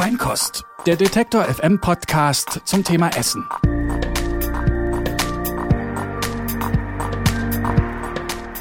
Feinkost, 0.00 0.64
der 0.86 0.96
Detektor 0.96 1.44
FM 1.44 1.78
Podcast 1.78 2.62
zum 2.64 2.82
Thema 2.82 3.10
Essen. 3.18 3.44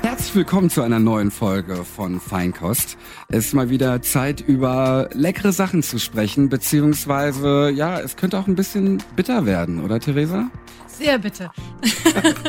Herzlich 0.01 0.35
willkommen 0.35 0.69
zu 0.69 0.81
einer 0.81 0.99
neuen 0.99 1.31
Folge 1.31 1.85
von 1.85 2.19
Feinkost. 2.19 2.97
Es 3.29 3.45
ist 3.45 3.53
mal 3.53 3.69
wieder 3.69 4.01
Zeit, 4.01 4.41
über 4.41 5.09
leckere 5.13 5.53
Sachen 5.53 5.81
zu 5.81 5.97
sprechen, 5.97 6.49
beziehungsweise, 6.49 7.71
ja, 7.73 8.01
es 8.01 8.17
könnte 8.17 8.37
auch 8.37 8.47
ein 8.47 8.55
bisschen 8.55 9.01
bitter 9.15 9.45
werden, 9.45 9.81
oder 9.81 10.01
Theresa? 10.01 10.51
Sehr 10.87 11.19
bitte. 11.19 11.51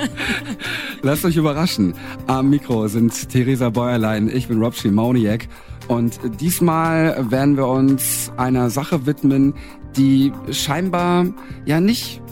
Lasst 1.02 1.24
euch 1.24 1.36
überraschen. 1.36 1.94
Am 2.26 2.50
Mikro 2.50 2.88
sind 2.88 3.28
Theresa 3.28 3.70
Bäuerlein, 3.70 4.28
ich 4.28 4.48
bin 4.48 4.60
Rob 4.60 4.74
Schimoniak 4.74 5.46
und 5.90 6.20
diesmal 6.40 7.32
werden 7.32 7.56
wir 7.56 7.66
uns 7.66 8.30
einer 8.36 8.70
Sache 8.70 9.06
widmen, 9.06 9.54
die 9.96 10.32
scheinbar 10.52 11.34
ja 11.66 11.80
nicht 11.80 12.22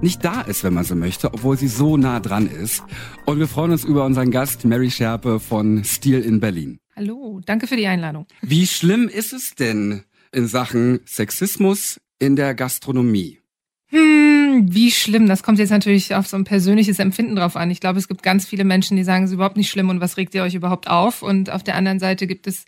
nicht 0.00 0.24
da 0.24 0.42
ist, 0.42 0.62
wenn 0.62 0.74
man 0.74 0.84
so 0.84 0.94
möchte, 0.94 1.34
obwohl 1.34 1.58
sie 1.58 1.66
so 1.66 1.96
nah 1.96 2.20
dran 2.20 2.46
ist. 2.46 2.84
Und 3.26 3.40
wir 3.40 3.48
freuen 3.48 3.72
uns 3.72 3.82
über 3.82 4.04
unseren 4.04 4.30
Gast 4.30 4.64
Mary 4.64 4.92
Scherpe 4.92 5.40
von 5.40 5.82
Stil 5.82 6.20
in 6.20 6.38
Berlin. 6.38 6.78
Hallo, 6.94 7.40
danke 7.44 7.66
für 7.66 7.74
die 7.74 7.88
Einladung. 7.88 8.28
Wie 8.40 8.68
schlimm 8.68 9.08
ist 9.08 9.32
es 9.32 9.56
denn 9.56 10.04
in 10.30 10.46
Sachen 10.46 11.00
Sexismus 11.04 12.00
in 12.20 12.36
der 12.36 12.54
Gastronomie? 12.54 13.40
Hm, 13.88 14.68
wie 14.72 14.92
schlimm. 14.92 15.26
Das 15.26 15.42
kommt 15.42 15.58
jetzt 15.58 15.70
natürlich 15.70 16.14
auf 16.14 16.28
so 16.28 16.36
ein 16.36 16.44
persönliches 16.44 17.00
Empfinden 17.00 17.34
drauf 17.34 17.56
an. 17.56 17.72
Ich 17.72 17.80
glaube, 17.80 17.98
es 17.98 18.06
gibt 18.06 18.22
ganz 18.22 18.46
viele 18.46 18.62
Menschen, 18.62 18.96
die 18.96 19.02
sagen, 19.02 19.24
es 19.24 19.30
ist 19.30 19.34
überhaupt 19.34 19.56
nicht 19.56 19.70
schlimm 19.70 19.88
und 19.88 20.00
was 20.00 20.16
regt 20.18 20.36
ihr 20.36 20.44
euch 20.44 20.54
überhaupt 20.54 20.86
auf? 20.86 21.24
Und 21.24 21.50
auf 21.50 21.64
der 21.64 21.74
anderen 21.74 21.98
Seite 21.98 22.28
gibt 22.28 22.46
es 22.46 22.64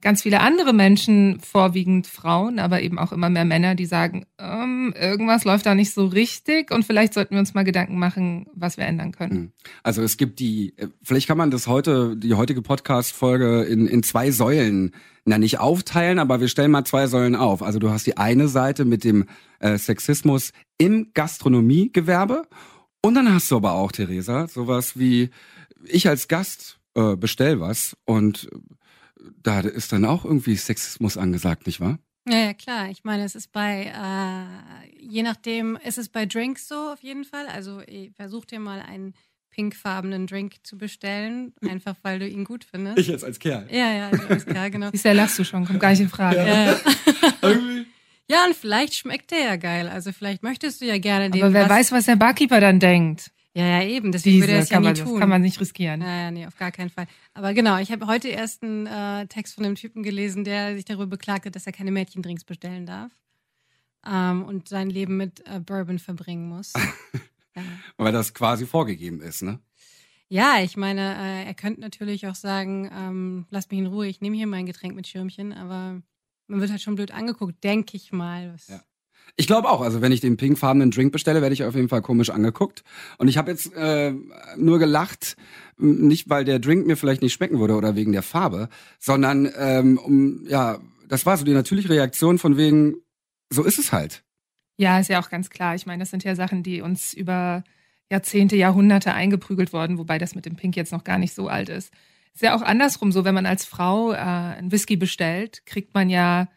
ganz 0.00 0.22
viele 0.22 0.40
andere 0.40 0.72
Menschen, 0.72 1.40
vorwiegend 1.40 2.06
Frauen, 2.06 2.58
aber 2.58 2.82
eben 2.82 2.98
auch 2.98 3.12
immer 3.12 3.30
mehr 3.30 3.44
Männer, 3.44 3.74
die 3.74 3.86
sagen, 3.86 4.26
ähm, 4.38 4.94
irgendwas 4.98 5.44
läuft 5.44 5.66
da 5.66 5.74
nicht 5.74 5.92
so 5.92 6.06
richtig 6.06 6.70
und 6.70 6.84
vielleicht 6.84 7.14
sollten 7.14 7.34
wir 7.34 7.40
uns 7.40 7.54
mal 7.54 7.64
Gedanken 7.64 7.98
machen, 7.98 8.46
was 8.54 8.76
wir 8.76 8.84
ändern 8.84 9.12
können. 9.12 9.30
Hm. 9.30 9.52
Also 9.82 10.02
es 10.02 10.16
gibt 10.16 10.38
die, 10.38 10.74
äh, 10.76 10.88
vielleicht 11.02 11.26
kann 11.26 11.38
man 11.38 11.50
das 11.50 11.66
heute, 11.66 12.16
die 12.16 12.34
heutige 12.34 12.62
Podcast-Folge 12.62 13.62
in, 13.62 13.86
in 13.88 14.02
zwei 14.02 14.30
Säulen, 14.30 14.92
na 15.24 15.36
nicht 15.36 15.58
aufteilen, 15.58 16.18
aber 16.20 16.40
wir 16.40 16.48
stellen 16.48 16.70
mal 16.70 16.84
zwei 16.84 17.06
Säulen 17.06 17.34
auf. 17.34 17.62
Also 17.62 17.78
du 17.78 17.90
hast 17.90 18.06
die 18.06 18.16
eine 18.16 18.48
Seite 18.48 18.84
mit 18.84 19.02
dem 19.02 19.26
äh, 19.58 19.78
Sexismus 19.78 20.52
im 20.78 21.10
Gastronomiegewerbe 21.12 22.46
und 23.02 23.14
dann 23.14 23.32
hast 23.32 23.50
du 23.50 23.56
aber 23.56 23.72
auch, 23.72 23.90
Theresa, 23.90 24.46
sowas 24.46 24.98
wie, 24.98 25.30
ich 25.84 26.08
als 26.08 26.28
Gast 26.28 26.78
äh, 26.94 27.16
bestell 27.16 27.60
was 27.60 27.96
und 28.04 28.48
da 29.42 29.60
ist 29.60 29.92
dann 29.92 30.04
auch 30.04 30.24
irgendwie 30.24 30.56
Sexismus 30.56 31.16
angesagt, 31.16 31.66
nicht 31.66 31.80
wahr? 31.80 31.98
Ja, 32.28 32.38
ja, 32.38 32.54
klar. 32.54 32.90
Ich 32.90 33.04
meine, 33.04 33.24
es 33.24 33.34
ist 33.34 33.52
bei, 33.52 33.84
äh, 33.86 34.98
je 35.00 35.22
nachdem, 35.22 35.76
ist 35.76 35.98
es 35.98 36.08
bei 36.08 36.26
Drinks 36.26 36.68
so 36.68 36.74
auf 36.92 37.02
jeden 37.02 37.24
Fall. 37.24 37.46
Also 37.46 37.80
versuch 38.14 38.44
dir 38.44 38.60
mal 38.60 38.80
einen 38.80 39.14
pinkfarbenen 39.50 40.26
Drink 40.26 40.54
zu 40.62 40.78
bestellen, 40.78 41.52
einfach 41.68 41.96
weil 42.02 42.20
du 42.20 42.28
ihn 42.28 42.44
gut 42.44 42.64
findest. 42.64 42.98
Ich 42.98 43.08
jetzt 43.08 43.24
als 43.24 43.38
Kerl. 43.38 43.66
Ja, 43.72 43.92
ja, 43.92 44.08
also 44.10 44.28
als 44.28 44.46
Kerl, 44.46 44.70
genau. 44.70 44.90
Siehst 44.92 45.04
du, 45.04 45.12
lachst 45.12 45.38
du 45.38 45.44
schon, 45.44 45.64
kommt 45.64 45.80
gar 45.80 45.90
nicht 45.90 46.00
in 46.00 46.08
Frage. 46.08 46.36
Ja, 46.36 46.64
ja. 47.42 47.58
ja, 48.28 48.44
und 48.46 48.54
vielleicht 48.54 48.94
schmeckt 48.94 49.30
der 49.30 49.40
ja 49.40 49.56
geil. 49.56 49.88
Also 49.88 50.12
vielleicht 50.12 50.42
möchtest 50.44 50.80
du 50.80 50.84
ja 50.84 50.98
gerne 50.98 51.30
den. 51.30 51.42
Aber 51.42 51.52
wer 51.52 51.68
weiß, 51.68 51.92
was 51.92 52.04
der 52.04 52.16
Barkeeper 52.16 52.60
dann 52.60 52.78
denkt. 52.78 53.32
Ja, 53.58 53.80
ja, 53.80 53.88
eben. 53.88 54.12
Deswegen 54.12 54.36
Diese 54.36 54.44
würde 54.44 54.52
er 54.52 54.60
das 54.60 54.70
ja 54.70 54.78
nie 54.78 54.86
man, 54.86 54.94
tun. 54.94 55.10
Das 55.10 55.18
kann 55.18 55.28
man 55.28 55.42
nicht 55.42 55.60
riskieren. 55.60 56.00
Ja, 56.00 56.22
ja, 56.22 56.30
nee, 56.30 56.46
auf 56.46 56.56
gar 56.56 56.70
keinen 56.70 56.90
Fall. 56.90 57.08
Aber 57.34 57.54
genau, 57.54 57.76
ich 57.78 57.90
habe 57.90 58.06
heute 58.06 58.28
erst 58.28 58.62
einen 58.62 58.86
äh, 58.86 59.26
Text 59.26 59.56
von 59.56 59.64
einem 59.64 59.74
Typen 59.74 60.04
gelesen, 60.04 60.44
der 60.44 60.76
sich 60.76 60.84
darüber 60.84 61.08
beklagte, 61.08 61.50
dass 61.50 61.66
er 61.66 61.72
keine 61.72 61.90
Mädchendrinks 61.90 62.44
bestellen 62.44 62.86
darf. 62.86 63.10
Ähm, 64.06 64.44
und 64.44 64.68
sein 64.68 64.90
Leben 64.90 65.16
mit 65.16 65.44
äh, 65.48 65.58
Bourbon 65.58 65.98
verbringen 65.98 66.48
muss. 66.48 66.72
ja. 67.56 67.62
Weil 67.96 68.12
das 68.12 68.32
quasi 68.32 68.64
vorgegeben 68.64 69.20
ist, 69.22 69.42
ne? 69.42 69.58
Ja, 70.28 70.60
ich 70.62 70.76
meine, 70.76 71.16
äh, 71.16 71.44
er 71.46 71.54
könnte 71.54 71.80
natürlich 71.80 72.28
auch 72.28 72.36
sagen, 72.36 72.88
ähm, 72.94 73.46
lass 73.50 73.68
mich 73.70 73.80
in 73.80 73.86
Ruhe, 73.86 74.06
ich 74.06 74.20
nehme 74.20 74.36
hier 74.36 74.46
mein 74.46 74.66
Getränk 74.66 74.94
mit 74.94 75.08
Schirmchen, 75.08 75.52
aber 75.52 76.00
man 76.46 76.60
wird 76.60 76.70
halt 76.70 76.80
schon 76.80 76.94
blöd 76.94 77.10
angeguckt, 77.10 77.64
denke 77.64 77.96
ich 77.96 78.12
mal. 78.12 78.54
Ja. 78.68 78.80
Ich 79.36 79.46
glaube 79.46 79.68
auch. 79.68 79.80
Also 79.80 80.00
wenn 80.00 80.12
ich 80.12 80.20
den 80.20 80.36
pinkfarbenen 80.36 80.90
Drink 80.90 81.12
bestelle, 81.12 81.42
werde 81.42 81.52
ich 81.52 81.64
auf 81.64 81.74
jeden 81.74 81.88
Fall 81.88 82.02
komisch 82.02 82.30
angeguckt. 82.30 82.82
Und 83.18 83.28
ich 83.28 83.38
habe 83.38 83.50
jetzt 83.50 83.74
äh, 83.74 84.12
nur 84.56 84.78
gelacht, 84.78 85.36
nicht 85.76 86.28
weil 86.28 86.44
der 86.44 86.58
Drink 86.58 86.86
mir 86.86 86.96
vielleicht 86.96 87.22
nicht 87.22 87.34
schmecken 87.34 87.60
würde 87.60 87.74
oder 87.74 87.94
wegen 87.94 88.12
der 88.12 88.22
Farbe, 88.22 88.68
sondern 88.98 89.48
ähm, 89.56 89.98
um 89.98 90.44
ja, 90.46 90.78
das 91.08 91.24
war 91.26 91.36
so 91.36 91.44
die 91.44 91.52
natürliche 91.52 91.88
Reaktion 91.88 92.38
von 92.38 92.56
wegen, 92.56 92.96
so 93.50 93.62
ist 93.64 93.78
es 93.78 93.92
halt. 93.92 94.22
Ja, 94.76 94.98
ist 94.98 95.08
ja 95.08 95.20
auch 95.20 95.30
ganz 95.30 95.50
klar. 95.50 95.74
Ich 95.74 95.86
meine, 95.86 96.00
das 96.00 96.10
sind 96.10 96.24
ja 96.24 96.34
Sachen, 96.34 96.62
die 96.62 96.82
uns 96.82 97.12
über 97.12 97.64
Jahrzehnte, 98.10 98.56
Jahrhunderte 98.56 99.12
eingeprügelt 99.12 99.72
worden, 99.72 99.98
wobei 99.98 100.18
das 100.18 100.34
mit 100.34 100.46
dem 100.46 100.56
Pink 100.56 100.76
jetzt 100.76 100.92
noch 100.92 101.04
gar 101.04 101.18
nicht 101.18 101.34
so 101.34 101.48
alt 101.48 101.68
ist. 101.68 101.92
Ist 102.34 102.42
ja 102.42 102.56
auch 102.56 102.62
andersrum 102.62 103.10
so, 103.10 103.24
wenn 103.24 103.34
man 103.34 103.46
als 103.46 103.64
Frau 103.64 104.12
äh, 104.12 104.16
einen 104.16 104.70
Whisky 104.70 104.96
bestellt, 104.96 105.66
kriegt 105.66 105.94
man 105.94 106.08
ja 106.08 106.48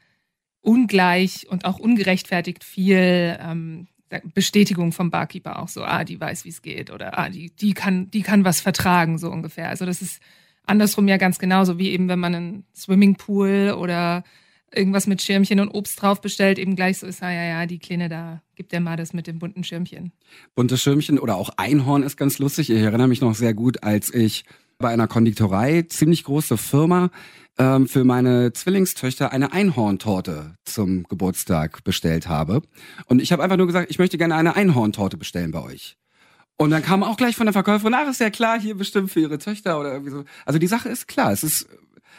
ungleich 0.62 1.48
und 1.50 1.66
auch 1.66 1.80
ungerechtfertigt 1.80 2.64
viel 2.64 3.38
ähm, 3.42 3.88
Bestätigung 4.34 4.92
vom 4.92 5.10
Barkeeper 5.10 5.60
auch 5.60 5.70
so, 5.70 5.84
ah, 5.84 6.04
die 6.04 6.20
weiß, 6.20 6.46
wie 6.46 6.50
es 6.50 6.62
geht 6.62 6.92
oder 6.92 7.18
ah, 7.18 7.30
die, 7.30 7.50
die 7.56 7.74
kann, 7.74 8.12
die 8.12 8.22
kann 8.22 8.44
was 8.44 8.62
vertragen, 8.62 9.18
so 9.18 9.30
ungefähr. 9.30 9.70
Also 9.70 9.86
das 9.86 10.02
ist 10.02 10.22
andersrum 10.66 11.08
ja 11.08 11.18
ganz 11.18 11.40
genauso, 11.40 11.78
wie 11.78 11.92
eben 11.92 12.10
wenn 12.10 12.20
man 12.20 12.36
einen 12.36 12.64
Swimmingpool 12.76 13.76
oder 13.78 14.24
irgendwas 14.74 15.08
mit 15.08 15.22
Schirmchen 15.22 15.60
und 15.60 15.70
Obst 15.70 16.02
drauf 16.02 16.22
bestellt, 16.22 16.58
eben 16.58 16.76
gleich 16.76 17.00
so 17.00 17.08
ist, 17.08 17.22
ah 17.24 17.32
ja, 17.32 17.44
ja, 17.44 17.66
die 17.66 17.80
Kleine 17.80 18.10
da, 18.10 18.42
gibt 18.56 18.72
der 18.72 18.80
mal 18.80 18.96
das 18.96 19.14
mit 19.14 19.28
dem 19.28 19.40
bunten 19.40 19.64
Schirmchen. 19.64 20.12
Buntes 20.56 20.82
Schirmchen 20.82 21.20
oder 21.20 21.36
auch 21.36 21.50
Einhorn 21.58 22.04
ist 22.04 22.18
ganz 22.18 22.40
lustig. 22.40 22.70
Ich 22.70 22.80
erinnere 22.80 23.08
mich 23.08 23.22
noch 23.22 23.36
sehr 23.36 23.54
gut, 23.54 23.84
als 23.84 24.14
ich 24.14 24.46
bei 24.82 24.90
einer 24.90 25.08
Konditorei, 25.08 25.84
ziemlich 25.84 26.24
große 26.24 26.58
Firma, 26.58 27.10
ähm, 27.58 27.88
für 27.88 28.04
meine 28.04 28.54
Zwillingstöchter 28.54 29.32
eine 29.32 29.54
Einhorntorte 29.54 30.56
zum 30.66 31.04
Geburtstag 31.04 31.84
bestellt 31.84 32.28
habe. 32.28 32.62
Und 33.06 33.22
ich 33.22 33.32
habe 33.32 33.44
einfach 33.44 33.58
nur 33.58 33.68
gesagt, 33.68 33.90
ich 33.90 34.00
möchte 34.00 34.18
gerne 34.18 34.36
eine 34.36 34.56
Einhorntorte 34.56 35.18
bestellen 35.18 35.52
bei 35.52 35.62
euch. 35.62 35.98
Und 36.58 36.70
dann 36.70 36.84
kam 36.84 37.04
auch 37.04 37.18
gleich 37.18 37.36
von 37.36 37.48
der 37.48 37.54
Verkäuferin, 37.54 37.94
ach, 37.94 38.08
ist 38.08 38.20
ja 38.20 38.30
klar, 38.30 38.60
hier 38.60 38.76
bestimmt 38.76 39.12
für 39.12 39.20
ihre 39.20 39.40
Töchter 39.40 39.80
oder 39.80 39.94
irgendwie 39.94 40.12
so. 40.12 40.24
Also 40.46 40.60
die 40.60 40.68
Sache 40.68 40.90
ist 40.90 41.08
klar, 41.08 41.32
es 41.32 41.44
ist 41.44 41.68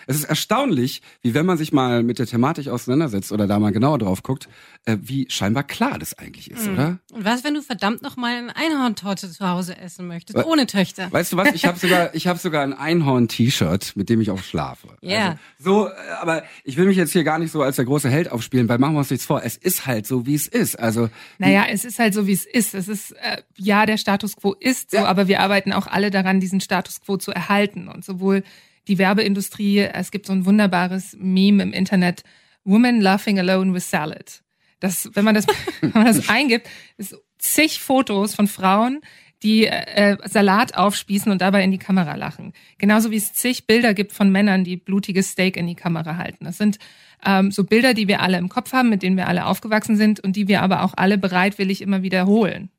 es 0.06 0.16
ist 0.16 0.24
erstaunlich, 0.24 1.02
wie 1.22 1.34
wenn 1.34 1.46
man 1.46 1.58
sich 1.58 1.72
mal 1.72 2.02
mit 2.02 2.18
der 2.18 2.26
Thematik 2.26 2.68
auseinandersetzt 2.68 3.32
oder 3.32 3.46
da 3.46 3.58
mal 3.58 3.72
genauer 3.72 3.98
drauf 3.98 4.22
guckt, 4.22 4.48
äh, 4.84 4.96
wie 5.00 5.26
scheinbar 5.28 5.62
klar 5.62 5.98
das 5.98 6.18
eigentlich 6.18 6.50
ist, 6.50 6.66
mhm. 6.66 6.74
oder? 6.74 6.98
Und 7.12 7.24
was, 7.24 7.44
wenn 7.44 7.54
du 7.54 7.62
verdammt 7.62 8.02
noch 8.02 8.16
mal 8.16 8.36
eine 8.36 8.56
Einhorntorte 8.56 9.30
zu 9.30 9.48
Hause 9.48 9.76
essen 9.78 10.08
möchtest, 10.08 10.38
We 10.38 10.46
ohne 10.46 10.66
Töchter? 10.66 11.12
Weißt 11.12 11.32
du 11.32 11.36
was? 11.36 11.52
Ich 11.54 11.64
habe 11.66 11.78
sogar, 11.78 12.10
ich 12.14 12.26
habe 12.26 12.38
sogar 12.38 12.62
ein 12.62 12.72
Einhorn-T-Shirt, 12.72 13.92
mit 13.94 14.08
dem 14.08 14.20
ich 14.20 14.30
auch 14.30 14.42
schlafe. 14.42 14.88
Ja. 15.00 15.10
Yeah. 15.10 15.38
Also, 15.58 15.72
so, 15.72 15.88
äh, 15.88 15.92
aber 16.20 16.42
ich 16.64 16.76
will 16.76 16.86
mich 16.86 16.96
jetzt 16.96 17.12
hier 17.12 17.24
gar 17.24 17.38
nicht 17.38 17.52
so 17.52 17.62
als 17.62 17.76
der 17.76 17.84
große 17.84 18.10
Held 18.10 18.30
aufspielen, 18.30 18.68
weil 18.68 18.78
machen 18.78 18.94
wir 18.94 19.00
uns 19.00 19.10
nichts 19.10 19.26
vor. 19.26 19.42
Es 19.44 19.56
ist 19.56 19.86
halt 19.86 20.06
so, 20.06 20.26
wie 20.26 20.34
es 20.34 20.48
ist. 20.48 20.78
Also 20.78 21.08
naja, 21.38 21.66
es 21.68 21.84
ist 21.84 21.98
halt 21.98 22.14
so, 22.14 22.26
wie 22.26 22.32
es 22.32 22.44
ist. 22.44 22.74
Es 22.74 22.88
ist 22.88 23.12
äh, 23.12 23.42
ja 23.56 23.86
der 23.86 23.96
Status 23.96 24.36
quo 24.36 24.54
ist 24.58 24.90
so, 24.90 24.98
ja. 24.98 25.06
aber 25.06 25.28
wir 25.28 25.40
arbeiten 25.40 25.72
auch 25.72 25.86
alle 25.86 26.10
daran, 26.10 26.40
diesen 26.40 26.60
Status 26.60 27.00
quo 27.00 27.16
zu 27.16 27.30
erhalten 27.30 27.88
und 27.88 28.04
sowohl 28.04 28.42
die 28.88 28.98
Werbeindustrie. 28.98 29.80
Es 29.80 30.10
gibt 30.10 30.26
so 30.26 30.32
ein 30.32 30.44
wunderbares 30.46 31.16
Meme 31.18 31.62
im 31.62 31.72
Internet, 31.72 32.22
Woman 32.64 33.00
laughing 33.00 33.38
alone 33.38 33.74
with 33.74 33.88
salad. 33.88 34.42
Das, 34.80 35.10
wenn 35.14 35.24
man 35.24 35.34
das, 35.34 35.46
wenn 35.80 35.92
man 35.92 36.06
das 36.06 36.28
eingibt, 36.28 36.68
ist 36.96 37.16
zig 37.38 37.80
Fotos 37.80 38.34
von 38.34 38.46
Frauen, 38.48 39.00
die 39.42 39.66
äh, 39.66 40.16
Salat 40.28 40.74
aufspießen 40.74 41.30
und 41.32 41.40
dabei 41.40 41.64
in 41.64 41.72
die 41.72 41.78
Kamera 41.78 42.14
lachen. 42.14 42.52
Genauso 42.78 43.10
wie 43.10 43.16
es 43.16 43.32
zig 43.32 43.66
Bilder 43.66 43.94
gibt 43.94 44.12
von 44.12 44.30
Männern, 44.30 44.62
die 44.64 44.76
blutiges 44.76 45.30
Steak 45.30 45.56
in 45.56 45.66
die 45.66 45.74
Kamera 45.74 46.16
halten. 46.16 46.44
Das 46.44 46.58
sind 46.58 46.78
ähm, 47.24 47.50
so 47.50 47.64
Bilder, 47.64 47.94
die 47.94 48.08
wir 48.08 48.20
alle 48.20 48.38
im 48.38 48.48
Kopf 48.48 48.72
haben, 48.72 48.88
mit 48.88 49.02
denen 49.02 49.16
wir 49.16 49.26
alle 49.26 49.46
aufgewachsen 49.46 49.96
sind 49.96 50.20
und 50.20 50.36
die 50.36 50.48
wir 50.48 50.62
aber 50.62 50.82
auch 50.82 50.94
alle 50.96 51.18
bereitwillig 51.18 51.82
immer 51.82 52.02
wiederholen. 52.02 52.70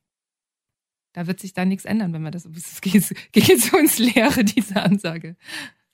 Da 1.14 1.28
wird 1.28 1.40
sich 1.40 1.54
da 1.54 1.66
nichts 1.66 1.86
ändern, 1.86 2.14
wenn 2.14 2.24
wir 2.24 2.32
das, 2.32 2.46
es 2.56 2.82
geht, 2.82 3.14
geht 3.34 3.62
so 3.62 3.78
ins 3.78 4.00
Leere, 4.00 4.44
diese 4.44 4.82
Ansage. 4.82 5.36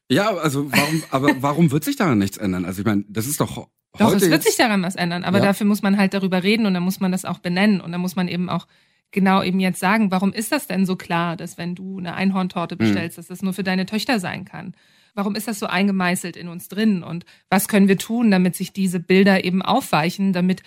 Ja, 0.09 0.35
also 0.35 0.71
warum, 0.71 1.03
aber 1.11 1.41
warum 1.41 1.71
wird 1.71 1.83
sich 1.83 1.95
daran 1.95 2.17
nichts 2.17 2.37
ändern? 2.37 2.65
Also 2.65 2.81
ich 2.81 2.85
meine, 2.85 3.05
das 3.07 3.27
ist 3.27 3.39
doch 3.39 3.67
Doch, 3.97 4.13
es 4.13 4.29
wird 4.29 4.43
sich 4.43 4.57
daran 4.57 4.81
was 4.81 4.95
ändern, 4.95 5.23
aber 5.23 5.37
ja. 5.37 5.45
dafür 5.45 5.67
muss 5.67 5.81
man 5.81 5.97
halt 5.97 6.13
darüber 6.13 6.43
reden 6.43 6.65
und 6.65 6.73
dann 6.73 6.83
muss 6.83 6.99
man 6.99 7.11
das 7.11 7.25
auch 7.25 7.39
benennen 7.39 7.79
und 7.79 7.91
dann 7.91 8.01
muss 8.01 8.15
man 8.15 8.27
eben 8.27 8.49
auch 8.49 8.67
genau 9.11 9.43
eben 9.43 9.59
jetzt 9.59 9.79
sagen, 9.79 10.11
warum 10.11 10.33
ist 10.33 10.51
das 10.51 10.67
denn 10.67 10.85
so 10.85 10.95
klar, 10.95 11.35
dass 11.35 11.57
wenn 11.57 11.75
du 11.75 11.99
eine 11.99 12.15
Einhorntorte 12.15 12.75
mhm. 12.75 12.79
bestellst, 12.79 13.17
mhm. 13.17 13.19
dass 13.21 13.27
das 13.27 13.41
nur 13.41 13.53
für 13.53 13.63
deine 13.63 13.85
Töchter 13.85 14.19
sein 14.19 14.45
kann? 14.45 14.73
Warum 15.15 15.35
ist 15.35 15.47
das 15.47 15.59
so 15.59 15.65
eingemeißelt 15.65 16.37
in 16.37 16.47
uns 16.47 16.69
drin 16.69 17.03
und 17.03 17.25
was 17.49 17.67
können 17.67 17.87
wir 17.87 17.97
tun, 17.97 18.31
damit 18.31 18.55
sich 18.55 18.73
diese 18.73 18.99
Bilder 18.99 19.43
eben 19.43 19.61
aufweichen, 19.61 20.33
damit 20.33 20.63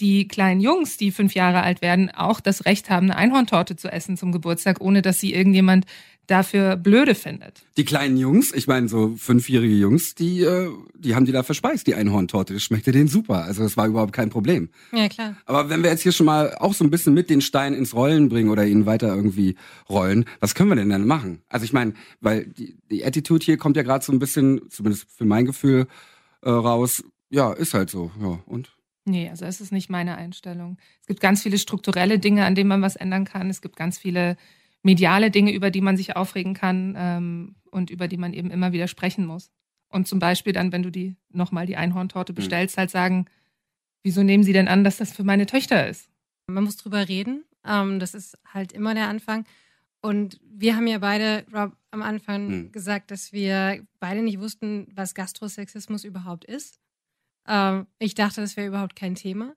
die 0.00 0.28
kleinen 0.28 0.60
Jungs, 0.60 0.96
die 0.96 1.10
fünf 1.10 1.34
Jahre 1.34 1.62
alt 1.62 1.82
werden, 1.82 2.10
auch 2.10 2.40
das 2.40 2.64
Recht 2.64 2.90
haben, 2.90 3.10
eine 3.10 3.16
Einhorntorte 3.16 3.76
zu 3.76 3.90
essen 3.90 4.16
zum 4.16 4.32
Geburtstag, 4.32 4.80
ohne 4.80 5.02
dass 5.02 5.20
sie 5.20 5.32
irgendjemand 5.32 5.86
dafür 6.26 6.76
blöde 6.76 7.14
findet. 7.14 7.62
Die 7.76 7.84
kleinen 7.84 8.16
Jungs, 8.16 8.52
ich 8.52 8.66
meine 8.66 8.88
so 8.88 9.14
fünfjährige 9.16 9.74
Jungs, 9.74 10.14
die, 10.14 10.42
äh, 10.42 10.70
die 10.98 11.14
haben 11.14 11.24
die 11.24 11.32
da 11.32 11.42
verspeist, 11.42 11.86
die 11.86 11.94
Einhorntorte. 11.94 12.54
Das 12.54 12.62
schmeckte 12.62 12.92
denen 12.92 13.08
super. 13.08 13.44
Also 13.44 13.62
das 13.62 13.76
war 13.76 13.86
überhaupt 13.86 14.12
kein 14.12 14.30
Problem. 14.30 14.68
Ja, 14.92 15.08
klar. 15.08 15.36
Aber 15.46 15.70
wenn 15.70 15.82
wir 15.82 15.90
jetzt 15.90 16.02
hier 16.02 16.12
schon 16.12 16.26
mal 16.26 16.54
auch 16.56 16.74
so 16.74 16.84
ein 16.84 16.90
bisschen 16.90 17.14
mit 17.14 17.30
den 17.30 17.40
Steinen 17.40 17.78
ins 17.78 17.94
Rollen 17.94 18.28
bringen 18.28 18.50
oder 18.50 18.66
ihn 18.66 18.86
weiter 18.86 19.14
irgendwie 19.14 19.56
rollen, 19.88 20.24
was 20.40 20.54
können 20.54 20.68
wir 20.68 20.76
denn 20.76 20.90
dann 20.90 21.06
machen? 21.06 21.42
Also 21.48 21.64
ich 21.64 21.72
meine, 21.72 21.94
weil 22.20 22.46
die, 22.46 22.76
die 22.90 23.04
Attitude 23.04 23.44
hier 23.44 23.56
kommt 23.56 23.76
ja 23.76 23.82
gerade 23.82 24.04
so 24.04 24.12
ein 24.12 24.18
bisschen, 24.18 24.62
zumindest 24.68 25.06
für 25.16 25.24
mein 25.24 25.46
Gefühl, 25.46 25.86
äh, 26.42 26.50
raus. 26.50 27.04
Ja, 27.30 27.52
ist 27.52 27.74
halt 27.74 27.90
so. 27.90 28.10
Ja, 28.20 28.40
und? 28.46 28.75
Nee, 29.08 29.28
also 29.30 29.44
es 29.44 29.60
ist 29.60 29.70
nicht 29.70 29.88
meine 29.88 30.16
Einstellung. 30.18 30.78
Es 31.00 31.06
gibt 31.06 31.20
ganz 31.20 31.42
viele 31.42 31.58
strukturelle 31.58 32.18
Dinge, 32.18 32.44
an 32.44 32.56
denen 32.56 32.68
man 32.68 32.82
was 32.82 32.96
ändern 32.96 33.24
kann. 33.24 33.48
Es 33.48 33.62
gibt 33.62 33.76
ganz 33.76 33.98
viele 33.98 34.36
mediale 34.82 35.30
Dinge, 35.30 35.52
über 35.52 35.70
die 35.70 35.80
man 35.80 35.96
sich 35.96 36.16
aufregen 36.16 36.54
kann 36.54 36.94
ähm, 36.98 37.54
und 37.70 37.90
über 37.90 38.08
die 38.08 38.16
man 38.16 38.32
eben 38.32 38.50
immer 38.50 38.72
wieder 38.72 38.88
sprechen 38.88 39.24
muss. 39.24 39.50
Und 39.88 40.08
zum 40.08 40.18
Beispiel 40.18 40.52
dann, 40.52 40.72
wenn 40.72 40.82
du 40.82 40.90
die 40.90 41.16
nochmal 41.30 41.66
die 41.66 41.76
Einhorntorte 41.76 42.32
mhm. 42.32 42.36
bestellst, 42.36 42.76
halt 42.78 42.90
sagen, 42.90 43.26
wieso 44.02 44.24
nehmen 44.24 44.42
sie 44.42 44.52
denn 44.52 44.68
an, 44.68 44.82
dass 44.82 44.96
das 44.96 45.12
für 45.12 45.24
meine 45.24 45.46
Töchter 45.46 45.88
ist? 45.88 46.10
Man 46.48 46.64
muss 46.64 46.76
drüber 46.76 47.08
reden. 47.08 47.44
Ähm, 47.64 48.00
das 48.00 48.12
ist 48.12 48.36
halt 48.52 48.72
immer 48.72 48.94
der 48.94 49.08
Anfang. 49.08 49.44
Und 50.00 50.40
wir 50.42 50.74
haben 50.74 50.86
ja 50.88 50.98
beide, 50.98 51.44
Rob, 51.52 51.76
am 51.92 52.02
Anfang 52.02 52.48
mhm. 52.48 52.72
gesagt, 52.72 53.12
dass 53.12 53.32
wir 53.32 53.84
beide 54.00 54.22
nicht 54.22 54.40
wussten, 54.40 54.88
was 54.94 55.14
Gastrosexismus 55.14 56.04
überhaupt 56.04 56.44
ist. 56.44 56.80
Ähm, 57.46 57.86
ich 57.98 58.14
dachte, 58.14 58.40
das 58.40 58.56
wäre 58.56 58.68
überhaupt 58.68 58.96
kein 58.96 59.14
Thema. 59.14 59.54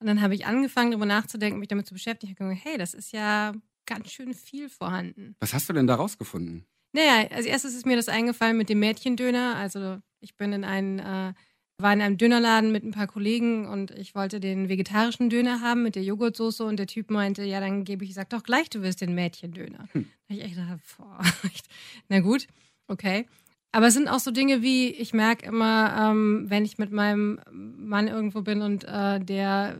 Und 0.00 0.06
dann 0.06 0.22
habe 0.22 0.34
ich 0.34 0.46
angefangen, 0.46 0.92
darüber 0.92 1.06
nachzudenken, 1.06 1.58
mich 1.58 1.68
damit 1.68 1.86
zu 1.86 1.94
beschäftigen. 1.94 2.32
Ich 2.32 2.40
habe 2.40 2.50
gedacht, 2.50 2.66
hey, 2.66 2.78
das 2.78 2.94
ist 2.94 3.12
ja 3.12 3.52
ganz 3.86 4.10
schön 4.10 4.34
viel 4.34 4.68
vorhanden. 4.68 5.36
Was 5.40 5.52
hast 5.52 5.68
du 5.68 5.72
denn 5.72 5.86
da 5.86 5.96
rausgefunden? 5.96 6.64
Naja, 6.92 7.28
als 7.30 7.46
erstes 7.46 7.74
ist 7.74 7.86
mir 7.86 7.96
das 7.96 8.08
eingefallen 8.08 8.56
mit 8.56 8.68
dem 8.68 8.80
Mädchendöner. 8.80 9.56
Also 9.56 9.98
ich 10.20 10.36
bin 10.36 10.52
in 10.52 10.64
einen, 10.64 10.98
äh, 10.98 11.34
war 11.78 11.92
in 11.92 12.00
einem 12.00 12.18
Dönerladen 12.18 12.72
mit 12.72 12.84
ein 12.84 12.90
paar 12.92 13.06
Kollegen 13.06 13.66
und 13.66 13.90
ich 13.92 14.14
wollte 14.14 14.40
den 14.40 14.68
vegetarischen 14.68 15.30
Döner 15.30 15.60
haben 15.60 15.82
mit 15.82 15.94
der 15.94 16.02
Joghurtsoße 16.02 16.64
und 16.64 16.78
der 16.78 16.86
Typ 16.86 17.10
meinte, 17.10 17.44
ja, 17.44 17.60
dann 17.60 17.84
gebe 17.84 18.04
ich, 18.04 18.10
ich 18.10 18.16
sag 18.16 18.30
doch 18.30 18.42
gleich, 18.42 18.70
du 18.70 18.82
wirst 18.82 19.00
den 19.00 19.14
Mädchendöner. 19.14 19.88
Hm. 19.92 20.06
Da 20.28 20.34
ich 20.34 20.42
echt 20.42 20.56
gedacht, 20.56 20.80
boah, 20.96 21.20
na 22.08 22.20
gut, 22.20 22.46
okay. 22.86 23.26
Aber 23.72 23.86
es 23.86 23.94
sind 23.94 24.08
auch 24.08 24.18
so 24.18 24.30
Dinge 24.30 24.62
wie, 24.62 24.88
ich 24.88 25.12
merke 25.12 25.46
immer, 25.46 26.10
ähm, 26.10 26.44
wenn 26.48 26.64
ich 26.64 26.78
mit 26.78 26.90
meinem 26.90 27.40
Mann 27.52 28.08
irgendwo 28.08 28.42
bin 28.42 28.62
und 28.62 28.84
äh, 28.84 29.20
der 29.20 29.78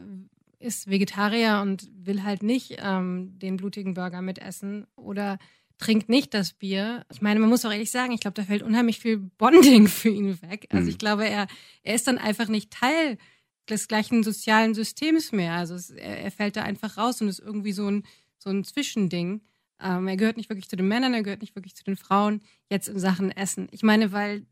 ist 0.61 0.89
Vegetarier 0.89 1.61
und 1.63 1.91
will 1.95 2.23
halt 2.23 2.43
nicht 2.43 2.77
ähm, 2.79 3.39
den 3.39 3.57
blutigen 3.57 3.95
Burger 3.95 4.23
mitessen 4.23 4.87
oder 4.95 5.39
trinkt 5.79 6.09
nicht 6.09 6.35
das 6.35 6.53
Bier. 6.53 7.05
Ich 7.11 7.23
meine, 7.23 7.41
man 7.41 7.49
muss 7.49 7.65
auch 7.65 7.73
ehrlich 7.73 7.91
sagen, 7.91 8.13
ich 8.13 8.21
glaube, 8.21 8.35
da 8.35 8.43
fällt 8.43 8.63
unheimlich 8.63 9.01
viel 9.01 9.17
Bonding 9.17 9.89
für 9.89 10.11
ihn 10.11 10.41
weg. 10.43 10.69
Also 10.71 10.85
mhm. 10.85 10.91
ich 10.91 10.99
glaube, 10.99 11.27
er, 11.27 11.49
er 11.83 11.95
ist 11.95 12.07
dann 12.07 12.19
einfach 12.19 12.49
nicht 12.49 12.71
Teil 12.71 13.17
des 13.69 13.89
gleichen 13.89 14.23
sozialen 14.23 14.75
Systems 14.75 15.33
mehr. 15.33 15.55
Also 15.55 15.75
es, 15.75 15.91
er, 15.91 16.19
er, 16.19 16.31
fällt 16.31 16.57
da 16.57 16.63
einfach 16.63 16.99
raus 16.99 17.21
und 17.23 17.29
ist 17.29 17.41
irgendwie 17.41 17.73
so 17.73 17.91
ein, 17.91 18.05
so 18.39 18.51
ein 18.51 18.65
Zwischending. 18.65 19.41
Ähm, 19.83 20.09
er 20.09 20.17
gehört 20.17 20.37
nicht 20.37 20.51
wirklich 20.51 20.69
zu 20.69 20.77
den 20.77 20.89
Männern, 20.89 21.15
er 21.15 21.23
gehört 21.23 21.41
nicht 21.41 21.55
wirklich 21.57 21.75
zu 21.75 21.85
den 21.85 21.97
Frauen, 21.97 22.43
jetzt 22.69 22.89
in 22.89 22.99
Sachen 22.99 23.31
Essen. 23.31 23.69
Ich 23.71 23.83
meine, 23.83 24.13
weil 24.13 24.47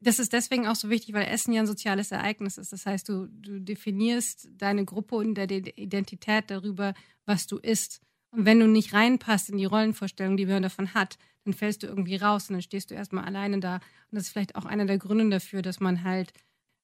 das 0.00 0.18
ist 0.18 0.32
deswegen 0.32 0.66
auch 0.66 0.76
so 0.76 0.90
wichtig, 0.90 1.14
weil 1.14 1.26
Essen 1.26 1.52
ja 1.52 1.60
ein 1.60 1.66
soziales 1.66 2.12
Ereignis 2.12 2.58
ist. 2.58 2.72
Das 2.72 2.86
heißt, 2.86 3.08
du, 3.08 3.26
du 3.26 3.60
definierst 3.60 4.48
deine 4.56 4.84
Gruppe 4.84 5.16
und 5.16 5.34
deine 5.34 5.58
Identität 5.58 6.50
darüber, 6.50 6.94
was 7.26 7.46
du 7.46 7.58
isst. 7.58 8.00
Und 8.30 8.44
wenn 8.44 8.60
du 8.60 8.66
nicht 8.66 8.92
reinpasst 8.92 9.50
in 9.50 9.58
die 9.58 9.64
Rollenvorstellung, 9.64 10.36
die 10.36 10.46
man 10.46 10.62
davon 10.62 10.94
hat, 10.94 11.18
dann 11.44 11.54
fällst 11.54 11.82
du 11.82 11.86
irgendwie 11.86 12.16
raus 12.16 12.48
und 12.48 12.54
dann 12.54 12.62
stehst 12.62 12.90
du 12.90 12.94
erstmal 12.94 13.24
alleine 13.24 13.60
da. 13.60 13.76
Und 13.76 13.82
das 14.12 14.24
ist 14.24 14.30
vielleicht 14.30 14.56
auch 14.56 14.64
einer 14.64 14.86
der 14.86 14.98
Gründe 14.98 15.28
dafür, 15.30 15.62
dass 15.62 15.80
man 15.80 16.04
halt, 16.04 16.32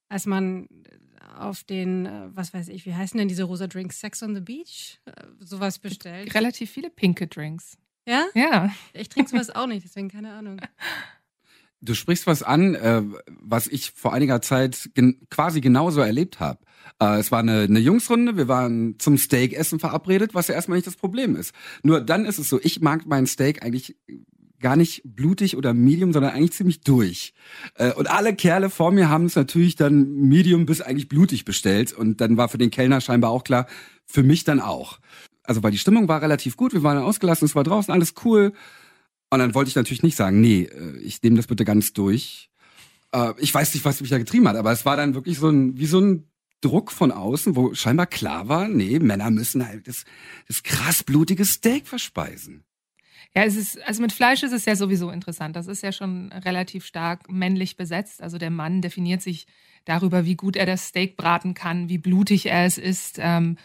als 0.09 0.27
man 0.27 0.69
auf 1.37 1.65
den, 1.65 2.07
äh, 2.07 2.29
was 2.35 2.55
weiß 2.55 2.69
ich, 2.69 2.87
wie 2.87 2.95
heißen 2.95 3.19
denn 3.19 3.29
diese 3.29 3.45
rosa 3.45 3.67
Drinks, 3.67 4.01
Sex 4.01 4.23
on 4.23 4.35
the 4.35 4.41
Beach, 4.41 5.01
äh, 5.05 5.13
sowas 5.41 5.79
bestellt. 5.79 6.35
Relativ 6.35 6.71
viele 6.71 6.91
pinke 6.91 7.27
Drinks. 7.27 7.77
Ja? 8.07 8.27
Ja. 8.35 8.71
Ich 8.93 9.09
trinke 9.09 9.31
sowas 9.31 9.51
auch 9.51 9.67
nicht, 9.67 9.85
deswegen 9.85 10.09
keine 10.09 10.33
Ahnung. 10.33 10.61
Du 11.81 11.95
sprichst 11.95 12.27
was 12.27 12.43
an, 12.43 12.75
äh, 12.75 13.03
was 13.29 13.67
ich 13.67 13.93
vor 13.95 14.15
einiger 14.15 14.41
Zeit 14.41 14.91
gen 14.95 15.19
quasi 15.29 15.61
genauso 15.61 16.01
erlebt 16.01 16.41
habe. 16.41 16.61
Äh, 16.99 17.19
es 17.19 17.31
war 17.31 17.41
eine, 17.41 17.63
eine 17.63 17.79
Jungsrunde, 17.79 18.39
wir 18.39 18.49
waren 18.49 18.99
zum 18.99 19.19
Steakessen 19.19 19.79
verabredet, 19.79 20.35
was 20.35 20.49
ja 20.49 20.55
erstmal 20.55 20.79
nicht 20.79 20.87
das 20.87 20.97
Problem 20.97 21.37
ist. 21.37 21.53
Nur 21.83 22.01
dann 22.01 22.25
ist 22.25 22.39
es 22.39 22.49
so, 22.49 22.59
ich 22.63 22.81
mag 22.81 23.05
meinen 23.07 23.27
Steak 23.27 23.63
eigentlich 23.63 23.97
gar 24.61 24.77
nicht 24.77 25.03
blutig 25.05 25.59
oder 25.59 25.75
medium, 25.75 26.15
sondern 26.15 26.33
eigentlich 26.33 26.55
ziemlich 26.55 26.81
durch. 26.81 27.35
Äh, 27.75 27.93
und 27.93 28.11
alle 28.11 28.35
Kerle 28.35 28.71
vor 28.71 28.91
mir 28.91 29.11
haben 29.11 29.27
es 29.27 29.37
natürlich 29.37 29.77
dann 29.77 30.11
medium 30.15 30.65
bis 30.65 30.81
eigentlich 30.81 31.09
blutig 31.09 31.45
bestellt. 31.45 31.93
Und 31.93 32.23
dann 32.23 32.39
war 32.39 32.49
für 32.49 32.57
den 32.57 32.71
Kellner 32.71 33.03
scheinbar 33.03 33.31
auch 33.31 33.45
klar, 33.45 33.67
für 34.07 34.23
mich 34.23 34.45
dann 34.45 34.61
auch. 34.61 35.01
Also 35.45 35.63
weil 35.63 35.71
die 35.71 35.79
Stimmung 35.79 36.09
war 36.09 36.23
relativ 36.23 36.57
gut, 36.57 36.73
wir 36.73 36.83
waren 36.83 36.99
ausgelassen, 36.99 37.47
es 37.47 37.55
war 37.55 37.65
draußen, 37.65 37.93
alles 37.93 38.15
cool. 38.25 38.53
Und 39.31 39.39
dann 39.39 39.55
wollte 39.55 39.69
ich 39.69 39.77
natürlich 39.77 40.03
nicht 40.03 40.17
sagen, 40.17 40.41
nee, 40.41 40.63
äh, 40.63 40.99
ich 40.99 41.23
nehme 41.23 41.37
das 41.37 41.47
bitte 41.47 41.65
ganz 41.65 41.93
durch. 41.93 42.51
Äh, 43.13 43.33
ich 43.39 43.53
weiß 43.53 43.75
nicht, 43.75 43.85
was 43.85 44.01
mich 44.01 44.11
da 44.11 44.19
getrieben 44.19 44.49
hat, 44.49 44.57
aber 44.57 44.73
es 44.73 44.85
war 44.85 44.97
dann 44.97 45.15
wirklich 45.15 45.39
so 45.39 45.49
ein, 45.49 45.79
wie 45.79 45.87
so 45.87 46.01
ein 46.01 46.29
Druck 46.61 46.91
von 46.91 47.13
außen, 47.13 47.57
wo 47.57 47.75
scheinbar 47.75 48.07
klar 48.07 48.49
war, 48.49 48.69
nee, 48.69 48.99
Männer 48.99 49.31
müssen 49.31 49.67
halt 49.67 49.87
das, 49.87 50.05
das 50.49 50.63
krass 50.63 51.03
blutige 51.03 51.45
Steak 51.45 51.87
verspeisen. 51.87 52.65
Ja, 53.37 53.43
es 53.43 53.57
ist, 53.57 53.83
also 53.83 54.01
mit 54.01 54.13
Fleisch 54.13 54.43
ist 54.45 54.53
es 54.53 54.65
ja 54.65 54.77
sowieso 54.77 55.11
interessant. 55.11 55.57
Das 55.57 55.67
ist 55.67 55.83
ja 55.83 55.91
schon 55.91 56.33
relativ 56.33 56.87
stark 56.87 57.31
männlich 57.31 57.77
besetzt. 57.77 58.23
Also 58.23 58.39
der 58.39 58.51
Mann 58.51 58.81
definiert 58.81 59.23
sich 59.23 59.47
darüber, 59.85 60.25
wie 60.25 60.37
gut 60.37 60.57
er 60.57 60.67
das 60.67 60.89
Steak 60.89 61.17
braten 61.17 61.53
kann, 61.53 61.89
wie 61.89 61.99
blutig 61.99 62.47
er 62.47 62.65
es 62.65 62.79
ist. 62.79 63.17
Ähm, 63.19 63.59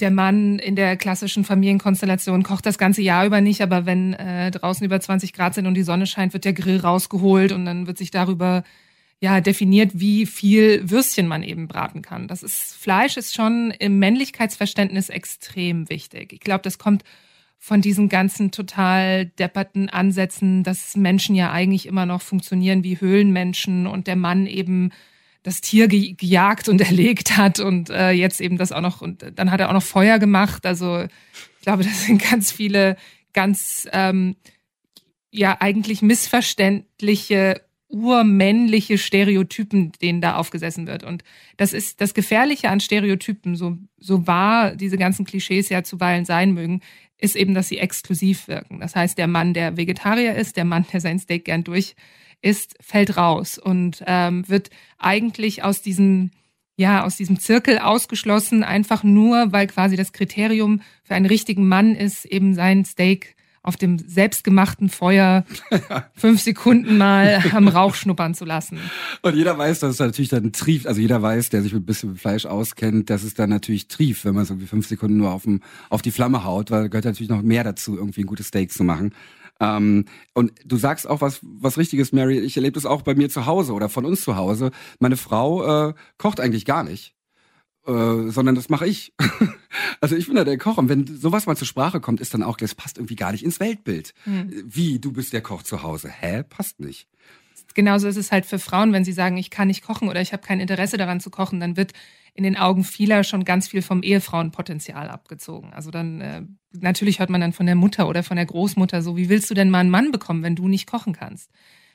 der 0.00 0.10
Mann 0.10 0.58
in 0.58 0.76
der 0.76 0.96
klassischen 0.96 1.44
Familienkonstellation 1.44 2.42
kocht 2.42 2.66
das 2.66 2.78
ganze 2.78 3.02
Jahr 3.02 3.26
über 3.26 3.40
nicht, 3.40 3.62
aber 3.62 3.86
wenn 3.86 4.14
äh, 4.14 4.50
draußen 4.50 4.84
über 4.84 5.00
20 5.00 5.32
Grad 5.32 5.54
sind 5.54 5.66
und 5.66 5.74
die 5.74 5.82
Sonne 5.82 6.06
scheint, 6.06 6.32
wird 6.32 6.44
der 6.44 6.52
Grill 6.52 6.80
rausgeholt 6.80 7.52
und 7.52 7.64
dann 7.64 7.86
wird 7.86 7.98
sich 7.98 8.10
darüber 8.10 8.64
ja 9.20 9.40
definiert, 9.40 9.92
wie 9.94 10.26
viel 10.26 10.90
Würstchen 10.90 11.28
man 11.28 11.42
eben 11.42 11.68
braten 11.68 12.02
kann. 12.02 12.26
Das 12.26 12.42
ist 12.42 12.74
Fleisch 12.76 13.16
ist 13.16 13.34
schon 13.34 13.70
im 13.78 13.98
Männlichkeitsverständnis 13.98 15.10
extrem 15.10 15.88
wichtig. 15.90 16.32
Ich 16.32 16.40
glaube, 16.40 16.62
das 16.62 16.78
kommt 16.78 17.04
von 17.58 17.82
diesen 17.82 18.08
ganzen 18.08 18.50
total 18.50 19.26
depperten 19.26 19.90
Ansätzen, 19.90 20.64
dass 20.64 20.96
Menschen 20.96 21.34
ja 21.34 21.52
eigentlich 21.52 21.84
immer 21.84 22.06
noch 22.06 22.22
funktionieren 22.22 22.82
wie 22.82 22.98
Höhlenmenschen 22.98 23.86
und 23.86 24.06
der 24.06 24.16
Mann 24.16 24.46
eben 24.46 24.90
das 25.42 25.60
Tier 25.60 25.88
ge 25.88 26.12
gejagt 26.12 26.68
und 26.68 26.80
erlegt 26.80 27.36
hat 27.36 27.60
und 27.60 27.90
äh, 27.90 28.10
jetzt 28.10 28.40
eben 28.40 28.58
das 28.58 28.72
auch 28.72 28.80
noch 28.80 29.00
und 29.00 29.24
dann 29.34 29.50
hat 29.50 29.60
er 29.60 29.68
auch 29.68 29.74
noch 29.74 29.82
Feuer 29.82 30.18
gemacht. 30.18 30.66
Also 30.66 31.02
ich 31.02 31.62
glaube, 31.62 31.84
das 31.84 32.06
sind 32.06 32.22
ganz 32.22 32.52
viele 32.52 32.96
ganz 33.32 33.88
ähm, 33.92 34.36
ja 35.30 35.56
eigentlich 35.60 36.02
missverständliche 36.02 37.62
urmännliche 37.90 38.98
Stereotypen, 38.98 39.92
denen 40.00 40.20
da 40.20 40.36
aufgesessen 40.36 40.86
wird. 40.86 41.02
Und 41.02 41.24
das 41.56 41.72
ist 41.72 42.00
das 42.00 42.14
Gefährliche 42.14 42.70
an 42.70 42.80
Stereotypen, 42.80 43.56
so, 43.56 43.78
so 43.98 44.26
wahr 44.26 44.76
diese 44.76 44.96
ganzen 44.96 45.24
Klischees 45.24 45.68
ja 45.68 45.82
zuweilen 45.82 46.24
sein 46.24 46.52
mögen, 46.52 46.80
ist 47.18 47.36
eben, 47.36 47.52
dass 47.52 47.68
sie 47.68 47.78
exklusiv 47.78 48.48
wirken. 48.48 48.80
Das 48.80 48.94
heißt, 48.94 49.18
der 49.18 49.26
Mann, 49.26 49.54
der 49.54 49.76
Vegetarier 49.76 50.34
ist, 50.36 50.56
der 50.56 50.64
Mann, 50.64 50.86
der 50.92 51.00
sein 51.00 51.18
Steak 51.18 51.44
gern 51.44 51.64
durch 51.64 51.96
ist, 52.42 52.74
fällt 52.80 53.16
raus 53.16 53.58
und 53.58 54.02
ähm, 54.06 54.48
wird 54.48 54.70
eigentlich 54.98 55.62
aus 55.62 55.82
diesem 55.82 56.30
ja, 56.76 57.04
aus 57.04 57.16
diesem 57.16 57.38
Zirkel 57.38 57.78
ausgeschlossen, 57.78 58.64
einfach 58.64 59.04
nur, 59.04 59.52
weil 59.52 59.66
quasi 59.66 59.96
das 59.96 60.14
Kriterium 60.14 60.80
für 61.04 61.14
einen 61.14 61.26
richtigen 61.26 61.68
Mann 61.68 61.94
ist, 61.94 62.24
eben 62.24 62.54
sein 62.54 62.86
Steak 62.86 63.36
auf 63.62 63.76
dem 63.76 63.98
selbstgemachten 63.98 64.88
Feuer 64.88 65.44
fünf 66.14 66.40
Sekunden 66.40 66.96
mal 66.96 67.42
am 67.52 67.68
Rauch 67.68 67.94
schnuppern 67.94 68.34
zu 68.34 68.46
lassen. 68.46 68.78
Und 69.20 69.36
jeder 69.36 69.58
weiß, 69.58 69.80
dass 69.80 69.92
es 69.92 69.98
natürlich 69.98 70.30
dann 70.30 70.52
trieft, 70.52 70.86
also 70.86 71.00
jeder 71.00 71.20
weiß, 71.20 71.50
der 71.50 71.60
sich 71.60 71.74
ein 71.74 71.84
bisschen 71.84 72.12
mit 72.12 72.20
Fleisch 72.20 72.46
auskennt, 72.46 73.10
dass 73.10 73.22
es 73.22 73.34
dann 73.34 73.50
natürlich 73.50 73.88
trieft, 73.88 74.24
wenn 74.24 74.34
man 74.34 74.44
es 74.44 74.50
irgendwie 74.50 74.66
fünf 74.66 74.86
Sekunden 74.86 75.18
nur 75.18 75.32
auf, 75.32 75.42
dem, 75.42 75.60
auf 75.90 76.00
die 76.00 76.10
Flamme 76.10 76.44
haut, 76.44 76.70
weil 76.70 76.88
gehört 76.88 77.04
natürlich 77.04 77.28
noch 77.28 77.42
mehr 77.42 77.64
dazu, 77.64 77.96
irgendwie 77.96 78.22
ein 78.22 78.26
gutes 78.26 78.46
Steak 78.46 78.72
zu 78.72 78.84
machen. 78.84 79.12
Ähm, 79.60 80.06
und 80.34 80.52
du 80.64 80.76
sagst 80.76 81.08
auch 81.08 81.20
was, 81.20 81.40
was 81.42 81.78
Richtiges, 81.78 82.12
Mary. 82.12 82.38
Ich 82.38 82.56
erlebe 82.56 82.74
das 82.74 82.86
auch 82.86 83.02
bei 83.02 83.14
mir 83.14 83.28
zu 83.28 83.46
Hause 83.46 83.72
oder 83.74 83.88
von 83.88 84.06
uns 84.06 84.22
zu 84.22 84.36
Hause. 84.36 84.70
Meine 84.98 85.16
Frau 85.16 85.88
äh, 85.90 85.94
kocht 86.18 86.40
eigentlich 86.40 86.64
gar 86.64 86.82
nicht. 86.82 87.14
Äh, 87.86 88.30
sondern 88.30 88.54
das 88.54 88.68
mache 88.68 88.86
ich. 88.86 89.14
also 90.00 90.16
ich 90.16 90.26
bin 90.26 90.36
da 90.36 90.44
der 90.44 90.58
Koch 90.58 90.76
und 90.76 90.88
wenn 90.88 91.06
sowas 91.06 91.46
mal 91.46 91.56
zur 91.56 91.66
Sprache 91.66 92.00
kommt, 92.00 92.20
ist 92.20 92.34
dann 92.34 92.42
auch, 92.42 92.56
das 92.56 92.74
passt 92.74 92.98
irgendwie 92.98 93.16
gar 93.16 93.32
nicht 93.32 93.44
ins 93.44 93.60
Weltbild. 93.60 94.14
Mhm. 94.26 94.64
Wie, 94.66 94.98
du 94.98 95.12
bist 95.12 95.32
der 95.32 95.40
Koch 95.40 95.62
zu 95.62 95.82
Hause? 95.82 96.10
Hä? 96.10 96.42
Passt 96.42 96.80
nicht. 96.80 97.08
genauso 97.74 98.08
ist 98.08 98.16
es 98.16 98.32
halt 98.32 98.46
für 98.46 98.58
Frauen, 98.58 98.92
wenn 98.92 99.04
sie 99.04 99.12
sagen, 99.12 99.36
ich 99.38 99.50
kann 99.50 99.68
nicht 99.68 99.82
kochen 99.82 100.08
oder 100.08 100.20
ich 100.20 100.32
habe 100.32 100.42
kein 100.42 100.60
Interesse 100.60 100.98
daran 100.98 101.20
zu 101.20 101.30
kochen, 101.30 101.60
dann 101.60 101.76
wird 101.76 101.92
in 102.34 102.44
den 102.44 102.56
Augen 102.56 102.84
vieler 102.84 103.24
schon 103.24 103.44
ganz 103.44 103.68
viel 103.68 103.82
vom 103.82 104.02
Ehefrauenpotenzial 104.02 105.08
abgezogen. 105.08 105.72
Also 105.72 105.90
dann 105.90 106.20
äh, 106.20 106.42
natürlich 106.72 107.18
hört 107.18 107.30
man 107.30 107.40
dann 107.40 107.52
von 107.52 107.66
der 107.66 107.74
Mutter 107.74 108.08
oder 108.08 108.22
von 108.22 108.36
der 108.36 108.46
Großmutter 108.46 109.02
so, 109.02 109.16
wie 109.16 109.28
willst 109.28 109.50
du 109.50 109.54
denn 109.54 109.70
mal 109.70 109.80
einen 109.80 109.90
Mann 109.90 110.12
bekommen, 110.12 110.42
wenn 110.42 110.56
du 110.56 110.68
nicht 110.68 110.86
kochen 110.86 111.12
kannst? 111.12 111.50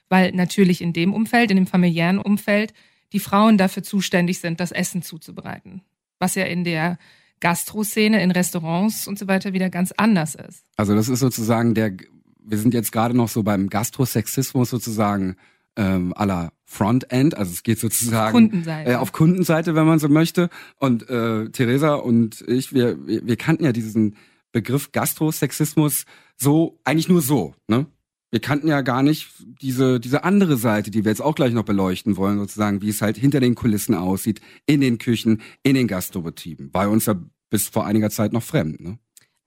Weil 0.09 0.31
natürlich 0.33 0.81
in 0.81 0.93
dem 0.93 1.13
Umfeld, 1.13 1.51
in 1.51 1.57
dem 1.57 1.67
familiären 1.67 2.19
Umfeld, 2.19 2.73
die 3.13 3.19
Frauen 3.19 3.57
dafür 3.57 3.83
zuständig 3.83 4.39
sind, 4.39 4.59
das 4.59 4.71
Essen 4.71 5.01
zuzubereiten. 5.01 5.81
Was 6.19 6.35
ja 6.35 6.45
in 6.45 6.63
der 6.63 6.97
Gastroszene, 7.39 8.21
in 8.21 8.31
Restaurants 8.31 9.07
und 9.07 9.19
so 9.19 9.27
weiter 9.27 9.53
wieder 9.53 9.69
ganz 9.69 9.91
anders 9.91 10.35
ist. 10.35 10.63
Also 10.77 10.95
das 10.95 11.09
ist 11.09 11.19
sozusagen 11.19 11.73
der, 11.73 11.95
wir 12.39 12.57
sind 12.57 12.73
jetzt 12.73 12.91
gerade 12.91 13.15
noch 13.15 13.29
so 13.29 13.43
beim 13.43 13.69
Gastrosexismus 13.69 14.69
sozusagen 14.69 15.35
ähm, 15.75 16.13
aller 16.15 16.51
Frontend, 16.65 17.37
also 17.37 17.51
es 17.51 17.63
geht 17.63 17.79
sozusagen 17.79 18.49
Kundenseite. 18.49 18.91
Äh, 18.91 18.95
auf 18.95 19.11
Kundenseite, 19.11 19.75
wenn 19.75 19.85
man 19.85 19.99
so 19.99 20.09
möchte. 20.09 20.49
Und 20.77 21.07
äh, 21.09 21.49
Theresa 21.49 21.93
und 21.95 22.41
ich, 22.47 22.73
wir, 22.73 23.05
wir, 23.05 23.25
wir 23.25 23.35
kannten 23.35 23.63
ja 23.63 23.71
diesen 23.71 24.15
Begriff 24.51 24.91
Gastrosexismus 24.91 26.05
so 26.37 26.79
eigentlich 26.83 27.09
nur 27.09 27.21
so, 27.21 27.53
ne? 27.67 27.85
Wir 28.31 28.41
kannten 28.41 28.67
ja 28.67 28.81
gar 28.81 29.03
nicht 29.03 29.29
diese 29.61 29.99
diese 29.99 30.23
andere 30.25 30.57
Seite, 30.57 30.91
die 30.91 31.05
wir 31.05 31.11
jetzt 31.11 31.21
auch 31.21 31.35
gleich 31.35 31.53
noch 31.53 31.63
beleuchten 31.63 32.17
wollen, 32.17 32.39
sozusagen, 32.39 32.81
wie 32.81 32.89
es 32.89 33.01
halt 33.01 33.15
hinter 33.15 33.39
den 33.39 33.55
Kulissen 33.55 33.95
aussieht, 33.95 34.41
in 34.65 34.81
den 34.81 34.97
Küchen, 34.97 35.41
in 35.63 35.75
den 35.75 35.87
Gastrobetrieben. 35.87 36.73
War 36.73 36.89
uns 36.89 37.05
ja 37.05 37.15
bis 37.49 37.69
vor 37.69 37.85
einiger 37.85 38.09
Zeit 38.09 38.33
noch 38.33 38.43
fremd, 38.43 38.81
ne? 38.81 38.97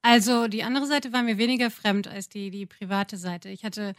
Also 0.03 0.47
die 0.47 0.63
andere 0.63 0.87
Seite 0.87 1.13
war 1.13 1.23
mir 1.23 1.39
weniger 1.39 1.71
fremd 1.71 2.07
als 2.07 2.29
die 2.29 2.51
die 2.51 2.67
private 2.67 3.17
Seite. 3.17 3.49
Ich 3.49 3.65
hatte 3.65 3.95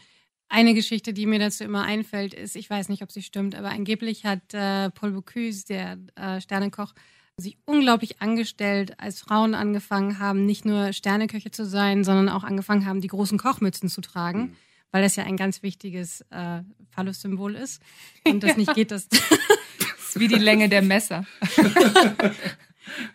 eine 0.50 0.74
Geschichte, 0.74 1.14
die 1.14 1.28
mir 1.28 1.40
dazu 1.40 1.64
immer 1.64 1.84
einfällt, 1.84 2.34
ist, 2.34 2.56
ich 2.56 2.70
weiß 2.70 2.90
nicht, 2.90 3.04
ob 3.04 3.12
sie 3.12 3.22
stimmt, 3.22 3.56
aber 3.56 3.70
angeblich 3.70 4.26
hat 4.26 4.54
äh, 4.54 4.90
Paul 4.90 5.12
Bocuse, 5.12 5.66
der 5.66 5.98
äh, 6.16 6.42
Sternekoch, 6.42 6.94
sich 7.38 7.58
unglaublich 7.66 8.22
angestellt, 8.22 9.00
als 9.00 9.22
Frauen 9.22 9.56
angefangen 9.56 10.20
haben, 10.20 10.46
nicht 10.46 10.66
nur 10.66 10.92
Sterneköche 10.92 11.52
zu 11.52 11.66
sein, 11.66 12.04
sondern 12.04 12.30
auch 12.30 12.44
angefangen 12.44 12.86
haben, 12.86 13.00
die 13.00 13.08
großen 13.08 13.38
Kochmützen 13.38 13.90
zu 13.90 14.02
tragen, 14.02 14.40
mhm. 14.40 14.56
weil 14.92 15.04
das 15.04 15.16
ja 15.16 15.24
ein 15.24 15.38
ganz 15.38 15.64
wichtiges 15.64 16.22
äh, 16.32 16.62
Phallus-Symbol 16.92 17.56
ist. 17.56 17.82
Und 18.28 18.44
das 18.44 18.58
nicht 18.58 18.74
geht, 18.74 18.92
das. 18.92 19.08
das 19.08 19.22
ist 19.22 20.20
wie 20.20 20.28
die 20.28 20.36
Länge 20.36 20.68
der 20.68 20.82
Messer. 20.82 21.26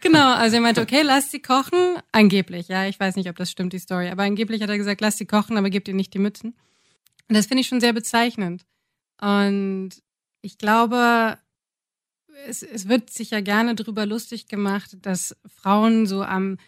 Genau, 0.01 0.33
also 0.35 0.55
er 0.55 0.63
meinte, 0.63 0.81
okay, 0.81 1.03
lasst 1.03 1.33
sie 1.33 1.41
kochen. 1.41 1.97
Angeblich, 2.13 2.69
ja, 2.69 2.87
ich 2.87 3.01
weiß 3.01 3.17
nicht, 3.17 3.29
ob 3.29 3.35
das 3.35 3.51
stimmt, 3.51 3.73
die 3.73 3.81
Story, 3.81 4.09
aber 4.09 4.23
angeblich 4.23 4.63
hat 4.63 4.71
er 4.71 4.79
gesagt, 4.79 5.01
lasst 5.01 5.19
sie 5.19 5.27
kochen, 5.27 5.57
aber 5.57 5.69
gebt 5.69 5.89
ihr 5.89 5.95
nicht 5.95 6.15
die 6.15 6.21
Mützen. 6.21 6.55
Und 7.29 7.37
das 7.37 7.47
finde 7.47 7.63
ich 7.63 7.69
schon 7.69 7.81
sehr 7.81 7.93
bezeichnend. 7.93 8.65
Und 9.21 9.91
ich 10.43 10.59
glaube, 10.59 11.39
es, 12.47 12.63
es 12.63 12.89
wird 12.89 13.11
sich 13.11 13.31
ja 13.31 13.41
gerne 13.41 13.75
darüber 13.75 14.07
lustig 14.07 14.49
gemacht, 14.49 14.99
dass 15.03 15.37
Frauen 15.47 16.07
so 16.07 16.23
am, 16.23 16.59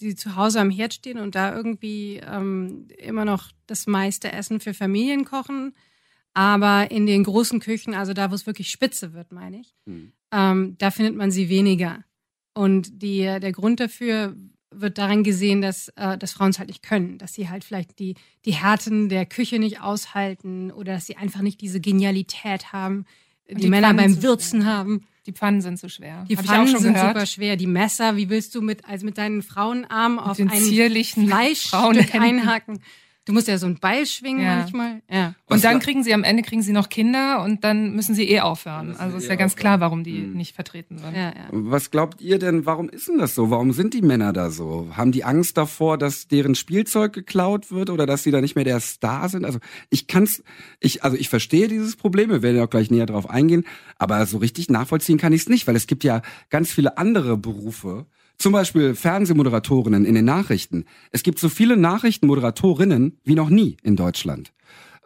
die 0.00 0.16
zu 0.16 0.36
Hause 0.36 0.60
am 0.60 0.70
Herd 0.70 0.94
stehen 0.94 1.18
und 1.18 1.34
da 1.34 1.54
irgendwie 1.54 2.20
ähm, 2.26 2.88
immer 2.98 3.24
noch 3.24 3.50
das 3.66 3.86
meiste 3.86 4.32
Essen 4.32 4.60
für 4.60 4.74
Familien 4.74 5.24
kochen. 5.24 5.74
Aber 6.32 6.90
in 6.90 7.06
den 7.06 7.24
großen 7.24 7.60
Küchen, 7.60 7.94
also 7.94 8.12
da, 8.12 8.30
wo 8.30 8.34
es 8.34 8.46
wirklich 8.46 8.70
spitze 8.70 9.12
wird, 9.12 9.32
meine 9.32 9.60
ich, 9.60 9.74
mhm. 9.84 10.12
ähm, 10.32 10.76
da 10.78 10.90
findet 10.90 11.16
man 11.16 11.30
sie 11.30 11.48
weniger. 11.48 12.04
Und 12.54 13.02
die, 13.02 13.22
der 13.22 13.52
Grund 13.52 13.80
dafür 13.80 14.36
wird 14.70 14.98
daran 14.98 15.24
gesehen, 15.24 15.60
dass, 15.60 15.88
äh, 15.96 16.16
dass 16.16 16.32
Frauen 16.32 16.50
es 16.50 16.58
halt 16.58 16.68
nicht 16.68 16.82
können, 16.82 17.18
dass 17.18 17.34
sie 17.34 17.48
halt 17.48 17.64
vielleicht 17.64 17.98
die, 17.98 18.14
die 18.44 18.54
Härten 18.54 19.08
der 19.08 19.26
Küche 19.26 19.58
nicht 19.58 19.80
aushalten 19.80 20.70
oder 20.70 20.94
dass 20.94 21.06
sie 21.06 21.16
einfach 21.16 21.40
nicht 21.40 21.60
diese 21.60 21.80
Genialität 21.80 22.72
haben, 22.72 23.04
die, 23.48 23.54
die, 23.56 23.68
Männer 23.68 23.88
Pfannen 23.88 24.14
beim 24.14 24.22
Würzen 24.22 24.62
schwer. 24.62 24.72
haben. 24.72 25.06
Die 25.26 25.32
Pfannen 25.32 25.60
sind 25.60 25.78
so 25.78 25.88
schwer. 25.88 26.24
Die 26.28 26.36
Hab 26.36 26.44
Pfannen 26.44 26.78
sind 26.78 26.94
gehört. 26.94 27.14
super 27.14 27.26
schwer. 27.26 27.56
Die 27.56 27.66
Messer, 27.66 28.16
wie 28.16 28.30
willst 28.30 28.54
du 28.54 28.62
mit, 28.62 28.84
also 28.86 29.04
mit 29.04 29.18
deinen 29.18 29.42
Frauenarmen 29.42 30.18
auf 30.18 30.38
einen 30.38 30.50
zierlichen 30.50 31.26
Fleischstück 31.26 32.14
einhaken? 32.14 32.80
Du 33.30 33.34
musst 33.34 33.46
ja 33.46 33.58
so 33.58 33.66
ein 33.66 33.78
Beil 33.78 34.06
schwingen 34.06 34.44
ja. 34.44 34.56
manchmal. 34.56 35.02
Ja. 35.08 35.36
Und 35.46 35.62
dann 35.62 35.78
kriegen 35.78 36.02
sie 36.02 36.12
am 36.12 36.24
Ende 36.24 36.42
kriegen 36.42 36.62
sie 36.62 36.72
noch 36.72 36.88
Kinder 36.88 37.44
und 37.44 37.62
dann 37.62 37.94
müssen 37.94 38.16
sie 38.16 38.28
eh 38.28 38.40
aufhören. 38.40 38.96
Also 38.96 39.18
ist 39.18 39.26
eh 39.26 39.28
ja 39.28 39.34
ganz 39.36 39.52
aufhören. 39.52 39.60
klar, 39.60 39.80
warum 39.80 40.02
die 40.02 40.18
mhm. 40.18 40.36
nicht 40.36 40.56
vertreten 40.56 40.98
sind. 40.98 41.14
Ja, 41.14 41.28
ja. 41.28 41.46
Was 41.52 41.92
glaubt 41.92 42.20
ihr 42.20 42.40
denn, 42.40 42.66
warum 42.66 42.88
ist 42.88 43.06
denn 43.06 43.18
das 43.18 43.36
so? 43.36 43.48
Warum 43.48 43.72
sind 43.72 43.94
die 43.94 44.02
Männer 44.02 44.32
da 44.32 44.50
so? 44.50 44.88
Haben 44.96 45.12
die 45.12 45.22
Angst 45.22 45.56
davor, 45.56 45.96
dass 45.96 46.26
deren 46.26 46.56
Spielzeug 46.56 47.12
geklaut 47.12 47.70
wird 47.70 47.88
oder 47.88 48.04
dass 48.04 48.24
sie 48.24 48.32
da 48.32 48.40
nicht 48.40 48.56
mehr 48.56 48.64
der 48.64 48.80
Star 48.80 49.28
sind? 49.28 49.44
Also 49.44 49.60
ich 49.90 50.08
kann's, 50.08 50.42
ich, 50.80 51.04
also 51.04 51.16
ich 51.16 51.28
verstehe 51.28 51.68
dieses 51.68 51.94
Problem, 51.94 52.30
wir 52.30 52.42
werden 52.42 52.56
ja 52.56 52.64
auch 52.64 52.70
gleich 52.70 52.90
näher 52.90 53.06
drauf 53.06 53.30
eingehen, 53.30 53.64
aber 53.96 54.26
so 54.26 54.38
richtig 54.38 54.70
nachvollziehen 54.70 55.18
kann 55.18 55.32
ich 55.32 55.42
es 55.42 55.48
nicht, 55.48 55.68
weil 55.68 55.76
es 55.76 55.86
gibt 55.86 56.02
ja 56.02 56.22
ganz 56.48 56.72
viele 56.72 56.98
andere 56.98 57.36
Berufe, 57.36 58.06
zum 58.40 58.52
Beispiel 58.52 58.94
Fernsehmoderatorinnen 58.94 60.04
in 60.04 60.14
den 60.14 60.24
Nachrichten. 60.24 60.86
Es 61.10 61.22
gibt 61.22 61.38
so 61.38 61.48
viele 61.48 61.76
Nachrichtenmoderatorinnen 61.76 63.18
wie 63.24 63.34
noch 63.34 63.50
nie 63.50 63.76
in 63.82 63.96
Deutschland. 63.96 64.52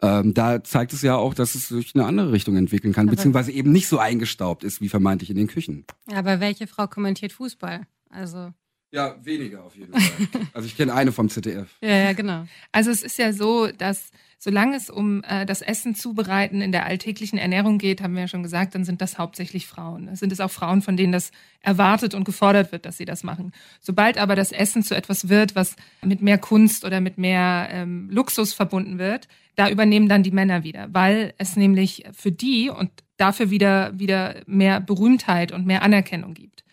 Ähm, 0.01 0.33
da 0.33 0.63
zeigt 0.63 0.93
es 0.93 1.01
ja 1.01 1.15
auch, 1.15 1.33
dass 1.33 1.55
es 1.55 1.69
sich 1.69 1.95
in 1.95 2.01
eine 2.01 2.07
andere 2.07 2.31
Richtung 2.31 2.55
entwickeln 2.55 2.93
kann, 2.93 3.07
aber 3.07 3.15
beziehungsweise 3.15 3.51
eben 3.51 3.71
nicht 3.71 3.87
so 3.87 3.97
eingestaubt 3.97 4.63
ist 4.63 4.81
wie 4.81 4.89
vermeintlich 4.89 5.29
in 5.29 5.37
den 5.37 5.47
Küchen. 5.47 5.85
Aber 6.13 6.39
welche 6.39 6.67
Frau 6.67 6.87
kommentiert 6.87 7.31
Fußball? 7.31 7.87
Also 8.09 8.53
ja, 8.91 9.15
weniger 9.23 9.63
auf 9.63 9.75
jeden 9.75 9.91
Fall. 9.91 10.41
Also 10.53 10.67
ich 10.67 10.77
kenne 10.77 10.93
eine 10.93 11.11
vom 11.11 11.29
ZDF. 11.29 11.67
ja, 11.81 11.97
ja, 11.97 12.13
genau. 12.13 12.45
Also 12.71 12.91
es 12.91 13.03
ist 13.03 13.17
ja 13.17 13.33
so, 13.33 13.67
dass 13.67 14.11
solange 14.37 14.75
es 14.75 14.89
um 14.89 15.23
äh, 15.23 15.45
das 15.45 15.61
Essen 15.61 15.95
zubereiten 15.95 16.61
in 16.61 16.71
der 16.71 16.85
alltäglichen 16.85 17.37
Ernährung 17.37 17.77
geht, 17.77 18.01
haben 18.01 18.13
wir 18.13 18.21
ja 18.21 18.27
schon 18.27 18.43
gesagt, 18.43 18.75
dann 18.75 18.85
sind 18.85 19.01
das 19.01 19.17
hauptsächlich 19.17 19.67
Frauen. 19.67 20.07
Es 20.07 20.19
sind 20.19 20.31
es 20.31 20.39
auch 20.39 20.51
Frauen, 20.51 20.81
von 20.81 20.97
denen 20.97 21.11
das 21.11 21.31
erwartet 21.61 22.13
und 22.13 22.23
gefordert 22.23 22.71
wird, 22.71 22.85
dass 22.85 22.97
sie 22.97 23.05
das 23.05 23.23
machen. 23.23 23.51
Sobald 23.81 24.17
aber 24.17 24.35
das 24.35 24.51
Essen 24.51 24.83
zu 24.83 24.95
etwas 24.95 25.29
wird, 25.29 25.55
was 25.55 25.75
mit 26.03 26.21
mehr 26.21 26.37
Kunst 26.37 26.85
oder 26.85 27.01
mit 27.01 27.17
mehr 27.17 27.69
ähm, 27.71 28.09
Luxus 28.09 28.53
verbunden 28.53 28.97
wird, 28.97 29.27
da 29.55 29.69
übernehmen 29.69 30.09
dann 30.09 30.23
die 30.23 30.31
Männer 30.31 30.63
wieder, 30.63 30.87
weil 30.91 31.33
es 31.37 31.55
nämlich 31.55 32.03
für 32.11 32.31
die 32.31 32.69
und 32.69 32.91
dafür 33.17 33.49
wieder 33.49 33.97
wieder 33.97 34.41
mehr 34.45 34.81
Berühmtheit 34.81 35.53
und 35.53 35.65
mehr 35.65 35.81
Anerkennung 35.81 36.33
gibt 36.33 36.65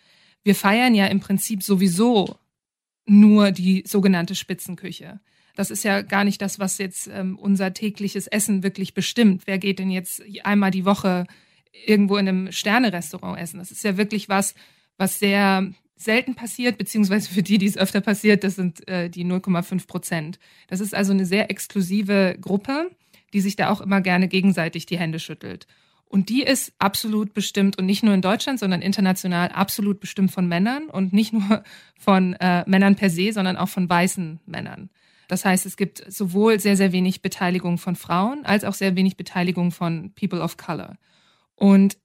wir 0.43 0.55
feiern 0.55 0.93
ja 0.93 1.07
im 1.07 1.19
Prinzip 1.19 1.63
sowieso 1.63 2.37
nur 3.05 3.51
die 3.51 3.83
sogenannte 3.87 4.35
Spitzenküche. 4.35 5.19
Das 5.55 5.69
ist 5.69 5.83
ja 5.83 6.01
gar 6.01 6.23
nicht 6.23 6.41
das, 6.41 6.59
was 6.59 6.77
jetzt 6.77 7.09
ähm, 7.13 7.37
unser 7.37 7.73
tägliches 7.73 8.27
Essen 8.27 8.63
wirklich 8.63 8.93
bestimmt. 8.93 9.43
Wer 9.45 9.59
geht 9.59 9.79
denn 9.79 9.91
jetzt 9.91 10.23
einmal 10.43 10.71
die 10.71 10.85
Woche 10.85 11.25
irgendwo 11.85 12.17
in 12.17 12.27
einem 12.27 12.51
Sternerestaurant 12.51 13.39
essen? 13.39 13.59
Das 13.59 13.71
ist 13.71 13.83
ja 13.83 13.97
wirklich 13.97 14.29
was, 14.29 14.55
was 14.97 15.19
sehr 15.19 15.71
selten 15.95 16.35
passiert, 16.35 16.77
beziehungsweise 16.77 17.29
für 17.29 17.43
die, 17.43 17.57
die 17.57 17.65
es 17.65 17.77
öfter 17.77 18.01
passiert, 18.01 18.43
das 18.43 18.55
sind 18.55 18.87
äh, 18.87 19.09
die 19.09 19.25
0,5 19.25 19.87
Prozent. 19.87 20.39
Das 20.67 20.79
ist 20.79 20.93
also 20.93 21.13
eine 21.13 21.25
sehr 21.25 21.49
exklusive 21.49 22.35
Gruppe, 22.39 22.91
die 23.33 23.41
sich 23.41 23.55
da 23.55 23.69
auch 23.69 23.81
immer 23.81 24.01
gerne 24.01 24.27
gegenseitig 24.27 24.85
die 24.85 24.97
Hände 24.97 25.19
schüttelt. 25.19 25.67
Und 26.05 26.29
die 26.29 26.43
ist 26.43 26.73
absolut 26.77 27.33
bestimmt 27.33 27.79
und 27.79 27.87
nicht 27.87 28.03
nur 28.03 28.13
in 28.13 28.21
Deutschland, 28.21 28.59
sondern 28.59 28.83
international 28.83 29.49
absolut 29.49 29.99
bestimmt 29.99 30.31
von 30.31 30.47
Männern 30.47 30.89
und 30.89 31.11
nicht 31.11 31.33
nur 31.33 31.63
von 31.97 32.33
äh, 32.33 32.63
Männern 32.67 32.95
per 32.95 33.09
se, 33.09 33.31
sondern 33.33 33.57
auch 33.57 33.69
von 33.69 33.89
weißen 33.89 34.39
Männern. 34.45 34.89
Das 35.27 35.45
heißt, 35.45 35.65
es 35.65 35.77
gibt 35.77 36.03
sowohl 36.11 36.59
sehr, 36.59 36.77
sehr 36.77 36.91
wenig 36.91 37.21
Beteiligung 37.21 37.77
von 37.77 37.95
Frauen 37.95 38.45
als 38.45 38.63
auch 38.63 38.73
sehr 38.73 38.95
wenig 38.95 39.17
Beteiligung 39.17 39.71
von 39.71 40.13
People 40.15 40.41
of 40.41 40.57
Color. 40.57 40.97
Und 41.55 41.97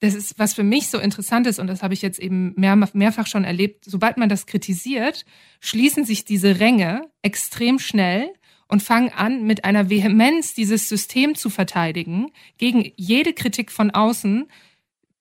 das 0.00 0.14
ist, 0.14 0.36
was 0.36 0.52
für 0.52 0.64
mich 0.64 0.88
so 0.88 0.98
interessant 0.98 1.46
ist, 1.46 1.60
und 1.60 1.68
das 1.68 1.82
habe 1.82 1.94
ich 1.94 2.02
jetzt 2.02 2.18
eben 2.18 2.54
mehr, 2.56 2.76
mehrfach 2.92 3.28
schon 3.28 3.44
erlebt, 3.44 3.84
sobald 3.84 4.16
man 4.16 4.28
das 4.28 4.46
kritisiert, 4.46 5.24
schließen 5.60 6.04
sich 6.04 6.24
diese 6.24 6.58
Ränge 6.58 7.08
extrem 7.22 7.78
schnell 7.78 8.32
und 8.66 8.82
fangen 8.82 9.10
an, 9.10 9.44
mit 9.44 9.64
einer 9.64 9.90
Vehemenz 9.90 10.54
dieses 10.54 10.88
System 10.88 11.36
zu 11.36 11.50
verteidigen, 11.50 12.32
gegen 12.58 12.90
jede 12.96 13.32
Kritik 13.32 13.70
von 13.70 13.92
außen. 13.92 14.48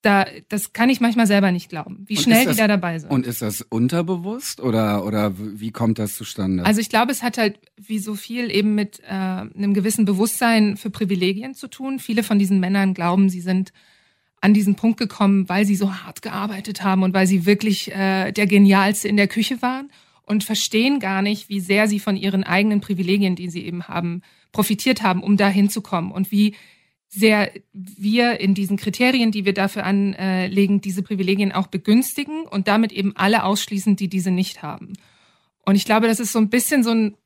Da, 0.02 0.26
das 0.50 0.74
kann 0.74 0.90
ich 0.90 1.00
manchmal 1.00 1.28
selber 1.28 1.52
nicht 1.52 1.70
glauben, 1.70 2.04
wie 2.08 2.18
und 2.18 2.24
schnell 2.24 2.46
das, 2.46 2.56
die 2.56 2.60
da 2.60 2.68
dabei 2.68 2.98
sind. 2.98 3.12
Und 3.12 3.28
ist 3.28 3.44
das 3.44 3.62
unterbewusst 3.62 4.60
oder, 4.60 5.06
oder 5.06 5.34
wie 5.38 5.70
kommt 5.72 6.00
das 6.00 6.16
zustande? 6.16 6.66
Also 6.66 6.82
ich 6.82 6.90
glaube, 6.90 7.12
es 7.12 7.22
hat 7.22 7.38
halt 7.38 7.60
wie 7.78 8.00
so 8.00 8.16
viel 8.16 8.50
eben 8.50 8.74
mit 8.74 9.00
äh, 9.02 9.12
einem 9.12 9.76
gewissen 9.76 10.06
Bewusstsein 10.06 10.76
für 10.76 10.90
Privilegien 10.90 11.54
zu 11.54 11.68
tun. 11.68 12.00
Viele 12.00 12.24
von 12.24 12.40
diesen 12.40 12.60
Männern 12.60 12.96
glauben, 12.96 13.30
sie 13.30 13.42
sind 13.42 13.74
an 14.42 14.56
diesen 14.56 14.76
Punkt 14.76 14.98
gekommen, 15.00 15.48
weil 15.48 15.66
sie 15.66 15.76
so 15.76 15.94
hart 15.94 16.24
gearbeitet 16.24 16.84
haben 16.84 17.04
und 17.04 17.14
weil 17.14 17.28
sie 17.28 17.46
wirklich 17.46 17.92
äh, 17.92 18.32
der 18.32 18.48
Genialste 18.48 19.08
in 19.08 19.18
der 19.18 19.28
Küche 19.28 19.62
waren 19.62 19.92
und 20.24 20.44
verstehen 20.44 21.00
gar 21.00 21.22
nicht, 21.22 21.48
wie 21.48 21.60
sehr 21.60 21.88
sie 21.88 22.00
von 22.00 22.18
ihren 22.18 22.44
eigenen 22.44 22.82
Privilegien, 22.82 23.36
die 23.36 23.50
sie 23.50 23.64
eben 23.66 23.88
haben, 23.88 24.24
profitiert 24.52 25.04
haben, 25.04 25.22
um 25.22 25.38
da 25.38 25.48
hinzukommen 25.48 26.12
und 26.12 26.32
wie 26.32 26.56
sehr 27.14 27.52
wir 27.74 28.40
in 28.40 28.54
diesen 28.54 28.78
Kriterien, 28.78 29.32
die 29.32 29.44
wir 29.44 29.54
dafür 29.54 29.86
anlegen, 29.86 30.80
diese 30.80 31.04
Privilegien 31.04 31.52
auch 31.52 31.68
begünstigen 31.68 32.44
und 32.44 32.70
damit 32.70 32.94
eben 32.94 33.16
alle 33.18 33.44
ausschließen, 33.44 33.98
die 33.98 34.08
diese 34.08 34.32
nicht 34.32 34.64
haben. 34.64 34.94
Und 35.66 35.76
ich 35.76 35.84
glaube, 35.86 36.08
das 36.08 36.22
ist 36.22 36.32
so 36.32 36.40
ein 36.40 36.50
bisschen 36.50 36.84
so 36.84 36.92
ein, 36.92 37.18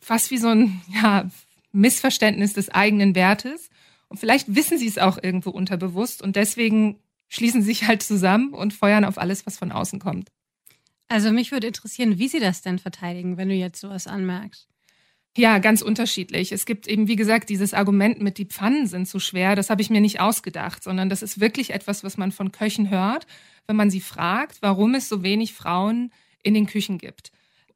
fast 0.00 0.30
wie 0.30 0.38
so 0.38 0.48
ein 0.48 0.80
ja, 0.94 1.28
Missverständnis 1.72 2.52
des 2.52 2.70
eigenen 2.70 3.16
Wertes 3.16 3.70
Und 4.08 4.18
vielleicht 4.18 4.54
wissen 4.54 4.78
sie 4.78 4.86
es 4.86 4.98
auch 4.98 5.18
irgendwo 5.22 5.50
unterbewusst 5.50 6.22
und 6.22 6.36
deswegen 6.36 7.00
schließen 7.28 7.60
sie 7.60 7.68
sich 7.68 7.86
halt 7.86 8.02
zusammen 8.02 8.54
und 8.54 8.72
feuern 8.72 9.04
auf 9.04 9.18
alles, 9.18 9.46
was 9.46 9.58
von 9.58 9.72
außen 9.72 9.98
kommt. 9.98 10.30
Also 11.08 11.32
mich 11.32 11.52
würde 11.52 11.66
interessieren, 11.66 12.18
wie 12.18 12.28
sie 12.28 12.40
das 12.40 12.62
denn 12.62 12.78
verteidigen, 12.78 13.36
wenn 13.36 13.48
du 13.48 13.54
jetzt 13.54 13.80
sowas 13.80 14.06
anmerkst. 14.06 14.68
Ja, 15.38 15.58
ganz 15.58 15.82
unterschiedlich. 15.82 16.50
Es 16.50 16.66
gibt 16.66 16.88
eben, 16.88 17.06
wie 17.06 17.14
gesagt, 17.14 17.48
dieses 17.48 17.72
Argument 17.72 18.20
mit 18.20 18.38
die 18.38 18.44
Pfannen 18.44 18.88
sind 18.88 19.06
zu 19.06 19.20
schwer. 19.20 19.54
Das 19.54 19.70
habe 19.70 19.80
ich 19.80 19.88
mir 19.88 20.00
nicht 20.00 20.18
ausgedacht, 20.18 20.82
sondern 20.82 21.08
das 21.08 21.22
ist 21.22 21.38
wirklich 21.38 21.70
etwas, 21.70 22.02
was 22.02 22.16
man 22.16 22.32
von 22.32 22.50
Köchen 22.50 22.90
hört, 22.90 23.24
wenn 23.68 23.76
man 23.76 23.88
sie 23.88 24.00
fragt, 24.00 24.58
warum 24.62 24.96
es 24.96 25.08
so 25.08 25.22
wenig 25.22 25.52
Frauen 25.52 26.10
in 26.42 26.54
den 26.54 26.66
Küchen 26.66 26.98
gibt. 26.98 27.30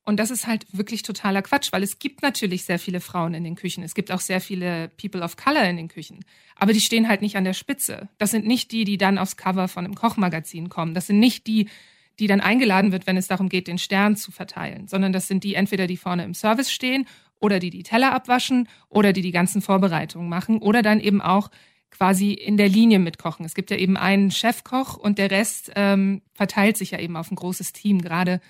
Und 0.05 0.19
das 0.19 0.33
ist 0.33 0.49
halt 0.49 0.67
wirklich 0.73 1.03
totaler 1.03 1.41
Quatsch, 1.41 1.71
weil 1.71 1.85
es 1.85 2.01
gibt 2.01 2.23
natürlich 2.23 2.65
sehr 2.65 2.81
viele 2.81 3.01
Frauen 3.01 3.33
in 3.33 3.45
den 3.45 3.55
Küchen. 3.55 3.85
Es 3.85 3.95
gibt 3.95 4.11
auch 4.11 4.19
sehr 4.19 4.41
viele 4.41 4.89
People 5.01 5.23
of 5.23 5.37
Color 5.37 5.63
in 5.63 5.77
den 5.77 5.87
Küchen. 5.87 6.25
Aber 6.57 6.73
die 6.73 6.81
stehen 6.81 7.09
halt 7.09 7.23
nicht 7.23 7.37
an 7.37 7.45
der 7.45 7.53
Spitze. 7.53 8.09
Das 8.19 8.33
sind 8.33 8.45
nicht 8.45 8.73
die, 8.73 8.83
die 8.83 8.99
dann 8.99 9.19
aufs 9.19 9.37
Cover 9.37 9.69
von 9.69 9.85
einem 9.85 9.95
Kochmagazin 9.95 10.69
kommen. 10.69 10.95
Das 10.95 11.07
sind 11.07 11.21
nicht 11.21 11.47
die, 11.47 11.69
die 12.19 12.27
dann 12.27 12.41
eingeladen 12.41 12.91
wird, 12.91 13.07
wenn 13.07 13.17
es 13.17 13.29
darum 13.29 13.49
geht, 13.49 13.69
den 13.69 13.79
Stern 13.79 14.17
zu 14.17 14.33
verteilen, 14.33 14.89
sondern 14.89 15.13
das 15.13 15.29
sind 15.29 15.45
die 15.45 15.55
entweder, 15.55 15.87
die 15.87 15.97
vorne 15.97 16.25
im 16.25 16.35
Service 16.35 16.73
stehen 16.73 17.07
oder 17.43 17.59
die 17.59 17.71
die 17.71 17.83
Teller 17.83 18.13
abwaschen 18.13 18.69
oder 18.89 19.13
die 19.13 19.21
die 19.21 19.33
ganzen 19.33 19.61
Vorbereitungen 19.61 20.29
machen 20.29 20.59
oder 20.59 20.81
dann 20.81 21.01
eben 21.01 21.21
auch 21.21 21.51
quasi 21.91 22.33
in 22.33 22.57
der 22.57 22.69
Linie 22.69 22.99
mitkochen. 22.99 23.45
Es 23.45 23.55
gibt 23.55 23.71
ja 23.71 23.77
eben 23.77 23.97
einen 23.97 24.31
Chefkoch 24.31 24.97
und 24.97 25.19
der 25.19 25.31
Rest 25.31 25.73
ähm, 25.75 26.23
verteilt 26.33 26.79
sich 26.79 26.93
ja 26.93 27.01
eben 27.01 27.17
auf 27.17 27.31
ein 27.31 27.37
großes 27.37 27.73
Team. 27.73 28.01
Gerade 28.01 28.41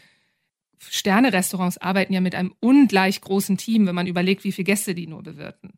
Sterne-Restaurants 0.78 1.78
arbeiten 1.78 2.12
ja 2.12 2.20
mit 2.20 2.34
einem 2.34 2.54
ungleich 2.60 3.20
großen 3.20 3.56
Team, 3.56 3.86
wenn 3.86 3.94
man 3.94 4.06
überlegt, 4.06 4.44
wie 4.44 4.52
viele 4.52 4.66
Gäste 4.66 4.94
die 4.94 5.06
nur 5.06 5.22
bewirten. 5.22 5.72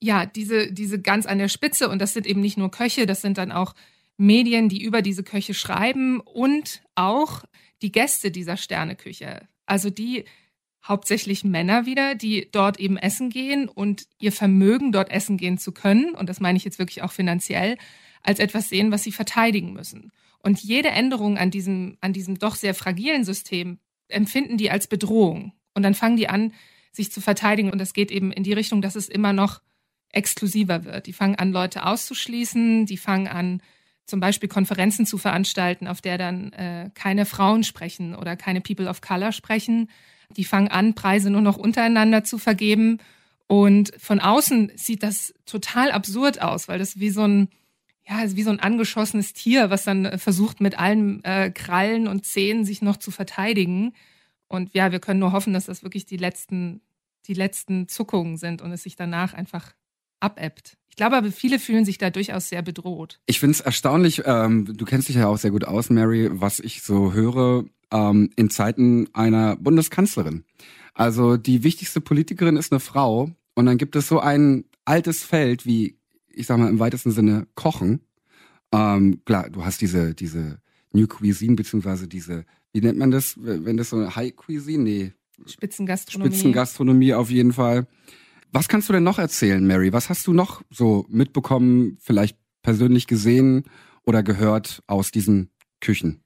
Ja, 0.00 0.26
diese, 0.26 0.72
diese 0.72 1.00
ganz 1.00 1.26
an 1.26 1.38
der 1.38 1.48
Spitze, 1.48 1.88
und 1.88 2.00
das 2.00 2.12
sind 2.12 2.26
eben 2.26 2.40
nicht 2.40 2.58
nur 2.58 2.70
Köche, 2.70 3.06
das 3.06 3.20
sind 3.20 3.38
dann 3.38 3.50
auch 3.50 3.74
Medien, 4.16 4.68
die 4.68 4.82
über 4.82 5.00
diese 5.02 5.24
Köche 5.24 5.54
schreiben 5.54 6.20
und 6.20 6.82
auch 6.94 7.44
die 7.82 7.92
Gäste 7.92 8.30
dieser 8.30 8.56
Sterneküche. 8.56 9.48
Also 9.66 9.90
die 9.90 10.24
hauptsächlich 10.88 11.44
Männer 11.44 11.86
wieder, 11.86 12.14
die 12.14 12.48
dort 12.50 12.80
eben 12.80 12.96
essen 12.96 13.30
gehen 13.30 13.68
und 13.68 14.06
ihr 14.18 14.32
Vermögen, 14.32 14.90
dort 14.90 15.10
essen 15.10 15.36
gehen 15.36 15.58
zu 15.58 15.72
können, 15.72 16.14
und 16.14 16.28
das 16.28 16.40
meine 16.40 16.56
ich 16.56 16.64
jetzt 16.64 16.78
wirklich 16.78 17.02
auch 17.02 17.12
finanziell, 17.12 17.76
als 18.22 18.38
etwas 18.38 18.68
sehen, 18.68 18.90
was 18.90 19.02
sie 19.02 19.12
verteidigen 19.12 19.72
müssen. 19.72 20.12
Und 20.42 20.60
jede 20.60 20.88
Änderung 20.88 21.36
an 21.36 21.50
diesem, 21.50 21.98
an 22.00 22.12
diesem 22.12 22.38
doch 22.38 22.54
sehr 22.54 22.74
fragilen 22.74 23.24
System 23.24 23.78
empfinden 24.08 24.56
die 24.56 24.70
als 24.70 24.86
Bedrohung. 24.86 25.52
Und 25.74 25.82
dann 25.82 25.94
fangen 25.94 26.16
die 26.16 26.28
an, 26.28 26.52
sich 26.92 27.12
zu 27.12 27.20
verteidigen. 27.20 27.70
Und 27.70 27.78
das 27.78 27.92
geht 27.92 28.10
eben 28.10 28.32
in 28.32 28.42
die 28.42 28.52
Richtung, 28.52 28.82
dass 28.82 28.96
es 28.96 29.08
immer 29.08 29.32
noch 29.32 29.60
exklusiver 30.10 30.84
wird. 30.84 31.06
Die 31.06 31.12
fangen 31.12 31.36
an, 31.36 31.52
Leute 31.52 31.84
auszuschließen. 31.84 32.86
Die 32.86 32.96
fangen 32.96 33.28
an, 33.28 33.62
zum 34.06 34.20
Beispiel 34.20 34.48
Konferenzen 34.48 35.06
zu 35.06 35.18
veranstalten, 35.18 35.86
auf 35.86 36.00
der 36.00 36.18
dann 36.18 36.52
äh, 36.54 36.90
keine 36.94 37.26
Frauen 37.26 37.62
sprechen 37.62 38.14
oder 38.14 38.36
keine 38.36 38.60
People 38.60 38.88
of 38.88 39.00
Color 39.00 39.32
sprechen. 39.32 39.90
Die 40.36 40.44
fangen 40.44 40.68
an, 40.68 40.94
Preise 40.94 41.30
nur 41.30 41.40
noch 41.40 41.56
untereinander 41.56 42.24
zu 42.24 42.38
vergeben. 42.38 42.98
Und 43.46 43.92
von 43.98 44.20
außen 44.20 44.72
sieht 44.76 45.02
das 45.02 45.34
total 45.46 45.90
absurd 45.90 46.42
aus, 46.42 46.68
weil 46.68 46.78
das 46.78 47.00
wie 47.00 47.10
so 47.10 47.22
ein, 47.22 47.48
ja, 48.06 48.18
wie 48.36 48.42
so 48.42 48.50
ein 48.50 48.60
angeschossenes 48.60 49.32
Tier, 49.32 49.70
was 49.70 49.84
dann 49.84 50.04
äh, 50.04 50.18
versucht, 50.18 50.60
mit 50.60 50.78
allen 50.78 51.24
äh, 51.24 51.50
Krallen 51.50 52.08
und 52.08 52.26
Zähnen 52.26 52.64
sich 52.64 52.82
noch 52.82 52.98
zu 52.98 53.10
verteidigen. 53.10 53.94
Und 54.48 54.74
ja, 54.74 54.92
wir 54.92 55.00
können 55.00 55.20
nur 55.20 55.32
hoffen, 55.32 55.54
dass 55.54 55.66
das 55.66 55.82
wirklich 55.82 56.04
die 56.04 56.16
letzten, 56.18 56.82
die 57.26 57.34
letzten 57.34 57.88
Zuckungen 57.88 58.36
sind 58.36 58.60
und 58.60 58.70
es 58.72 58.82
sich 58.82 58.96
danach 58.96 59.32
einfach 59.32 59.74
abebbt. 60.20 60.76
Ich 60.90 60.96
glaube 60.96 61.16
aber, 61.16 61.30
viele 61.30 61.58
fühlen 61.58 61.84
sich 61.84 61.96
da 61.96 62.10
durchaus 62.10 62.48
sehr 62.48 62.62
bedroht. 62.62 63.20
Ich 63.26 63.40
finde 63.40 63.52
es 63.52 63.60
erstaunlich, 63.60 64.22
ähm, 64.24 64.76
du 64.76 64.84
kennst 64.84 65.08
dich 65.08 65.16
ja 65.16 65.28
auch 65.28 65.38
sehr 65.38 65.52
gut 65.52 65.64
aus, 65.64 65.90
Mary, 65.90 66.28
was 66.32 66.60
ich 66.60 66.82
so 66.82 67.12
höre 67.12 67.64
ähm, 67.92 68.30
in 68.36 68.50
Zeiten 68.50 69.08
einer 69.14 69.56
Bundeskanzlerin. 69.56 70.44
Also 70.94 71.36
die 71.36 71.62
wichtigste 71.64 72.00
Politikerin 72.00 72.56
ist 72.56 72.72
eine 72.72 72.80
Frau 72.80 73.30
und 73.54 73.66
dann 73.66 73.78
gibt 73.78 73.96
es 73.96 74.08
so 74.08 74.20
ein 74.20 74.64
altes 74.84 75.22
Feld 75.22 75.66
wie 75.66 75.98
ich 76.38 76.46
sag 76.46 76.58
mal 76.58 76.68
im 76.68 76.78
weitesten 76.78 77.10
Sinne 77.10 77.46
kochen. 77.54 78.00
Ähm, 78.72 79.22
klar, 79.24 79.50
du 79.50 79.64
hast 79.64 79.80
diese, 79.80 80.14
diese 80.14 80.60
New 80.92 81.06
Cuisine, 81.06 81.56
beziehungsweise 81.56 82.06
diese, 82.06 82.44
wie 82.72 82.80
nennt 82.80 82.98
man 82.98 83.10
das, 83.10 83.34
wenn 83.38 83.76
das 83.76 83.90
so 83.90 83.96
eine 83.96 84.14
High 84.14 84.36
Cuisine? 84.36 84.84
Nee. 84.84 85.12
Spitzengastronomie. 85.46 86.30
Spitzengastronomie 86.30 87.14
auf 87.14 87.30
jeden 87.30 87.52
Fall. 87.52 87.86
Was 88.52 88.68
kannst 88.68 88.88
du 88.88 88.92
denn 88.92 89.02
noch 89.02 89.18
erzählen, 89.18 89.66
Mary? 89.66 89.92
Was 89.92 90.08
hast 90.08 90.26
du 90.26 90.32
noch 90.32 90.62
so 90.70 91.06
mitbekommen, 91.08 91.98
vielleicht 92.00 92.38
persönlich 92.62 93.06
gesehen 93.06 93.64
oder 94.04 94.22
gehört 94.22 94.82
aus 94.86 95.10
diesen 95.10 95.50
Küchen? 95.80 96.22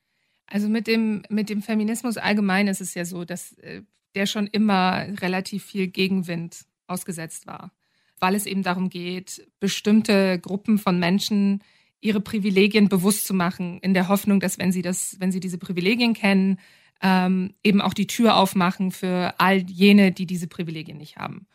Also 0.53 0.69
mit 0.69 0.87
dem, 0.87 1.23
mit 1.29 1.49
dem 1.49 1.63
Feminismus 1.63 2.17
allgemein 2.17 2.69
ist 2.69 2.81
es 2.81 2.95
ja 2.95 3.05
so, 3.05 3.25
dass 3.25 3.53
äh, 3.59 3.83
der 4.15 4.27
schon 4.27 4.47
immer 4.47 5.07
relativ 5.21 5.65
viel 5.65 5.87
Gegenwind 5.87 6.67
ausgesetzt 6.87 7.47
war 7.47 7.73
weil 8.23 8.37
es 8.37 8.47
eben 8.47 8.63
darum 8.63 8.89
geht, 8.89 9.47
bestimmte 9.59 10.39
Gruppen 10.39 10.79
von 10.79 10.99
Menschen 10.99 11.61
ihre 12.01 12.21
Privilegien 12.21 12.89
bewusst 12.89 13.27
zu 13.27 13.35
machen, 13.35 13.81
in 13.81 13.95
der 13.95 14.09
Hoffnung, 14.09 14.39
dass 14.39 14.59
wenn 14.59 14.71
sie 14.71 14.81
das, 14.81 15.17
wenn 15.19 15.33
sie 15.33 15.41
diese 15.41 15.59
Privilegien 15.59 16.15
kennen, 16.15 16.59
ähm, 17.03 17.53
eben 17.65 17.81
auch 17.81 17.95
die 17.95 18.07
Tür 18.07 18.37
aufmachen 18.37 18.93
für 18.93 19.35
all 19.39 19.59
jene, 19.59 20.13
die 20.13 20.27
diese 20.27 20.47
Privilegien 20.47 20.99
nicht 20.99 21.17
haben. 21.17 21.47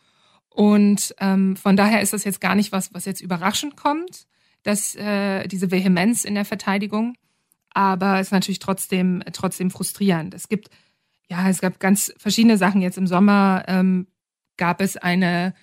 Und 0.50 1.14
ähm, 1.20 1.56
von 1.56 1.76
daher 1.76 2.02
ist 2.02 2.12
das 2.12 2.24
jetzt 2.24 2.40
gar 2.40 2.54
nicht 2.54 2.70
was, 2.70 2.92
was 2.92 3.06
jetzt 3.06 3.22
überraschend 3.22 3.76
kommt, 3.76 4.26
dass 4.62 4.94
äh, 4.94 5.48
diese 5.48 5.70
Vehemenz 5.70 6.24
in 6.24 6.34
der 6.34 6.44
Verteidigung, 6.44 7.16
aber 7.70 8.20
es 8.20 8.28
ist 8.28 8.32
natürlich 8.32 8.58
trotzdem 8.58 9.22
trotzdem 9.32 9.70
frustrierend. 9.70 10.34
Es 10.34 10.48
gibt 10.48 10.70
ja, 11.30 11.48
es 11.48 11.60
gab 11.60 11.78
ganz 11.78 12.12
verschiedene 12.16 12.56
Sachen. 12.56 12.80
Jetzt 12.80 12.98
im 12.98 13.06
Sommer 13.06 13.64
ähm, 13.68 14.06
gab 14.56 14.80
es 14.80 14.96
eine 14.96 15.54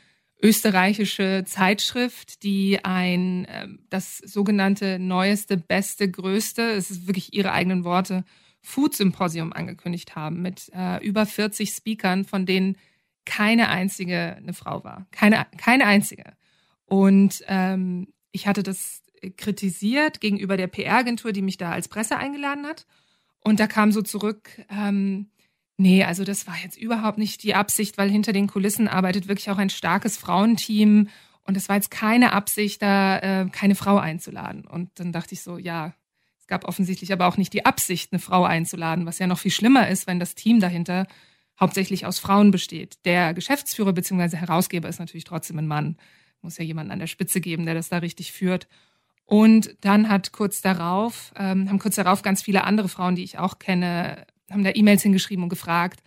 österreichische 0.42 1.44
Zeitschrift, 1.46 2.44
die 2.44 2.84
ein 2.84 3.48
ähm, 3.50 3.80
das 3.90 4.18
sogenannte 4.18 5.00
neueste, 5.00 5.58
beste, 5.58 6.10
größte, 6.10 6.62
es 6.72 6.92
ist 6.92 7.08
wirklich 7.08 7.34
ihre 7.34 7.52
eigenen 7.52 7.84
Worte, 7.84 8.24
Food 8.62 8.96
Symposium 8.96 9.54
angekündigt 9.54 10.16
haben 10.16 10.42
mit 10.42 10.72
äh, 10.74 11.04
über 11.06 11.26
40 11.26 11.70
Speakern, 11.70 12.26
von 12.26 12.46
denen 12.46 12.78
keine 13.26 13.70
einzige 13.70 14.36
eine 14.36 14.54
Frau 14.54 14.84
war. 14.84 15.08
Keine, 15.12 15.48
keine 15.58 15.86
einzige. 15.86 16.34
Und 16.86 17.44
ähm, 17.48 18.08
ich 18.32 18.48
hatte 18.48 18.62
das 18.62 19.02
kritisiert 19.38 20.22
gegenüber 20.22 20.58
der 20.58 20.68
PR-Agentur, 20.68 21.32
die 21.32 21.42
mich 21.42 21.58
da 21.58 21.72
als 21.72 21.88
Presse 21.88 22.18
eingeladen 22.18 22.66
hat. 22.66 22.86
Und 23.42 23.60
da 23.60 23.68
kam 23.68 23.92
so 23.92 24.02
zurück, 24.02 24.50
ähm, 24.70 25.28
Nee, 25.78 26.06
also 26.06 26.24
das 26.24 26.48
war 26.48 26.56
jetzt 26.64 26.78
überhaupt 26.78 27.18
nicht 27.18 27.44
die 27.44 27.54
Absicht, 27.54 27.98
weil 27.98 28.10
hinter 28.10 28.32
den 28.32 28.48
Kulissen 28.48 28.88
arbeitet 28.88 29.28
wirklich 29.28 29.50
auch 29.50 29.58
ein 29.58 29.70
starkes 29.70 30.16
Frauenteam. 30.18 31.10
Und 31.44 31.58
es 31.58 31.68
war 31.68 31.76
jetzt 31.76 31.92
keine 31.92 32.32
Absicht, 32.32 32.82
da 32.82 33.20
äh, 33.20 33.50
keine 33.52 33.76
Frau 33.76 33.98
einzuladen. 33.98 34.66
Und 34.66 34.90
dann 34.96 35.12
dachte 35.12 35.34
ich 35.34 35.42
so, 35.42 35.58
ja, 35.58 35.94
es 36.40 36.48
gab 36.48 36.66
offensichtlich 36.66 37.12
aber 37.12 37.28
auch 37.28 37.38
nicht 37.38 37.54
die 37.54 37.66
Absicht, 37.66 38.14
eine 38.14 38.20
Frau 38.20 38.46
einzuladen, 38.46 39.06
was 39.06 39.20
ja 39.20 39.28
noch 39.28 39.40
viel 39.40 39.52
schlimmer 39.52 39.90
ist, 39.90 40.08
wenn 40.08 40.20
das 40.20 40.36
Team 40.36 40.60
dahinter 40.60 41.08
hauptsächlich 41.60 42.06
aus 42.06 42.20
Frauen 42.20 42.52
besteht. 42.52 42.98
Der 43.06 43.34
Geschäftsführer 43.34 43.94
bzw. 43.94 44.38
Herausgeber 44.38 44.88
ist 44.88 45.00
natürlich 45.00 45.24
trotzdem 45.24 45.60
ein 45.60 45.68
Mann. 45.68 45.98
Muss 46.42 46.58
ja 46.58 46.64
jemanden 46.64 46.92
an 46.92 47.00
der 47.00 47.08
Spitze 47.08 47.42
geben, 47.42 47.66
der 47.66 47.76
das 47.76 47.90
da 47.90 47.98
richtig 47.98 48.32
führt. 48.32 48.68
Und 49.26 49.76
dann 49.82 50.08
hat 50.10 50.32
kurz 50.32 50.62
darauf, 50.62 51.34
ähm, 51.36 51.68
haben 51.70 51.80
kurz 51.80 51.96
darauf 51.96 52.22
ganz 52.22 52.44
viele 52.44 52.64
andere 52.64 52.90
Frauen, 52.90 53.16
die 53.16 53.24
ich 53.24 53.40
auch 53.40 53.58
kenne, 53.58 54.26
haben 54.52 54.64
da 54.64 54.72
E-Mails 54.74 55.02
hingeschrieben 55.02 55.44
und 55.44 55.50
gefragt, 55.50 56.04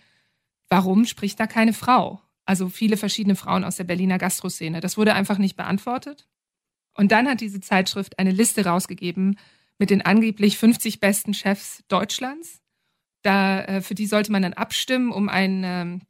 warum 0.68 1.04
spricht 1.04 1.40
da 1.40 1.46
keine 1.46 1.72
Frau? 1.72 2.22
Also 2.44 2.68
viele 2.68 2.96
verschiedene 2.96 3.36
Frauen 3.36 3.64
aus 3.64 3.76
der 3.76 3.84
Berliner 3.84 4.18
Gastroszene. 4.18 4.80
Das 4.80 4.96
wurde 4.96 5.14
einfach 5.14 5.38
nicht 5.38 5.56
beantwortet. 5.56 6.28
Und 6.94 7.12
dann 7.12 7.28
hat 7.28 7.40
diese 7.40 7.60
Zeitschrift 7.60 8.18
eine 8.18 8.30
Liste 8.30 8.64
rausgegeben 8.64 9.38
mit 9.78 9.90
den 9.90 10.02
angeblich 10.02 10.56
50 10.58 11.00
besten 11.00 11.34
Chefs 11.34 11.84
Deutschlands. 11.88 12.60
Da, 13.22 13.60
äh, 13.62 13.80
für 13.80 13.94
die 13.94 14.06
sollte 14.06 14.32
man 14.32 14.42
dann 14.42 14.52
abstimmen, 14.52 15.12
um 15.12 15.28
ein, 15.28 15.62
ähm, 15.64 16.02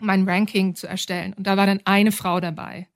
um 0.00 0.10
ein 0.10 0.28
Ranking 0.28 0.74
zu 0.74 0.86
erstellen. 0.86 1.34
Und 1.34 1.46
da 1.46 1.56
war 1.56 1.66
dann 1.66 1.80
eine 1.84 2.12
Frau 2.12 2.40
dabei. 2.40 2.88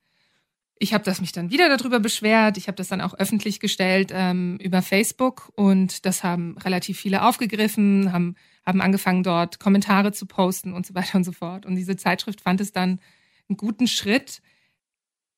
Ich 0.82 0.94
habe 0.94 1.04
das 1.04 1.20
mich 1.20 1.32
dann 1.32 1.50
wieder 1.50 1.68
darüber 1.76 2.00
beschwert. 2.00 2.56
Ich 2.56 2.66
habe 2.66 2.76
das 2.76 2.88
dann 2.88 3.02
auch 3.02 3.14
öffentlich 3.14 3.60
gestellt 3.60 4.10
ähm, 4.12 4.56
über 4.56 4.82
Facebook 4.82 5.52
und 5.54 6.06
das 6.06 6.24
haben 6.24 6.56
relativ 6.58 6.98
viele 6.98 7.22
aufgegriffen, 7.22 8.12
haben 8.12 8.34
haben 8.64 8.80
angefangen, 8.80 9.22
dort 9.22 9.58
Kommentare 9.58 10.12
zu 10.12 10.26
posten 10.26 10.72
und 10.72 10.86
so 10.86 10.94
weiter 10.94 11.16
und 11.16 11.24
so 11.24 11.32
fort. 11.32 11.66
Und 11.66 11.76
diese 11.76 11.96
Zeitschrift 11.96 12.40
fand 12.40 12.60
es 12.60 12.72
dann 12.72 13.00
einen 13.48 13.56
guten 13.56 13.86
Schritt, 13.86 14.42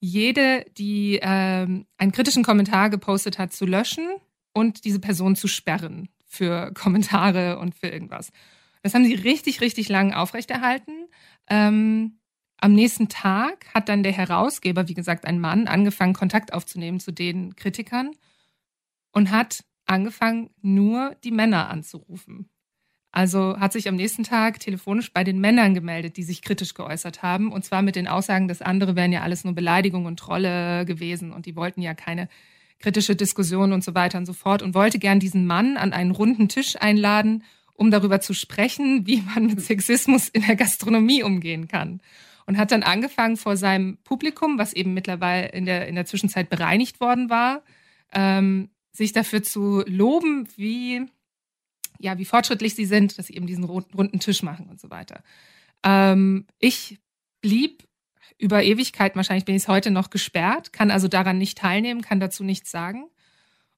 jede, 0.01 0.65
die 0.77 1.19
ähm, 1.23 1.87
einen 1.97 2.13
kritischen 2.13 2.43
Kommentar 2.43 2.91
gepostet 2.91 3.39
hat, 3.39 3.53
zu 3.53 3.67
löschen 3.67 4.09
und 4.53 4.85
diese 4.85 4.99
Person 4.99 5.37
zu 5.37 5.49
sperren 5.49 6.09
für 6.27 6.73
Kommentare 6.75 7.59
und 7.59 7.75
für 7.75 7.89
irgendwas. 7.89 8.31
Das 8.83 8.95
haben 8.95 9.05
sie 9.05 9.15
richtig, 9.15 9.61
richtig 9.61 9.89
lang 9.89 10.13
aufrechterhalten. 10.13 11.07
Ähm, 11.49 12.19
Am 12.63 12.75
nächsten 12.75 13.09
Tag 13.09 13.67
hat 13.75 13.89
dann 13.89 14.05
der 14.05 14.13
Herausgeber, 14.13 14.87
wie 14.87 14.95
gesagt, 14.95 15.25
ein 15.25 15.41
Mann, 15.41 15.67
angefangen, 15.67 16.13
Kontakt 16.13 16.53
aufzunehmen 16.53 17.01
zu 17.01 17.11
den 17.11 17.57
Kritikern 17.57 18.13
und 19.11 19.33
hat 19.33 19.65
angefangen, 19.85 20.51
nur 20.61 21.17
die 21.25 21.33
Männer 21.33 21.71
anzurufen. 21.71 22.49
Also 23.11 23.59
hat 23.59 23.73
sich 23.73 23.89
am 23.89 23.97
nächsten 23.97 24.23
Tag 24.23 24.61
telefonisch 24.61 25.13
bei 25.13 25.25
den 25.25 25.41
Männern 25.41 25.75
gemeldet, 25.75 26.17
die 26.17 26.23
sich 26.23 26.41
kritisch 26.41 26.75
geäußert 26.75 27.21
haben. 27.21 27.51
Und 27.51 27.65
zwar 27.65 27.83
mit 27.83 27.97
den 27.97 28.07
Aussagen, 28.07 28.47
das 28.47 28.63
andere 28.63 28.95
wären 28.95 29.11
ja 29.11 29.23
alles 29.23 29.43
nur 29.43 29.57
Beleidigungen 29.57 30.07
und 30.07 30.21
Trolle 30.21 30.85
gewesen 30.87 31.33
und 31.33 31.47
die 31.47 31.57
wollten 31.57 31.83
ja 31.83 31.95
keine 31.95 32.29
kritische 32.79 33.17
Diskussion 33.17 33.73
und 33.73 33.83
so 33.83 33.97
weiter 33.97 34.19
und 34.19 34.27
so 34.27 34.35
fort 34.35 34.63
und 34.63 34.75
wollte 34.75 35.01
gern 35.01 35.19
diesen 35.19 35.49
Mann 35.49 35.77
an 35.77 35.93
einen 35.93 36.13
runden 36.13 36.49
Tisch 36.49 36.77
einladen, 36.81 37.43
um 37.75 37.91
darüber 37.91 38.21
zu 38.21 38.35
sprechen, 38.35 39.05
wie 39.05 39.21
man 39.21 39.47
mit 39.47 39.61
Sexismus 39.61 40.29
in 40.29 40.43
der 40.43 40.55
Gastronomie 40.55 41.25
umgehen 41.25 41.67
kann. 41.67 42.01
Und 42.53 42.59
hat 42.59 42.71
dann 42.71 42.83
angefangen 42.83 43.39
vor 43.39 43.57
seinem 43.57 43.97
Publikum, 44.05 44.59
was 44.59 44.75
eben 44.75 44.93
mittlerweile 44.93 45.49
in 45.49 45.65
der, 45.65 45.89
in 45.89 45.95
der 45.95 46.05
Zwischenzeit 46.05 46.51
bereinigt 46.51 47.01
worden 47.01 47.31
war, 47.31 47.63
ähm, 48.13 48.69
sich 48.93 49.15
dafür 49.15 49.43
zu 49.43 49.83
loben, 49.87 50.47
wie 50.57 51.07
ja, 51.99 52.19
wie 52.19 52.27
fortschrittlich 52.27 52.75
sie 52.75 52.85
sind, 52.85 53.17
dass 53.17 53.29
sie 53.29 53.37
eben 53.37 53.47
diesen 53.47 53.65
runden 53.65 54.21
Tisch 54.21 54.43
machen 54.43 54.67
und 54.69 54.79
so 54.79 54.91
weiter. 54.91 55.23
Ähm, 55.83 56.47
ich 56.59 56.99
blieb 57.41 57.85
über 58.37 58.63
Ewigkeit, 58.63 59.17
wahrscheinlich 59.17 59.47
bin 59.47 59.55
ich 59.55 59.63
es 59.63 59.69
heute 59.69 59.91
noch 59.91 60.11
gesperrt, 60.11 60.75
kann 60.75 60.91
also 60.91 61.09
daran 61.09 61.39
nicht 61.39 61.57
teilnehmen, 61.57 62.03
kann 62.03 62.21
dazu 62.21 62.45
nichts 62.45 62.71
sagen. 62.71 63.05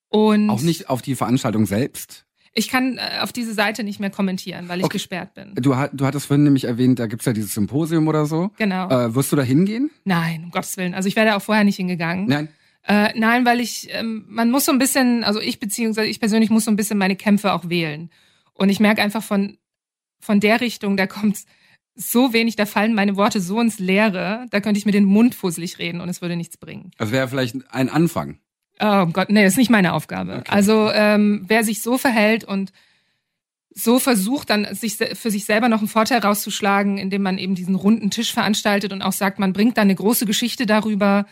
Und 0.09 0.51
auch 0.51 0.63
nicht 0.63 0.89
auf 0.89 1.01
die 1.01 1.15
Veranstaltung 1.15 1.65
selbst? 1.65 2.27
Ich 2.55 2.69
kann 2.69 2.99
äh, 2.99 3.21
auf 3.21 3.33
diese 3.33 3.53
Seite 3.53 3.83
nicht 3.83 3.99
mehr 3.99 4.11
kommentieren, 4.11 4.69
weil 4.69 4.79
ich 4.79 4.85
okay. 4.85 4.95
gesperrt 4.95 5.35
bin. 5.35 5.55
Du, 5.57 5.75
du 5.93 6.07
hattest 6.07 6.27
vorhin 6.27 6.45
nämlich 6.45 6.65
erwähnt, 6.65 7.01
da 7.01 7.07
gibt's 7.07 7.27
ja 7.27 7.33
dieses 7.33 7.53
Symposium 7.53 8.07
oder 8.07 8.27
so. 8.27 8.51
Genau. 8.57 8.89
Äh, 8.89 9.15
wirst 9.15 9.33
du 9.33 9.37
da 9.37 9.43
hingehen? 9.43 9.91
Nein, 10.05 10.45
um 10.45 10.51
Gottes 10.51 10.77
Willen. 10.77 10.95
Also 10.95 11.09
ich 11.09 11.17
wäre 11.17 11.27
da 11.27 11.37
auch 11.37 11.43
vorher 11.43 11.65
nicht 11.65 11.77
hingegangen. 11.77 12.27
Nein. 12.27 12.49
Äh, 12.87 13.19
nein, 13.19 13.45
weil 13.45 13.61
ich, 13.61 13.89
ähm, 13.93 14.25
man 14.29 14.51
muss 14.51 14.67
so 14.67 14.73
ein 14.73 14.79
bisschen, 14.79 15.25
also 15.25 15.41
ich 15.41 15.59
beziehungsweise 15.59 16.09
ich 16.09 16.21
persönlich 16.21 16.51
muss 16.51 16.65
so 16.65 16.71
ein 16.71 16.77
bisschen 16.77 16.99
meine 16.99 17.17
Kämpfe 17.17 17.53
auch 17.53 17.69
wählen. 17.69 18.11
Und 18.53 18.69
ich 18.69 18.79
merke 18.79 19.03
einfach 19.03 19.23
von, 19.23 19.59
von 20.21 20.39
der 20.39 20.61
Richtung, 20.61 20.97
da 20.97 21.07
kommt 21.07 21.39
so 21.97 22.33
wenig, 22.33 22.57
da 22.57 22.67
fallen 22.67 22.95
meine 22.95 23.17
Worte 23.17 23.41
so 23.41 23.61
ins 23.61 23.79
Leere, 23.79 24.47
da 24.51 24.61
könnte 24.61 24.79
ich 24.79 24.87
mir 24.87 24.93
den 24.93 25.05
Mund 25.05 25.35
fusselig 25.35 25.79
reden 25.79 26.01
und 26.01 26.09
es 26.09 26.23
würde 26.23 26.37
nichts 26.37 26.57
bringen. 26.57 26.91
Das 26.99 27.11
wäre 27.11 27.29
vielleicht 27.29 27.57
ein 27.73 27.89
Anfang. 27.89 28.39
Oh 28.81 29.07
Gott, 29.07 29.31
nee, 29.31 29.43
das 29.43 29.53
ist 29.53 29.59
nicht 29.59 29.71
meine 29.71 29.93
Aufgabe. 29.93 30.39
Okay. 30.39 30.51
Also 30.51 30.91
ähm, 30.93 31.45
wer 31.47 31.65
sich 31.65 31.81
so 31.83 31.99
verhält 31.99 32.45
und 32.45 32.73
so 33.71 33.99
versucht, 33.99 34.51
dann 34.51 34.73
sich 34.75 34.97
für 34.97 35.31
sich 35.31 35.45
selber 35.45 35.69
noch 35.69 35.79
einen 35.79 35.89
Vorteil 35.89 36.21
rauszuschlagen, 36.21 36.97
indem 36.97 37.23
man 37.23 37.39
eben 37.39 37.55
diesen 37.55 37.75
runden 37.75 38.11
Tisch 38.11 38.33
veranstaltet 38.33 38.93
und 38.93 39.03
auch 39.03 39.13
sagt, 39.13 39.39
man 39.39 39.53
bringt 39.53 39.77
da 39.77 39.83
eine 39.83 39.95
große 39.95 40.27
Geschichte 40.27 40.65
darüber, 40.65 41.27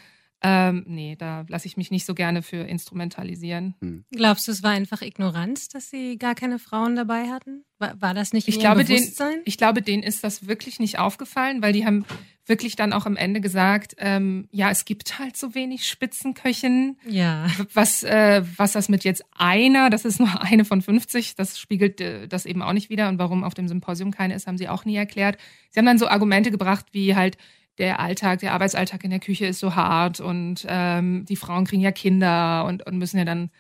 ähm, 0.44 0.85
nee, 0.88 1.14
da 1.16 1.44
lasse 1.48 1.66
ich 1.66 1.76
mich 1.76 1.92
nicht 1.92 2.05
so 2.05 2.14
gerne 2.14 2.42
für 2.42 2.57
instrumentalisieren. 2.57 3.76
Hm. 3.81 4.05
Glaubst 4.11 4.48
du, 4.48 4.52
es 4.52 4.64
war 4.64 4.72
einfach 4.72 5.00
Ignoranz, 5.00 5.68
dass 5.68 5.88
sie 5.88 6.18
gar 6.18 6.35
keine 6.35 6.59
Frauen 6.59 6.96
dabei 6.96 7.28
hatten? 7.28 7.64
War, 7.78 8.00
war 8.00 8.12
das 8.12 8.33
nicht 8.33 8.48
in 8.48 8.55
ich 8.55 8.61
glaube, 8.61 8.85
Bewusstsein? 8.85 9.35
Den, 9.35 9.42
ich 9.44 9.57
glaube, 9.57 9.83
denen 9.83 10.02
ist 10.02 10.24
das 10.24 10.48
wirklich 10.48 10.81
nicht 10.81 10.98
aufgefallen, 10.98 11.62
weil 11.62 11.72
die 11.72 11.87
haben 11.87 12.05
wirklich 12.52 12.76
dann 12.76 12.92
auch 12.92 13.06
am 13.06 13.16
Ende 13.16 13.40
gesagt, 13.40 13.96
ähm, 13.96 14.46
ja, 14.50 14.70
es 14.70 14.84
gibt 14.84 15.18
halt 15.18 15.38
so 15.38 15.54
wenig 15.54 15.88
Spitzenköchinnen. 15.88 16.98
Ja. 17.08 17.46
Was, 17.72 18.02
äh, 18.02 18.42
was 18.58 18.72
das 18.72 18.90
mit 18.90 19.04
jetzt 19.04 19.24
einer, 19.34 19.88
das 19.88 20.04
ist 20.04 20.20
nur 20.20 20.42
eine 20.42 20.66
von 20.66 20.82
50, 20.82 21.34
das 21.34 21.58
spiegelt 21.58 21.98
äh, 22.02 22.28
das 22.28 22.44
eben 22.44 22.60
auch 22.60 22.74
nicht 22.74 22.90
wieder. 22.90 23.08
Und 23.08 23.18
warum 23.18 23.42
auf 23.42 23.54
dem 23.54 23.68
Symposium 23.68 24.10
keine 24.10 24.34
ist, 24.34 24.46
haben 24.46 24.58
sie 24.58 24.68
auch 24.68 24.84
nie 24.84 24.96
erklärt. 24.96 25.38
Sie 25.70 25.78
haben 25.78 25.86
dann 25.86 25.98
so 25.98 26.08
Argumente 26.08 26.50
gebracht 26.50 26.84
wie 26.92 27.16
halt, 27.16 27.38
der 27.78 28.00
Alltag, 28.00 28.40
der 28.40 28.52
Arbeitsalltag 28.52 29.02
in 29.02 29.10
der 29.10 29.18
Küche 29.18 29.46
ist 29.46 29.58
so 29.58 29.74
hart 29.74 30.20
und 30.20 30.66
ähm, 30.68 31.24
die 31.24 31.36
Frauen 31.36 31.64
kriegen 31.64 31.80
ja 31.80 31.90
Kinder 31.90 32.66
und, 32.66 32.86
und 32.86 32.98
müssen 32.98 33.16
ja 33.16 33.24
dann. 33.24 33.50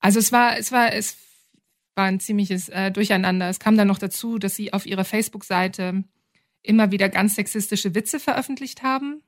Also 0.00 0.18
es 0.18 0.32
war, 0.32 0.58
es 0.58 0.72
war, 0.72 0.92
es 0.92 1.16
war 1.94 2.06
ein 2.06 2.18
ziemliches 2.18 2.68
äh, 2.68 2.90
Durcheinander. 2.90 3.48
Es 3.48 3.60
kam 3.60 3.76
dann 3.76 3.86
noch 3.86 3.98
dazu, 3.98 4.38
dass 4.38 4.56
sie 4.56 4.72
auf 4.72 4.86
ihrer 4.86 5.04
Facebook-Seite 5.04 6.02
immer 6.62 6.90
wieder 6.90 7.08
ganz 7.08 7.34
sexistische 7.34 7.94
Witze 7.94 8.20
veröffentlicht 8.20 8.82
haben. 8.82 9.22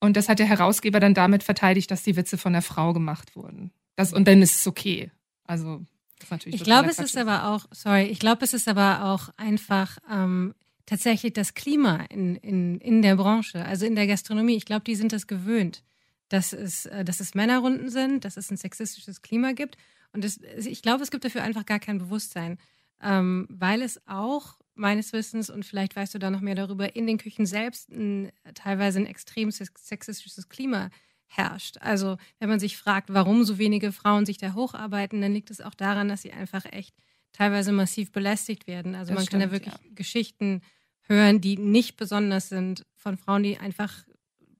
Und 0.00 0.16
das 0.16 0.28
hat 0.28 0.38
der 0.38 0.46
Herausgeber 0.46 1.00
dann 1.00 1.14
damit 1.14 1.42
verteidigt, 1.42 1.90
dass 1.90 2.02
die 2.02 2.16
Witze 2.16 2.36
von 2.36 2.52
der 2.52 2.62
Frau 2.62 2.92
gemacht 2.92 3.36
wurden. 3.36 3.70
Das, 3.96 4.12
und 4.12 4.26
dann 4.26 4.42
ist 4.42 4.56
es 4.56 4.66
okay. 4.66 5.10
Also 5.44 5.82
das 6.18 6.26
ist 6.26 6.30
natürlich. 6.30 6.54
Ich 6.56 6.64
glaube, 6.64 6.90
es 6.90 6.98
ist 6.98 7.16
aber 7.16 7.48
auch, 7.48 7.66
sorry, 7.70 8.04
ich 8.04 8.18
glaube, 8.18 8.44
es 8.44 8.52
ist 8.52 8.68
aber 8.68 9.04
auch 9.04 9.30
einfach 9.36 9.98
ähm, 10.10 10.54
tatsächlich 10.86 11.32
das 11.32 11.54
Klima 11.54 12.04
in, 12.10 12.36
in, 12.36 12.80
in 12.80 13.02
der 13.02 13.16
Branche, 13.16 13.64
also 13.64 13.86
in 13.86 13.94
der 13.94 14.06
Gastronomie. 14.06 14.56
Ich 14.56 14.64
glaube, 14.64 14.84
die 14.84 14.96
sind 14.96 15.12
das 15.12 15.26
gewöhnt, 15.26 15.82
dass 16.28 16.52
es, 16.52 16.86
äh, 16.86 17.04
dass 17.04 17.20
es 17.20 17.34
Männerrunden 17.34 17.88
sind, 17.88 18.24
dass 18.24 18.36
es 18.36 18.50
ein 18.50 18.56
sexistisches 18.56 19.22
Klima 19.22 19.52
gibt. 19.52 19.76
Und 20.12 20.24
das, 20.24 20.38
ich 20.58 20.82
glaube, 20.82 21.02
es 21.02 21.10
gibt 21.10 21.24
dafür 21.24 21.42
einfach 21.42 21.66
gar 21.66 21.80
kein 21.80 21.98
Bewusstsein, 21.98 22.58
ähm, 23.02 23.46
weil 23.50 23.82
es 23.82 24.00
auch 24.06 24.58
meines 24.74 25.12
Wissens, 25.12 25.50
und 25.50 25.64
vielleicht 25.64 25.96
weißt 25.96 26.14
du 26.14 26.18
da 26.18 26.30
noch 26.30 26.40
mehr 26.40 26.54
darüber, 26.54 26.96
in 26.96 27.06
den 27.06 27.18
Küchen 27.18 27.46
selbst 27.46 27.90
ein, 27.90 28.32
teilweise 28.54 28.98
ein 28.98 29.06
extrem 29.06 29.50
sexistisches 29.50 30.48
Klima 30.48 30.90
herrscht. 31.26 31.78
Also 31.80 32.16
wenn 32.38 32.48
man 32.48 32.60
sich 32.60 32.76
fragt, 32.76 33.12
warum 33.12 33.44
so 33.44 33.58
wenige 33.58 33.92
Frauen 33.92 34.26
sich 34.26 34.38
da 34.38 34.54
hocharbeiten, 34.54 35.20
dann 35.20 35.32
liegt 35.32 35.50
es 35.50 35.60
auch 35.60 35.74
daran, 35.74 36.08
dass 36.08 36.22
sie 36.22 36.32
einfach 36.32 36.64
echt 36.72 36.94
teilweise 37.32 37.72
massiv 37.72 38.12
belästigt 38.12 38.66
werden. 38.66 38.94
Also 38.94 39.10
das 39.10 39.16
man 39.16 39.26
stimmt, 39.26 39.42
kann 39.42 39.50
ja 39.50 39.52
wirklich 39.52 39.74
ja. 39.74 39.94
Geschichten 39.94 40.62
hören, 41.02 41.40
die 41.40 41.56
nicht 41.56 41.96
besonders 41.96 42.48
sind, 42.48 42.86
von 42.96 43.16
Frauen, 43.16 43.42
die 43.42 43.58
einfach 43.58 44.04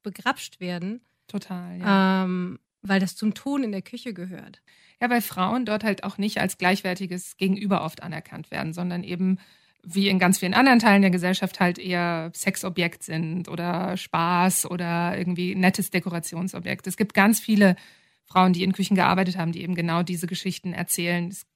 begrapscht 0.02 0.60
werden. 0.60 1.00
Total, 1.28 1.78
ja. 1.78 2.24
Ähm, 2.24 2.58
weil 2.82 3.00
das 3.00 3.16
zum 3.16 3.32
Ton 3.34 3.64
in 3.64 3.72
der 3.72 3.82
Küche 3.82 4.12
gehört. 4.12 4.60
Ja, 5.00 5.08
weil 5.08 5.22
Frauen 5.22 5.64
dort 5.64 5.84
halt 5.84 6.04
auch 6.04 6.18
nicht 6.18 6.38
als 6.38 6.58
gleichwertiges 6.58 7.36
Gegenüber 7.38 7.82
oft 7.82 8.02
anerkannt 8.02 8.50
werden, 8.50 8.74
sondern 8.74 9.02
eben 9.02 9.38
wie 9.86 10.08
in 10.08 10.18
ganz 10.18 10.38
vielen 10.38 10.54
anderen 10.54 10.78
Teilen 10.78 11.02
der 11.02 11.10
Gesellschaft 11.10 11.60
halt 11.60 11.78
eher 11.78 12.30
Sexobjekt 12.34 13.02
sind 13.02 13.48
oder 13.48 13.96
Spaß 13.96 14.70
oder 14.70 15.16
irgendwie 15.16 15.54
nettes 15.54 15.90
Dekorationsobjekt. 15.90 16.86
Es 16.86 16.96
gibt 16.96 17.14
ganz 17.14 17.40
viele 17.40 17.76
Frauen, 18.24 18.52
die 18.52 18.64
in 18.64 18.72
Küchen 18.72 18.96
gearbeitet 18.96 19.36
haben, 19.36 19.52
die 19.52 19.62
eben 19.62 19.74
genau 19.74 20.02
diese 20.02 20.26
Geschichten 20.26 20.72
erzählen. 20.72 21.28
Es 21.28 21.46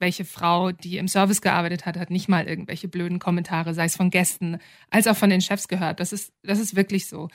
welche 0.00 0.24
Frau, 0.24 0.72
die 0.72 0.96
im 0.96 1.08
Service 1.08 1.42
gearbeitet 1.42 1.86
hat, 1.86 1.96
hat 1.96 2.10
nicht 2.10 2.28
mal 2.28 2.48
irgendwelche 2.48 2.88
blöden 2.88 3.18
Kommentare, 3.18 3.74
sei 3.74 3.84
es 3.84 3.96
von 3.96 4.10
Gästen, 4.10 4.58
als 4.88 5.06
auch 5.06 5.16
von 5.16 5.30
den 5.30 5.42
Chefs 5.42 5.68
gehört. 5.68 6.00
Das 6.00 6.12
ist, 6.12 6.32
das 6.42 6.58
ist 6.58 6.74
wirklich 6.74 7.06
so. 7.06 7.28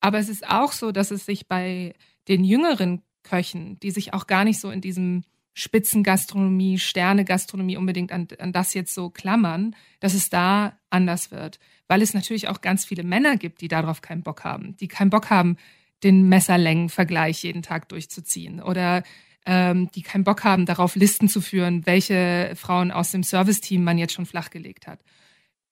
Aber 0.00 0.18
es 0.18 0.28
ist 0.28 0.48
auch 0.48 0.72
so, 0.72 0.90
dass 0.90 1.10
es 1.10 1.26
sich 1.26 1.46
bei 1.48 1.94
den 2.26 2.44
jüngeren 2.44 3.02
Köchen, 3.22 3.78
die 3.80 3.90
sich 3.90 4.14
auch 4.14 4.26
gar 4.26 4.44
nicht 4.44 4.58
so 4.58 4.70
in 4.70 4.80
diesem 4.80 5.22
Spitzengastronomie, 5.58 6.78
Sternegastronomie 6.78 7.76
unbedingt 7.76 8.12
an, 8.12 8.28
an 8.38 8.52
das 8.52 8.74
jetzt 8.74 8.94
so 8.94 9.10
klammern, 9.10 9.74
dass 9.98 10.14
es 10.14 10.30
da 10.30 10.78
anders 10.88 11.32
wird. 11.32 11.58
Weil 11.88 12.00
es 12.00 12.14
natürlich 12.14 12.46
auch 12.46 12.60
ganz 12.60 12.84
viele 12.84 13.02
Männer 13.02 13.36
gibt, 13.36 13.60
die 13.60 13.66
darauf 13.66 14.00
keinen 14.00 14.22
Bock 14.22 14.44
haben, 14.44 14.76
die 14.76 14.86
keinen 14.86 15.10
Bock 15.10 15.30
haben, 15.30 15.56
den 16.04 16.28
Messerlängenvergleich 16.28 17.42
jeden 17.42 17.62
Tag 17.62 17.88
durchzuziehen 17.88 18.62
oder 18.62 19.02
ähm, 19.46 19.90
die 19.90 20.02
keinen 20.02 20.22
Bock 20.22 20.44
haben, 20.44 20.64
darauf 20.64 20.94
Listen 20.94 21.28
zu 21.28 21.40
führen, 21.40 21.86
welche 21.86 22.52
Frauen 22.54 22.92
aus 22.92 23.10
dem 23.10 23.24
Serviceteam 23.24 23.82
man 23.82 23.98
jetzt 23.98 24.12
schon 24.12 24.26
flachgelegt 24.26 24.86
hat. 24.86 25.00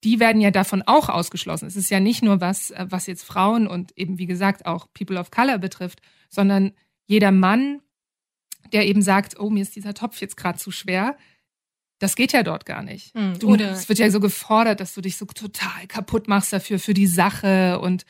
Die 0.03 0.19
werden 0.19 0.41
ja 0.41 0.51
davon 0.51 0.83
auch 0.83 1.09
ausgeschlossen. 1.09 1.67
Es 1.67 1.77
ist 1.77 1.91
ja 1.91 2.01
nicht 2.01 2.25
nur 2.25 2.41
was, 2.41 2.73
äh, 2.73 2.87
was 2.89 3.07
jetzt 3.07 3.23
Frauen 3.23 3.69
und 3.69 3.97
eben 3.97 4.19
wie 4.19 4.27
gesagt 4.27 4.67
auch 4.67 4.89
People 4.95 5.21
of 5.21 5.31
Color 5.31 5.59
betrifft, 5.59 6.03
sondern 6.29 6.73
jeder 7.07 7.31
Mann, 7.31 7.83
der 8.73 8.87
eben 8.87 9.03
sagt, 9.03 9.39
oh, 9.39 9.51
mir 9.51 9.63
ist 9.63 9.77
dieser 9.77 9.95
Topf 9.95 10.21
jetzt 10.21 10.37
gerade 10.37 10.59
zu 10.59 10.71
schwer, 10.71 11.17
das 11.99 12.15
geht 12.15 12.33
ja 12.33 12.43
dort 12.43 12.67
gar 12.67 12.83
nicht. 12.83 13.15
Mhm. 13.15 13.39
Du, 13.39 13.53
Oder 13.53 13.71
es 13.71 13.89
wird 13.89 13.99
ja 13.99 14.11
so 14.11 14.21
gefordert, 14.21 14.81
dass 14.81 14.95
du 14.95 15.01
dich 15.01 15.17
so 15.17 15.25
total 15.25 15.87
kaputt 15.89 16.29
machst 16.29 16.53
dafür, 16.53 16.79
für 16.79 16.95
die 16.95 17.07
Sache 17.07 17.81
und 17.81 18.05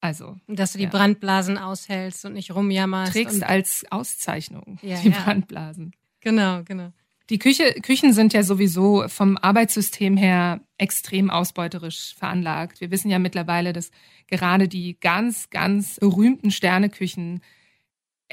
also. 0.00 0.36
Dass 0.48 0.72
du 0.72 0.78
die 0.78 0.84
ja. 0.84 0.90
Brandblasen 0.90 1.56
aushältst 1.56 2.26
und 2.26 2.34
nicht 2.34 2.54
rumjammerst. 2.54 3.12
Trägst 3.12 3.42
als 3.42 3.84
Auszeichnung 3.90 4.78
ja, 4.82 5.00
die 5.00 5.08
ja. 5.08 5.18
Brandblasen. 5.18 5.92
Genau, 6.20 6.62
genau. 6.62 6.92
Die 7.30 7.38
Küche, 7.38 7.72
Küchen 7.80 8.12
sind 8.12 8.34
ja 8.34 8.42
sowieso 8.42 9.08
vom 9.08 9.38
Arbeitssystem 9.38 10.18
her 10.18 10.60
extrem 10.76 11.30
ausbeuterisch 11.30 12.14
veranlagt. 12.18 12.82
Wir 12.82 12.90
wissen 12.90 13.10
ja 13.10 13.18
mittlerweile, 13.18 13.72
dass 13.72 13.90
gerade 14.26 14.68
die 14.68 15.00
ganz, 15.00 15.48
ganz 15.48 15.98
berühmten 15.98 16.50
Sterneküchen 16.50 17.40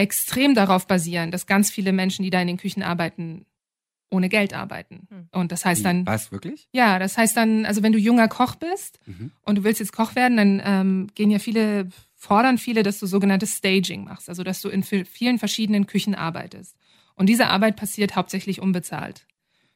extrem 0.02 0.56
darauf 0.56 0.88
basieren, 0.88 1.32
dass 1.32 1.46
ganz 1.46 1.72
viele 1.72 1.94
Menschen, 1.94 2.24
die 2.24 2.32
da 2.32 2.42
in 2.42 2.48
den 2.48 2.58
Küchen 2.58 2.82
arbeiten, 2.84 3.46
ohne 4.10 4.28
Geld 4.28 4.54
arbeiten. 4.54 5.08
Hm. 5.10 5.28
Und 5.32 5.52
das 5.52 5.64
heißt 5.64 5.86
dann. 5.86 6.06
Was, 6.06 6.32
wirklich? 6.32 6.68
Ja, 6.74 7.00
das 7.00 7.18
heißt 7.18 7.38
dann, 7.38 7.66
also 7.66 7.84
wenn 7.84 7.94
du 7.94 8.00
junger 8.00 8.28
Koch 8.28 8.56
bist 8.56 9.00
mhm. 9.06 9.32
und 9.44 9.60
du 9.60 9.64
willst 9.64 9.80
jetzt 9.80 9.94
Koch 9.94 10.16
werden, 10.16 10.38
dann 10.38 10.62
ähm, 10.66 11.08
gehen 11.16 11.32
ja 11.32 11.40
viele, 11.40 11.88
fordern 12.16 12.58
viele, 12.58 12.84
dass 12.84 13.00
du 13.00 13.06
sogenanntes 13.06 13.56
Staging 13.58 14.04
machst, 14.04 14.28
also 14.28 14.44
dass 14.44 14.60
du 14.62 14.70
in 14.70 14.84
vielen 14.84 15.40
verschiedenen 15.40 15.88
Küchen 15.88 16.14
arbeitest. 16.14 16.76
Und 17.16 17.28
diese 17.28 17.48
Arbeit 17.48 17.78
passiert 17.78 18.16
hauptsächlich 18.16 18.60
unbezahlt. 18.60 19.26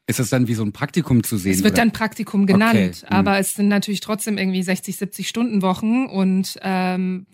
Ist 0.07 0.19
das 0.19 0.29
dann 0.29 0.47
wie 0.47 0.53
so 0.53 0.63
ein 0.63 0.71
Praktikum 0.71 1.23
zu 1.23 1.37
sehen? 1.37 1.53
Es 1.53 1.63
wird 1.63 1.73
oder? 1.73 1.81
dann 1.81 1.91
Praktikum 1.91 2.45
genannt, 2.45 2.75
Okay, 2.75 2.91
hm. 3.07 3.17
aber 3.17 3.39
es 3.39 3.55
sind 3.55 3.69
natürlich 3.69 4.01
trotzdem 4.01 4.37
irgendwie 4.37 4.61
60, 4.61 4.97
70 4.97 5.27
Stunden 5.29 5.61
Wochen 5.61 6.05
und 6.05 6.59
ähm, 6.61 7.25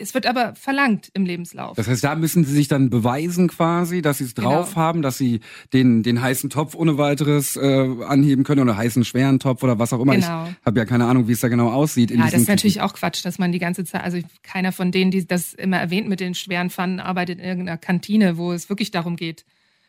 es 0.00 0.14
wird 0.14 0.26
aber 0.26 0.54
verlangt 0.54 1.10
im 1.14 1.24
Lebenslauf. 1.26 1.76
Das 1.76 1.86
heißt, 1.88 2.02
da 2.02 2.14
müssen 2.14 2.44
sie 2.44 2.52
sich 2.54 2.68
dann 2.68 2.90
beweisen 2.90 3.48
quasi, 3.48 4.02
dass 4.02 4.18
sie 4.18 4.24
es 4.24 4.34
drauf 4.34 4.70
Genau. 4.70 4.76
haben, 4.80 5.02
dass 5.02 5.18
sie 5.18 5.40
den, 5.72 6.02
den 6.02 6.20
heißen 6.20 6.50
Topf 6.50 6.74
ohne 6.74 6.98
weiteres 6.98 7.56
äh, 7.56 7.60
anheben 8.04 8.44
können 8.44 8.62
oder 8.62 8.76
heißen 8.76 9.04
schweren 9.04 9.38
Topf 9.38 9.62
oder 9.62 9.78
was 9.78 9.92
auch 9.92 10.00
immer. 10.00 10.14
Genau. 10.16 10.48
Ich 10.48 10.66
habe 10.66 10.78
ja 10.80 10.84
keine 10.86 11.04
Ahnung, 11.06 11.28
wie 11.28 11.32
es 11.32 11.40
da 11.40 11.48
genau 11.48 11.70
aussieht. 11.70 12.10
Ja, 12.10 12.24
das 12.24 12.34
ist 12.34 12.48
natürlich 12.48 12.80
auch 12.80 12.94
Quatsch, 12.94 13.24
dass 13.24 13.38
man 13.38 13.52
die 13.52 13.58
ganze 13.58 13.84
Zeit, 13.84 14.02
also 14.02 14.18
keiner 14.42 14.72
von 14.72 14.90
denen, 14.90 15.10
die 15.10 15.26
das 15.26 15.54
immer 15.54 15.76
erwähnt 15.78 16.08
mit 16.08 16.20
den 16.20 16.34
schweren 16.34 16.70
Pfannen, 16.70 16.98
arbeitet 17.00 17.38
in 17.38 17.44
irgendeiner 17.44 17.78
Kantine, 17.78 18.36
wo 18.38 18.52
es 18.52 18.68
wirklich 18.68 18.90
darum 18.90 19.16
geht, 19.16 19.44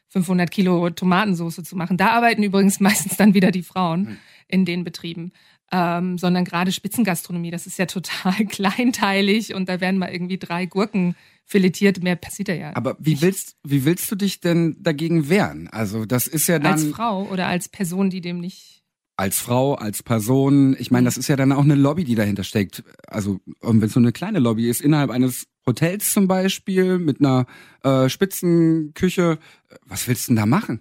500 0.10 0.52
Kilo 0.52 0.90
Tomatensauce 0.90 1.64
zu 1.64 1.76
machen. 1.78 1.96
Da 1.98 2.10
arbeiten 2.10 2.44
übrigens 2.44 2.80
meistens 2.82 3.16
dann 3.18 3.34
wieder 3.34 3.52
die 3.52 3.64
Frauen 3.64 4.08
Hm. 4.08 4.18
in 4.48 4.66
den 4.66 4.84
Betrieben. 4.84 5.32
Ähm, 5.74 6.18
sondern 6.18 6.44
gerade 6.44 6.74
Spitzengastronomie, 6.74 7.50
das 7.50 7.66
ist 7.66 7.80
ja 7.80 7.86
total 7.86 8.46
kleinteilig 8.50 9.54
und 9.54 9.70
da 9.70 9.80
werden 9.80 9.98
mal 9.98 10.12
irgendwie 10.12 10.38
drei 10.38 10.66
Gurken 10.66 11.16
filetiert, 11.46 12.04
mehr 12.04 12.18
passiert 12.18 12.50
da 12.50 12.54
ja. 12.54 12.76
Aber 12.76 12.98
wie 13.00 13.22
willst, 13.22 13.56
wie 13.64 13.86
willst 13.86 14.12
du 14.12 14.16
dich 14.16 14.42
denn 14.42 14.76
dagegen 14.80 15.30
wehren? 15.30 15.70
Also 15.70 16.06
das 16.06 16.28
ist 16.28 16.48
ja 16.48 16.60
dann 16.60 16.74
als 16.74 16.86
Frau 16.86 17.24
oder 17.24 17.48
als 17.48 17.70
Person, 17.70 18.10
die 18.10 18.20
dem 18.20 18.40
nicht 18.40 18.82
als 19.22 19.40
Frau, 19.40 19.76
als 19.76 20.02
Person. 20.02 20.76
Ich 20.80 20.90
meine, 20.90 21.06
das 21.06 21.16
ist 21.16 21.28
ja 21.28 21.36
dann 21.36 21.52
auch 21.52 21.64
eine 21.64 21.76
Lobby, 21.76 22.04
die 22.06 22.16
dahinter 22.16 22.44
steckt. 22.44 22.84
Also 23.06 23.40
wenn 23.62 23.84
es 23.84 23.94
so 23.94 24.00
eine 24.00 24.12
kleine 24.12 24.40
Lobby 24.40 24.68
ist, 24.68 24.82
innerhalb 24.82 25.12
eines 25.12 25.48
Hotels 25.68 26.12
zum 26.12 26.28
Beispiel, 26.28 26.98
mit 26.98 27.20
einer 27.20 27.46
äh, 27.84 28.10
Spitzenküche, 28.10 29.38
was 29.86 30.08
willst 30.08 30.28
du 30.28 30.32
denn 30.32 30.38
da 30.38 30.46
machen? 30.48 30.80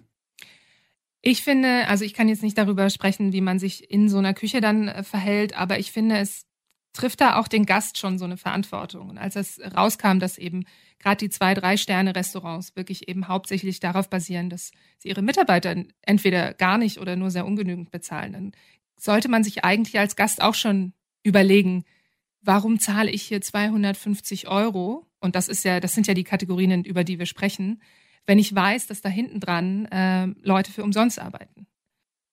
Ich 1.21 1.43
finde, 1.43 1.87
also 1.87 2.03
ich 2.03 2.13
kann 2.13 2.29
jetzt 2.29 2.41
nicht 2.41 2.57
darüber 2.57 2.89
sprechen, 2.89 3.31
wie 3.31 3.41
man 3.41 3.59
sich 3.59 3.91
in 3.91 4.09
so 4.09 4.17
einer 4.17 4.33
Küche 4.33 4.59
dann 4.59 4.87
äh, 4.87 5.03
verhält, 5.03 5.55
aber 5.55 5.77
ich 5.79 5.91
finde, 5.91 6.17
es 6.17 6.45
trifft 6.93 7.21
da 7.21 7.37
auch 7.37 7.47
den 7.47 7.65
Gast 7.65 7.97
schon 7.97 8.17
so 8.17 8.25
eine 8.25 8.37
Verantwortung. 8.37 9.09
Und 9.09 9.17
als 9.17 9.35
es 9.35 9.61
rauskam, 9.75 10.19
dass 10.19 10.37
eben 10.37 10.65
gerade 10.99 11.17
die 11.17 11.29
zwei, 11.29 11.53
drei 11.53 11.77
Sterne 11.77 12.15
Restaurants 12.15 12.75
wirklich 12.75 13.07
eben 13.07 13.27
hauptsächlich 13.27 13.79
darauf 13.79 14.09
basieren, 14.09 14.49
dass 14.49 14.71
sie 14.97 15.09
ihre 15.09 15.21
Mitarbeiter 15.21 15.75
entweder 16.01 16.53
gar 16.53 16.77
nicht 16.77 16.99
oder 16.99 17.15
nur 17.15 17.31
sehr 17.31 17.45
ungenügend 17.45 17.91
bezahlen, 17.91 18.33
dann 18.33 18.51
sollte 18.97 19.29
man 19.29 19.43
sich 19.43 19.63
eigentlich 19.63 19.99
als 19.99 20.15
Gast 20.15 20.41
auch 20.41 20.55
schon 20.55 20.93
überlegen, 21.23 21.85
warum 22.41 22.79
zahle 22.79 23.11
ich 23.11 23.23
hier 23.23 23.41
250 23.41 24.47
Euro? 24.47 25.07
Und 25.19 25.35
das 25.35 25.47
ist 25.47 25.63
ja, 25.63 25.79
das 25.79 25.93
sind 25.93 26.07
ja 26.07 26.13
die 26.13 26.23
Kategorien, 26.23 26.83
über 26.83 27.03
die 27.03 27.19
wir 27.19 27.25
sprechen 27.25 27.81
wenn 28.25 28.39
ich 28.39 28.53
weiß, 28.53 28.87
dass 28.87 29.01
da 29.01 29.09
hinten 29.09 29.39
dran 29.39 29.85
äh, 29.85 30.27
Leute 30.41 30.71
für 30.71 30.83
umsonst 30.83 31.19
arbeiten? 31.19 31.67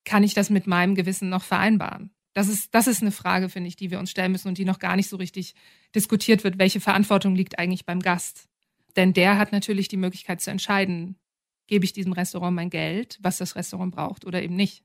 Kann 0.05 0.23
ich 0.23 0.35
das 0.35 0.51
mit 0.51 0.67
meinem 0.67 0.95
Gewissen 0.95 1.29
noch 1.29 1.43
vereinbaren? 1.43 2.11
Das 2.35 2.49
ist, 2.49 2.75
das 2.75 2.87
ist 2.87 3.03
eine 3.03 3.11
Frage, 3.11 3.49
finde 3.49 3.69
ich, 3.69 3.77
die 3.77 3.91
wir 3.91 3.99
uns 3.99 4.11
stellen 4.11 4.33
müssen 4.33 4.49
und 4.49 4.59
die 4.59 4.65
noch 4.65 4.79
gar 4.79 4.97
nicht 4.97 5.09
so 5.09 5.17
richtig 5.17 5.55
diskutiert 5.95 6.45
wird. 6.45 6.59
Welche 6.59 6.81
Verantwortung 6.81 7.35
liegt 7.35 7.59
eigentlich 7.59 7.85
beim 7.85 8.01
Gast? 8.01 8.49
Denn 8.97 9.13
der 9.13 9.39
hat 9.39 9.53
natürlich 9.53 9.89
die 9.89 9.97
Möglichkeit 9.97 10.41
zu 10.41 10.51
entscheiden, 10.51 11.17
gebe 11.67 11.85
ich 11.85 11.93
diesem 11.93 12.13
Restaurant 12.13 12.55
mein 12.55 12.71
Geld, 12.71 13.19
was 13.21 13.39
das 13.39 13.57
Restaurant 13.57 13.95
braucht 13.95 14.25
oder 14.25 14.43
eben 14.43 14.57
nicht. 14.57 14.85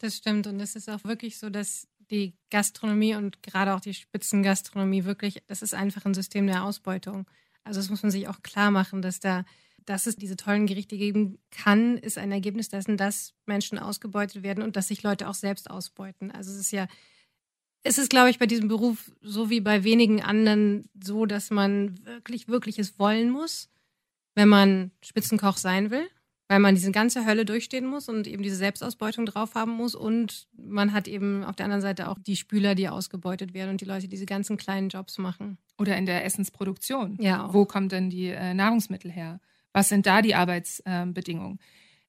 Das 0.00 0.16
stimmt. 0.16 0.46
Und 0.46 0.60
es 0.60 0.76
ist 0.76 0.88
auch 0.88 1.04
wirklich 1.04 1.38
so, 1.38 1.50
dass 1.50 1.88
die 2.10 2.34
Gastronomie 2.50 3.14
und 3.14 3.42
gerade 3.42 3.74
auch 3.74 3.80
die 3.80 3.94
Spitzengastronomie 3.94 5.04
wirklich, 5.04 5.42
das 5.46 5.62
ist 5.62 5.74
einfach 5.74 6.04
ein 6.04 6.14
System 6.14 6.46
der 6.46 6.64
Ausbeutung. 6.64 7.26
Also 7.64 7.80
das 7.80 7.90
muss 7.90 8.02
man 8.02 8.12
sich 8.12 8.28
auch 8.28 8.42
klar 8.42 8.70
machen, 8.70 9.02
dass 9.02 9.20
da 9.20 9.44
dass 9.86 10.06
es 10.06 10.16
diese 10.16 10.36
tollen 10.36 10.66
Gerichte 10.66 10.98
geben 10.98 11.38
kann, 11.50 11.96
ist 11.96 12.18
ein 12.18 12.32
Ergebnis 12.32 12.68
dessen, 12.68 12.96
dass 12.96 13.34
Menschen 13.46 13.78
ausgebeutet 13.78 14.42
werden 14.42 14.62
und 14.62 14.76
dass 14.76 14.88
sich 14.88 15.02
Leute 15.02 15.28
auch 15.28 15.34
selbst 15.34 15.70
ausbeuten. 15.70 16.30
Also 16.30 16.50
es 16.50 16.58
ist 16.58 16.72
ja, 16.72 16.88
es 17.84 17.98
ist, 17.98 18.10
glaube 18.10 18.30
ich, 18.30 18.38
bei 18.38 18.46
diesem 18.46 18.68
Beruf 18.68 19.12
so 19.22 19.48
wie 19.48 19.60
bei 19.60 19.84
wenigen 19.84 20.20
anderen 20.20 20.88
so, 21.02 21.24
dass 21.24 21.50
man 21.50 22.04
wirklich, 22.04 22.48
wirklich 22.48 22.78
es 22.80 22.98
wollen 22.98 23.30
muss, 23.30 23.70
wenn 24.34 24.48
man 24.48 24.90
Spitzenkoch 25.02 25.56
sein 25.56 25.90
will, 25.90 26.06
weil 26.48 26.58
man 26.58 26.74
diese 26.74 26.90
ganze 26.90 27.24
Hölle 27.24 27.44
durchstehen 27.44 27.86
muss 27.86 28.08
und 28.08 28.26
eben 28.26 28.42
diese 28.42 28.56
Selbstausbeutung 28.56 29.24
drauf 29.24 29.54
haben 29.54 29.72
muss. 29.72 29.94
Und 29.94 30.48
man 30.56 30.92
hat 30.92 31.06
eben 31.06 31.44
auf 31.44 31.54
der 31.54 31.64
anderen 31.64 31.82
Seite 31.82 32.08
auch 32.08 32.18
die 32.18 32.36
Spüler, 32.36 32.74
die 32.74 32.88
ausgebeutet 32.88 33.54
werden 33.54 33.70
und 33.70 33.80
die 33.80 33.86
Leute, 33.86 34.02
die 34.02 34.08
diese 34.08 34.26
ganzen 34.26 34.56
kleinen 34.56 34.88
Jobs 34.88 35.18
machen. 35.18 35.58
Oder 35.78 35.96
in 35.96 36.06
der 36.06 36.24
Essensproduktion. 36.24 37.16
Ja, 37.20 37.46
auch. 37.46 37.54
Wo 37.54 37.66
kommen 37.66 37.88
denn 37.88 38.10
die 38.10 38.28
äh, 38.28 38.52
Nahrungsmittel 38.52 39.12
her? 39.12 39.40
Was 39.76 39.90
sind 39.90 40.06
da 40.06 40.22
die 40.22 40.34
Arbeitsbedingungen? 40.34 41.58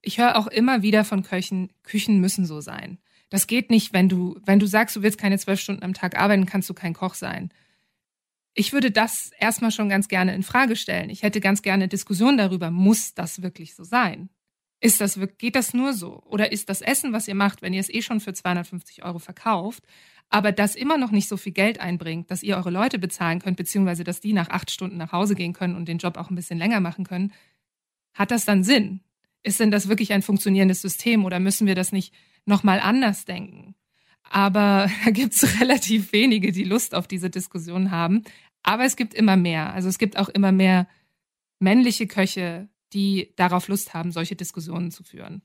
ich 0.00 0.18
höre 0.18 0.36
auch 0.36 0.46
immer 0.46 0.80
wieder 0.80 1.04
von 1.04 1.22
Köchen, 1.22 1.70
Küchen 1.82 2.18
müssen 2.18 2.46
so 2.46 2.62
sein. 2.62 2.96
Das 3.28 3.46
geht 3.46 3.68
nicht, 3.68 3.92
wenn 3.92 4.08
du, 4.08 4.40
wenn 4.46 4.58
du 4.58 4.66
sagst, 4.66 4.96
du 4.96 5.02
willst 5.02 5.18
keine 5.18 5.38
zwölf 5.38 5.60
Stunden 5.60 5.82
am 5.82 5.92
Tag 5.92 6.18
arbeiten, 6.18 6.46
kannst 6.46 6.70
du 6.70 6.74
kein 6.74 6.94
Koch 6.94 7.12
sein. 7.12 7.50
Ich 8.54 8.72
würde 8.72 8.90
das 8.90 9.32
erstmal 9.38 9.70
schon 9.70 9.90
ganz 9.90 10.08
gerne 10.08 10.34
in 10.34 10.44
Frage 10.44 10.76
stellen. 10.76 11.10
Ich 11.10 11.22
hätte 11.22 11.40
ganz 11.40 11.60
gerne 11.60 11.88
Diskussion 11.88 12.38
darüber, 12.38 12.70
muss 12.70 13.12
das 13.12 13.42
wirklich 13.42 13.74
so 13.74 13.84
sein? 13.84 14.30
Ist 14.80 15.02
das, 15.02 15.20
geht 15.36 15.54
das 15.54 15.74
nur 15.74 15.92
so? 15.92 16.22
Oder 16.24 16.52
ist 16.52 16.70
das 16.70 16.80
Essen, 16.80 17.12
was 17.12 17.28
ihr 17.28 17.34
macht, 17.34 17.60
wenn 17.60 17.74
ihr 17.74 17.80
es 17.80 17.92
eh 17.92 18.00
schon 18.00 18.20
für 18.20 18.32
250 18.32 19.04
Euro 19.04 19.18
verkauft, 19.18 19.84
aber 20.30 20.52
das 20.52 20.74
immer 20.74 20.96
noch 20.96 21.10
nicht 21.10 21.28
so 21.28 21.36
viel 21.36 21.52
Geld 21.52 21.80
einbringt, 21.80 22.30
dass 22.30 22.42
ihr 22.42 22.56
eure 22.56 22.70
Leute 22.70 22.98
bezahlen 22.98 23.40
könnt, 23.40 23.56
beziehungsweise 23.56 24.04
dass 24.04 24.20
die 24.20 24.32
nach 24.32 24.50
acht 24.50 24.70
Stunden 24.70 24.96
nach 24.96 25.12
Hause 25.12 25.34
gehen 25.34 25.52
können 25.52 25.74
und 25.74 25.88
den 25.88 25.98
Job 25.98 26.16
auch 26.16 26.30
ein 26.30 26.34
bisschen 26.34 26.58
länger 26.58 26.80
machen 26.80 27.04
können, 27.04 27.32
hat 28.18 28.30
das 28.30 28.44
dann 28.44 28.64
Sinn? 28.64 29.00
Ist 29.42 29.60
denn 29.60 29.70
das 29.70 29.88
wirklich 29.88 30.12
ein 30.12 30.22
funktionierendes 30.22 30.82
System 30.82 31.24
oder 31.24 31.38
müssen 31.38 31.66
wir 31.66 31.74
das 31.74 31.92
nicht 31.92 32.12
nochmal 32.44 32.80
anders 32.80 33.24
denken? 33.24 33.74
Aber 34.24 34.90
da 35.04 35.10
gibt 35.10 35.34
es 35.34 35.60
relativ 35.60 36.12
wenige, 36.12 36.52
die 36.52 36.64
Lust 36.64 36.94
auf 36.94 37.06
diese 37.06 37.30
Diskussion 37.30 37.90
haben. 37.90 38.24
Aber 38.62 38.84
es 38.84 38.96
gibt 38.96 39.14
immer 39.14 39.36
mehr. 39.36 39.72
Also 39.72 39.88
es 39.88 39.98
gibt 39.98 40.18
auch 40.18 40.28
immer 40.28 40.52
mehr 40.52 40.88
männliche 41.60 42.06
Köche, 42.06 42.68
die 42.92 43.32
darauf 43.36 43.68
Lust 43.68 43.94
haben, 43.94 44.12
solche 44.12 44.36
Diskussionen 44.36 44.90
zu 44.90 45.04
führen. 45.04 45.42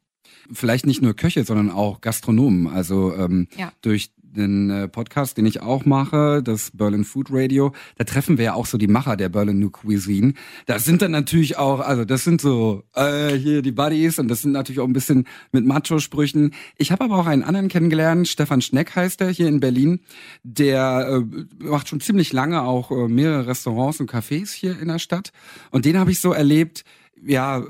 Vielleicht 0.51 0.85
nicht 0.85 1.01
nur 1.01 1.15
Köche, 1.15 1.43
sondern 1.43 1.69
auch 1.69 2.01
Gastronomen. 2.01 2.67
Also 2.67 3.15
ähm, 3.15 3.47
Ja. 3.57 3.71
durch 3.81 4.11
den 4.35 4.69
äh, 4.69 4.87
Podcast, 4.87 5.37
den 5.37 5.45
ich 5.45 5.61
auch 5.61 5.85
mache, 5.85 6.41
das 6.43 6.71
Berlin 6.71 7.03
Food 7.03 7.27
Radio, 7.31 7.73
da 7.97 8.03
treffen 8.03 8.37
wir 8.37 8.45
ja 8.45 8.53
auch 8.53 8.65
so 8.65 8.77
die 8.77 8.87
Macher 8.87 9.15
der 9.15 9.29
Berlin 9.29 9.59
New 9.59 9.69
Cuisine. 9.69 10.33
Das 10.65 10.85
sind 10.85 11.01
dann 11.01 11.11
natürlich 11.11 11.57
auch, 11.57 11.79
also 11.79 12.05
das 12.05 12.23
sind 12.23 12.41
so 12.41 12.83
äh, 12.95 13.35
hier 13.35 13.61
die 13.61 13.71
Buddies 13.71 14.19
und 14.19 14.27
das 14.27 14.41
sind 14.41 14.51
natürlich 14.51 14.79
auch 14.79 14.87
ein 14.87 14.93
bisschen 14.93 15.27
mit 15.51 15.65
Macho-Sprüchen. 15.65 16.53
Ich 16.77 16.91
habe 16.91 17.05
aber 17.05 17.17
auch 17.17 17.27
einen 17.27 17.43
anderen 17.43 17.67
kennengelernt, 17.67 18.27
Stefan 18.27 18.61
Schneck 18.61 18.95
heißt 18.95 19.21
er 19.21 19.29
hier 19.29 19.47
in 19.47 19.59
Berlin. 19.59 20.01
Der 20.43 21.23
äh, 21.23 21.63
macht 21.63 21.89
schon 21.89 22.01
ziemlich 22.01 22.33
lange 22.33 22.61
auch 22.63 22.91
äh, 22.91 23.07
mehrere 23.07 23.47
Restaurants 23.47 23.99
und 23.99 24.11
Cafés 24.11 24.53
hier 24.53 24.79
in 24.79 24.87
der 24.87 24.99
Stadt. 24.99 25.31
Und 25.71 25.85
den 25.85 25.97
habe 25.97 26.11
ich 26.11 26.19
so 26.19 26.33
erlebt, 26.33 26.83
ja, 27.25 27.63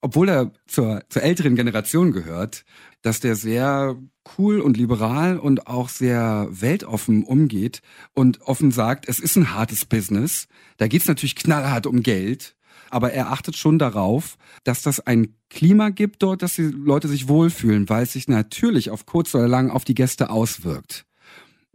obwohl 0.00 0.28
er 0.28 0.52
zur, 0.66 1.02
zur 1.08 1.22
älteren 1.22 1.56
Generation 1.56 2.12
gehört, 2.12 2.64
dass 3.02 3.20
der 3.20 3.36
sehr 3.36 3.96
cool 4.38 4.60
und 4.60 4.76
liberal 4.76 5.38
und 5.38 5.66
auch 5.66 5.88
sehr 5.88 6.48
weltoffen 6.50 7.24
umgeht 7.24 7.80
und 8.14 8.40
offen 8.42 8.70
sagt, 8.70 9.08
es 9.08 9.18
ist 9.18 9.36
ein 9.36 9.54
hartes 9.54 9.84
Business. 9.84 10.48
Da 10.76 10.88
geht's 10.88 11.06
natürlich 11.06 11.36
knallhart 11.36 11.86
um 11.86 12.02
Geld. 12.02 12.54
Aber 12.88 13.12
er 13.12 13.32
achtet 13.32 13.56
schon 13.56 13.80
darauf, 13.80 14.36
dass 14.62 14.80
das 14.82 15.00
ein 15.00 15.34
Klima 15.50 15.88
gibt 15.88 16.22
dort, 16.22 16.42
dass 16.42 16.54
die 16.54 16.62
Leute 16.62 17.08
sich 17.08 17.26
wohlfühlen, 17.26 17.88
weil 17.88 18.04
es 18.04 18.12
sich 18.12 18.28
natürlich 18.28 18.90
auf 18.90 19.06
kurz 19.06 19.34
oder 19.34 19.48
lang 19.48 19.70
auf 19.70 19.84
die 19.84 19.94
Gäste 19.94 20.30
auswirkt. 20.30 21.04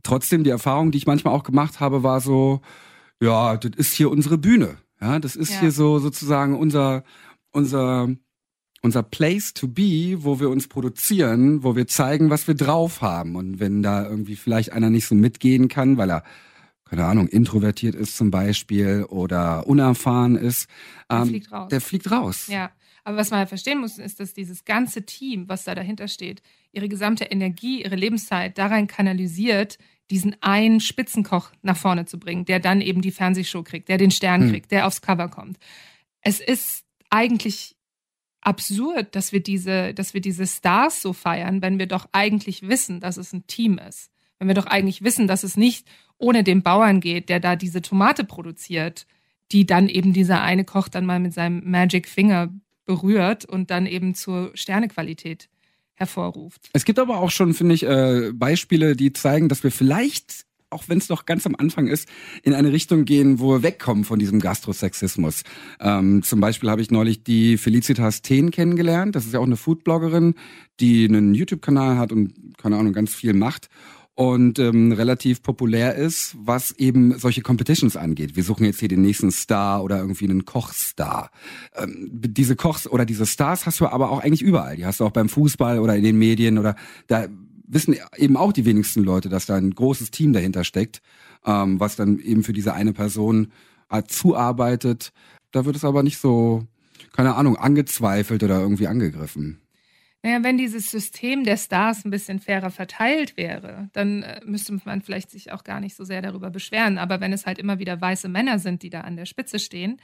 Trotzdem, 0.04 0.44
die 0.46 0.50
Erfahrung, 0.50 0.92
die 0.92 0.98
ich 0.98 1.08
manchmal 1.08 1.34
auch 1.34 1.44
gemacht 1.44 1.80
habe, 1.82 2.02
war 2.04 2.22
so, 2.22 2.62
ja, 3.22 3.58
das 3.58 3.72
ist 3.76 3.94
hier 3.94 4.10
unsere 4.10 4.38
Bühne. 4.38 4.78
Ja, 5.02 5.20
das 5.20 5.36
ist 5.36 5.52
Ja. 5.52 5.60
hier 5.62 5.72
so 5.72 6.00
sozusagen 6.00 6.58
unser, 6.58 7.04
unser, 7.52 8.10
unser 8.82 9.04
Place 9.04 9.54
to 9.54 9.68
be, 9.68 10.24
wo 10.24 10.40
wir 10.40 10.50
uns 10.50 10.68
produzieren, 10.68 11.64
wo 11.64 11.76
wir 11.76 11.88
zeigen, 11.88 12.30
was 12.30 12.48
wir 12.48 12.56
drauf 12.56 13.02
haben. 13.02 13.36
Und 13.36 13.60
wenn 13.60 13.84
da 13.84 14.08
irgendwie 14.08 14.36
vielleicht 14.36 14.72
einer 14.72 14.90
nicht 14.90 15.06
so 15.08 15.16
mitgehen 15.16 15.68
kann, 15.68 15.98
weil 15.98 16.10
er, 16.12 16.24
keine 16.86 17.06
Ahnung, 17.06 17.28
introvertiert 17.28 17.96
ist 17.96 18.18
zum 18.18 18.32
Beispiel 18.32 19.06
oder 19.10 19.68
unerfahren 19.68 20.36
ist, 20.36 20.70
Der 21.10 21.20
ähm, 21.20 21.28
fliegt 21.28 21.52
raus. 21.52 21.70
der 21.70 21.82
fliegt 21.82 22.12
raus. 22.12 22.48
Ja, 22.48 22.72
aber 23.04 23.18
was 23.18 23.32
man 23.32 23.40
halt 23.40 23.50
verstehen 23.50 23.80
muss, 23.80 23.98
ist, 23.98 24.20
dass 24.20 24.34
dieses 24.34 24.66
ganze 24.66 25.06
Team, 25.06 25.48
was 25.50 25.64
da 25.64 25.74
dahinter 25.74 26.08
steht, 26.08 26.42
ihre 26.72 26.88
gesamte 26.90 27.24
Energie, 27.26 27.82
ihre 27.84 27.96
Lebenszeit 27.96 28.58
da 28.58 28.68
rein 28.68 28.88
kanalisiert, 28.88 29.78
diesen 30.12 30.36
einen 30.42 30.82
Spitzenkoch 30.82 31.52
nach 31.62 31.78
vorne 31.78 32.06
zu 32.06 32.20
bringen, 32.20 32.44
der 32.46 32.60
dann 32.60 32.82
eben 32.82 33.02
die 33.02 33.12
Fernsehshow 33.12 33.64
kriegt, 33.64 33.88
der 33.90 33.98
den 33.98 34.12
Stern 34.12 34.42
Hm. 34.44 34.50
kriegt, 34.52 34.72
der 34.72 34.86
aufs 34.86 35.02
Cover 35.02 35.30
kommt. 35.30 35.58
Es 36.22 36.40
ist 36.42 36.84
eigentlich 37.12 37.76
absurd, 38.42 39.16
dass 39.16 39.32
wir 39.32 39.42
diese, 39.42 39.94
dass 39.94 40.14
wir 40.14 40.22
diese 40.22 40.48
Stars 40.48 41.02
so 41.02 41.14
feiern, 41.14 41.62
wenn 41.62 41.78
wir 41.78 41.86
doch 41.86 42.08
eigentlich 42.12 42.68
wissen, 42.68 43.00
dass 43.00 43.18
es 43.18 43.34
ein 43.34 43.46
Team 43.46 43.78
ist. 43.78 44.10
Wenn 44.40 44.48
wir 44.48 44.56
doch 44.56 44.66
eigentlich 44.66 45.04
wissen, 45.04 45.28
dass 45.28 45.44
es 45.44 45.56
nicht 45.56 45.86
ohne 46.18 46.44
den 46.44 46.64
Bauern 46.64 47.00
geht, 47.00 47.30
der 47.30 47.40
da 47.40 47.56
diese 47.56 47.82
Tomate 47.82 48.24
produziert, 48.24 49.06
die 49.52 49.66
dann 49.66 49.88
eben 49.88 50.14
dieser 50.14 50.42
eine 50.42 50.66
Koch 50.66 50.88
dann 50.88 51.06
mal 51.06 51.20
mit 51.20 51.34
seinem 51.34 51.70
Magic 51.70 52.08
Finger 52.08 52.50
berührt 52.86 53.46
und 53.46 53.70
dann 53.70 53.86
eben 53.86 54.16
zur 54.16 54.52
Sternequalität 54.56 55.50
hervorruft. 55.94 56.70
Es 56.74 56.86
gibt 56.86 56.98
aber 56.98 57.20
auch 57.20 57.30
schon, 57.30 57.54
finde 57.54 57.76
ich, 57.76 57.84
äh, 57.84 58.32
Beispiele, 58.34 58.96
die 58.96 59.14
zeigen, 59.14 59.50
dass 59.50 59.64
wir 59.64 59.72
vielleicht 59.72 60.46
auch 60.72 60.86
wenn 60.88 60.98
es 60.98 61.10
noch 61.10 61.26
ganz 61.26 61.46
am 61.46 61.56
Anfang 61.56 61.88
ist, 61.88 62.08
in 62.44 62.54
eine 62.54 62.72
Richtung 62.72 63.06
gehen, 63.06 63.40
wo 63.40 63.52
wir 63.52 63.64
wegkommen 63.64 64.04
von 64.04 64.20
diesem 64.20 64.40
Gastrosexismus. 64.40 65.44
Ähm, 65.80 66.24
zum 66.24 66.40
Beispiel 66.40 66.70
habe 66.70 66.82
ich 66.82 66.92
neulich 66.92 67.24
die 67.24 67.58
Felicitas 67.58 68.22
Teen 68.22 68.52
kennengelernt. 68.52 69.16
Das 69.16 69.26
ist 69.26 69.34
ja 69.34 69.40
auch 69.40 69.46
eine 69.46 69.58
Foodbloggerin, 69.58 70.36
die 70.80 71.06
einen 71.06 71.34
YouTube-Kanal 71.34 71.98
hat 71.98 72.12
und, 72.12 72.58
keine 72.58 72.78
Ahnung, 72.78 72.94
ganz 72.94 73.14
viel 73.14 73.34
macht 73.34 73.70
und 74.16 74.60
ähm, 74.60 74.92
relativ 74.92 75.42
populär 75.42 75.96
ist, 75.96 76.36
was 76.38 76.72
eben 76.72 77.18
solche 77.18 77.42
Competitions 77.42 77.96
angeht. 77.96 78.36
Wir 78.36 78.44
suchen 78.44 78.66
jetzt 78.66 78.80
hier 78.80 78.90
den 78.90 79.02
nächsten 79.02 79.32
Star 79.32 79.84
oder 79.84 80.00
irgendwie 80.00 80.26
einen 80.26 80.46
Kochstar. 80.46 81.32
Ähm, 81.76 82.10
diese 82.12 82.56
Kochs 82.56 82.88
oder 82.88 83.06
diese 83.06 83.26
Stars 83.26 83.66
hast 83.66 83.80
du 83.80 83.88
aber 83.88 84.12
auch 84.12 84.20
eigentlich 84.20 84.42
überall. 84.42 84.76
Die 84.76 84.86
hast 84.86 85.00
du 85.00 85.06
auch 85.06 85.12
beim 85.12 85.30
Fußball 85.30 85.80
oder 85.80 85.96
in 85.96 86.04
den 86.04 86.18
Medien 86.18 86.58
oder 86.58 86.76
da 87.08 87.28
wissen 87.74 87.96
eben 88.18 88.38
auch 88.38 88.54
die 88.54 88.66
wenigsten 88.66 89.04
Leute, 89.04 89.30
dass 89.30 89.46
da 89.46 89.56
ein 89.56 89.72
großes 89.72 90.12
Team 90.12 90.34
dahinter 90.34 90.64
steckt, 90.64 91.02
ähm, 91.46 91.80
was 91.80 91.96
dann 91.96 92.20
eben 92.20 92.44
für 92.44 92.54
diese 92.54 92.74
eine 92.74 92.94
Person 92.94 93.52
äh, 93.90 94.04
zuarbeitet. 94.04 95.12
Da 95.52 95.66
wird 95.66 95.76
es 95.76 95.86
aber 95.86 96.04
nicht 96.04 96.18
so, 96.18 96.66
keine 97.14 97.36
Ahnung, 97.36 97.56
angezweifelt 97.56 98.44
oder 98.44 98.60
irgendwie 98.60 98.88
angegriffen. 98.88 99.62
Naja, 100.24 100.44
wenn 100.44 100.58
dieses 100.58 100.92
System 100.92 101.44
der 101.44 101.58
Stars 101.58 102.06
ein 102.06 102.12
bisschen 102.12 102.40
fairer 102.40 102.70
verteilt 102.70 103.38
wäre, 103.38 103.90
dann 103.94 104.22
äh, 104.22 104.42
müsste 104.46 104.80
man 104.86 105.02
vielleicht 105.02 105.32
sich 105.32 105.52
auch 105.52 105.64
gar 105.64 105.80
nicht 105.80 105.96
so 105.96 106.04
sehr 106.04 106.22
darüber 106.22 106.52
beschweren. 106.52 107.00
Aber 107.00 107.22
wenn 107.22 107.34
es 107.34 107.46
halt 107.46 107.58
immer 107.58 107.80
wieder 107.80 108.00
weiße 108.00 108.30
Männer 108.30 108.60
sind, 108.60 108.84
die 108.84 108.92
da 108.92 109.02
an 109.02 109.16
der 109.16 109.26
Spitze 109.26 109.58
stehen, 109.58 109.98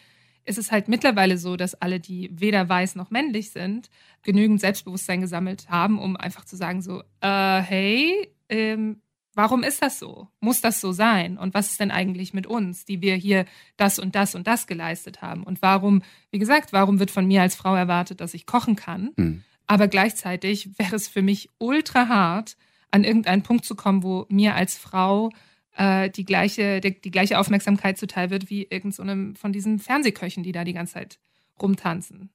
ist 0.48 0.58
es 0.58 0.72
halt 0.72 0.88
mittlerweile 0.88 1.38
so, 1.38 1.58
dass 1.58 1.76
alle, 1.76 2.00
die 2.00 2.30
weder 2.34 2.68
weiß 2.68 2.96
noch 2.96 3.12
männlich 3.12 3.52
sind, 3.52 3.90
genügend 4.24 4.62
Selbstbewusstsein 4.62 5.22
gesammelt 5.22 5.70
haben, 5.70 6.00
um 6.00 6.16
einfach 6.16 6.46
zu 6.46 6.56
sagen 6.56 6.82
so, 6.82 7.02
äh, 7.22 7.62
hey, 7.62 8.30
ähm, 8.50 9.02
warum 9.34 9.64
ist 9.64 9.82
das 9.82 10.00
so? 10.00 10.28
Muss 10.40 10.62
das 10.62 10.82
so 10.82 10.92
sein? 10.94 11.38
Und 11.38 11.54
was 11.54 11.72
ist 11.72 11.80
denn 11.80 11.92
eigentlich 11.92 12.34
mit 12.34 12.48
uns, 12.48 12.86
die 12.86 13.02
wir 13.02 13.16
hier 13.16 13.46
das 13.76 14.00
und 14.00 14.16
das 14.16 14.36
und 14.36 14.48
das 14.48 14.68
geleistet 14.68 15.22
haben? 15.22 15.44
Und 15.44 15.62
warum, 15.62 16.02
wie 16.32 16.40
gesagt, 16.40 16.74
warum 16.74 17.00
wird 17.00 17.12
von 17.12 17.28
mir 17.28 17.42
als 17.42 17.56
Frau 17.56 17.76
erwartet, 17.76 18.22
dass 18.22 18.34
ich 18.34 18.46
kochen 18.46 18.76
kann? 18.76 19.12
Mhm. 19.18 19.44
Aber 19.68 19.88
gleichzeitig 19.88 20.80
wäre 20.80 20.96
es 20.96 21.08
für 21.08 21.22
mich 21.22 21.50
ultra 21.60 22.08
hart, 22.08 22.58
an 22.90 23.04
irgendeinen 23.04 23.44
Punkt 23.44 23.66
zu 23.66 23.76
kommen, 23.76 24.02
wo 24.02 24.26
mir 24.30 24.56
als 24.56 24.78
Frau 24.78 25.30
äh, 25.78 26.10
die, 26.10 26.26
gleiche, 26.26 26.82
die, 26.82 27.00
die, 27.00 27.12
gleiche 27.12 27.40
Aufmerksamkeit 27.40 27.98
zuteil 27.98 28.30
wird 28.30 28.50
wie 28.50 28.64
irgendeinem 28.70 29.36
so 29.36 29.40
von 29.40 29.54
diesen 29.54 29.80
Fernsehköchen, 29.80 30.44
die 30.44 30.52
da 30.52 30.64
die 30.64 30.74
ganze 30.74 30.96
Zeit 30.96 31.20
rumtanzen. 31.62 32.30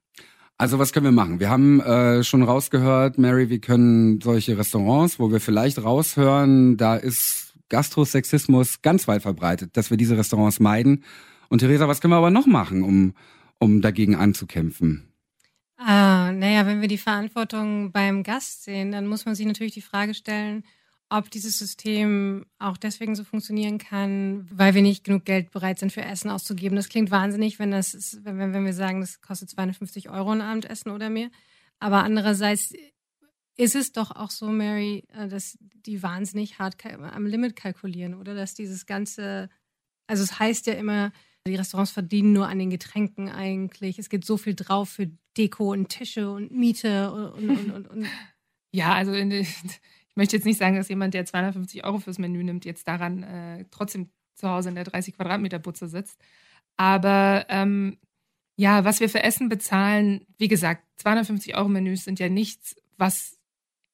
Also 0.58 0.78
was 0.78 0.92
können 0.92 1.06
wir 1.06 1.12
machen? 1.12 1.40
Wir 1.40 1.50
haben 1.50 1.80
äh, 1.80 2.22
schon 2.22 2.42
rausgehört, 2.42 3.18
Mary, 3.18 3.50
wir 3.50 3.60
können 3.60 4.20
solche 4.20 4.56
Restaurants, 4.56 5.18
wo 5.18 5.32
wir 5.32 5.40
vielleicht 5.40 5.82
raushören, 5.82 6.76
da 6.76 6.96
ist 6.96 7.54
Gastrosexismus 7.68 8.82
ganz 8.82 9.08
weit 9.08 9.22
verbreitet, 9.22 9.76
dass 9.76 9.90
wir 9.90 9.96
diese 9.96 10.16
Restaurants 10.16 10.60
meiden. 10.60 11.04
Und 11.48 11.58
Theresa, 11.58 11.88
was 11.88 12.00
können 12.00 12.12
wir 12.12 12.18
aber 12.18 12.30
noch 12.30 12.46
machen, 12.46 12.82
um, 12.82 13.14
um 13.58 13.80
dagegen 13.80 14.14
anzukämpfen? 14.14 15.08
Ah, 15.78 16.30
naja, 16.32 16.64
wenn 16.66 16.80
wir 16.80 16.88
die 16.88 16.98
Verantwortung 16.98 17.90
beim 17.90 18.22
Gast 18.22 18.62
sehen, 18.64 18.92
dann 18.92 19.08
muss 19.08 19.26
man 19.26 19.34
sich 19.34 19.46
natürlich 19.46 19.74
die 19.74 19.80
Frage 19.80 20.14
stellen, 20.14 20.62
ob 21.12 21.30
dieses 21.30 21.58
System 21.58 22.46
auch 22.58 22.76
deswegen 22.76 23.14
so 23.14 23.24
funktionieren 23.24 23.78
kann, 23.78 24.48
weil 24.50 24.74
wir 24.74 24.82
nicht 24.82 25.04
genug 25.04 25.24
Geld 25.24 25.50
bereit 25.50 25.78
sind 25.78 25.92
für 25.92 26.02
Essen 26.02 26.30
auszugeben. 26.30 26.76
Das 26.76 26.88
klingt 26.88 27.10
wahnsinnig, 27.10 27.58
wenn, 27.58 27.70
das 27.70 27.94
ist, 27.94 28.24
wenn, 28.24 28.38
wenn 28.38 28.64
wir 28.64 28.72
sagen, 28.72 29.00
das 29.00 29.20
kostet 29.20 29.50
250 29.50 30.08
Euro 30.08 30.30
ein 30.30 30.40
Abendessen 30.40 30.90
oder 30.90 31.10
mehr. 31.10 31.30
Aber 31.80 32.02
andererseits 32.02 32.72
ist 33.56 33.74
es 33.74 33.92
doch 33.92 34.10
auch 34.10 34.30
so, 34.30 34.46
Mary, 34.46 35.04
äh, 35.12 35.28
dass 35.28 35.58
die 35.60 36.02
wahnsinnig 36.02 36.58
hart 36.58 36.76
am 36.86 37.26
Limit 37.26 37.56
kalkulieren 37.56 38.14
oder 38.14 38.34
dass 38.34 38.54
dieses 38.54 38.86
ganze, 38.86 39.50
also 40.06 40.22
es 40.22 40.38
heißt 40.38 40.66
ja 40.66 40.74
immer, 40.74 41.12
die 41.46 41.56
Restaurants 41.56 41.90
verdienen 41.90 42.32
nur 42.32 42.48
an 42.48 42.58
den 42.58 42.70
Getränken 42.70 43.28
eigentlich. 43.28 43.98
Es 43.98 44.08
geht 44.08 44.24
so 44.24 44.36
viel 44.36 44.54
drauf 44.54 44.90
für 44.90 45.10
Deko 45.36 45.72
und 45.72 45.88
Tische 45.88 46.30
und 46.30 46.52
Miete 46.52 47.12
und, 47.12 47.50
und, 47.50 47.70
und, 47.72 47.88
und. 47.88 48.06
Ja, 48.74 48.94
also 48.94 49.12
in, 49.12 49.46
ich 50.12 50.16
möchte 50.16 50.36
jetzt 50.36 50.44
nicht 50.44 50.58
sagen, 50.58 50.76
dass 50.76 50.90
jemand, 50.90 51.14
der 51.14 51.24
250 51.24 51.84
Euro 51.84 51.98
fürs 51.98 52.18
Menü 52.18 52.44
nimmt, 52.44 52.66
jetzt 52.66 52.86
daran 52.86 53.22
äh, 53.22 53.64
trotzdem 53.70 54.10
zu 54.34 54.48
Hause 54.48 54.68
in 54.68 54.74
der 54.74 54.84
30 54.84 55.16
Quadratmeter 55.16 55.58
Butze 55.58 55.88
sitzt. 55.88 56.20
Aber 56.76 57.46
ähm, 57.48 57.96
ja, 58.56 58.84
was 58.84 59.00
wir 59.00 59.08
für 59.08 59.22
Essen 59.22 59.48
bezahlen, 59.48 60.26
wie 60.36 60.48
gesagt, 60.48 60.84
250 60.96 61.56
Euro 61.56 61.68
Menüs 61.68 62.04
sind 62.04 62.20
ja 62.20 62.28
nichts, 62.28 62.76
was 62.98 63.38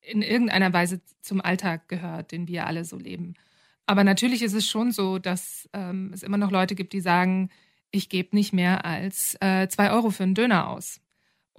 in 0.00 0.22
irgendeiner 0.22 0.72
Weise 0.72 1.00
zum 1.20 1.40
Alltag 1.40 1.88
gehört, 1.88 2.32
den 2.32 2.48
wir 2.48 2.66
alle 2.66 2.84
so 2.84 2.96
leben. 2.96 3.34
Aber 3.86 4.02
natürlich 4.02 4.42
ist 4.42 4.54
es 4.54 4.68
schon 4.68 4.90
so, 4.90 5.20
dass 5.20 5.68
ähm, 5.72 6.10
es 6.12 6.24
immer 6.24 6.36
noch 6.36 6.50
Leute 6.50 6.74
gibt, 6.74 6.92
die 6.92 7.00
sagen, 7.00 7.50
ich 7.92 8.08
gebe 8.08 8.34
nicht 8.34 8.52
mehr 8.52 8.84
als 8.84 9.36
äh, 9.40 9.68
zwei 9.68 9.92
Euro 9.92 10.10
für 10.10 10.24
einen 10.24 10.34
Döner 10.34 10.68
aus. 10.68 11.00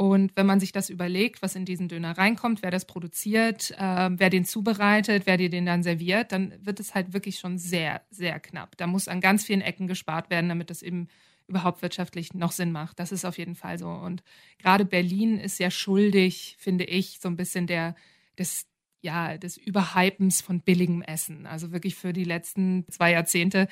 Und 0.01 0.31
wenn 0.37 0.45
man 0.45 0.61
sich 0.61 0.71
das 0.71 0.89
überlegt, 0.89 1.41
was 1.41 1.55
in 1.55 1.65
diesen 1.65 1.89
Döner 1.89 2.17
reinkommt, 2.17 2.63
wer 2.63 2.71
das 2.71 2.85
produziert, 2.85 3.71
äh, 3.71 4.09
wer 4.09 4.29
den 4.29 4.45
zubereitet, 4.45 5.23
wer 5.25 5.35
dir 5.35 5.49
den 5.49 5.65
dann 5.65 5.83
serviert, 5.83 6.31
dann 6.31 6.53
wird 6.65 6.79
es 6.79 6.95
halt 6.95 7.11
wirklich 7.11 7.37
schon 7.37 7.57
sehr, 7.57 8.01
sehr 8.09 8.39
knapp. 8.39 8.77
Da 8.77 8.87
muss 8.87 9.09
an 9.09 9.19
ganz 9.19 9.43
vielen 9.43 9.59
Ecken 9.59 9.87
gespart 9.87 10.29
werden, 10.29 10.47
damit 10.47 10.69
das 10.69 10.83
eben 10.83 11.09
überhaupt 11.47 11.81
wirtschaftlich 11.81 12.33
noch 12.33 12.53
Sinn 12.53 12.71
macht. 12.71 12.97
Das 12.97 13.11
ist 13.11 13.25
auf 13.25 13.37
jeden 13.37 13.55
Fall 13.55 13.77
so. 13.77 13.89
Und 13.89 14.23
gerade 14.57 14.85
Berlin 14.85 15.37
ist 15.37 15.59
ja 15.59 15.69
schuldig, 15.69 16.55
finde 16.59 16.85
ich, 16.85 17.19
so 17.19 17.27
ein 17.27 17.35
bisschen 17.35 17.67
der, 17.67 17.93
des, 18.37 18.67
ja, 19.01 19.37
des 19.37 19.57
Überhypens 19.57 20.39
von 20.39 20.61
billigem 20.61 21.01
Essen. 21.01 21.45
Also 21.45 21.73
wirklich 21.73 21.95
für 21.95 22.13
die 22.13 22.23
letzten 22.23 22.85
zwei 22.89 23.11
Jahrzehnte 23.11 23.67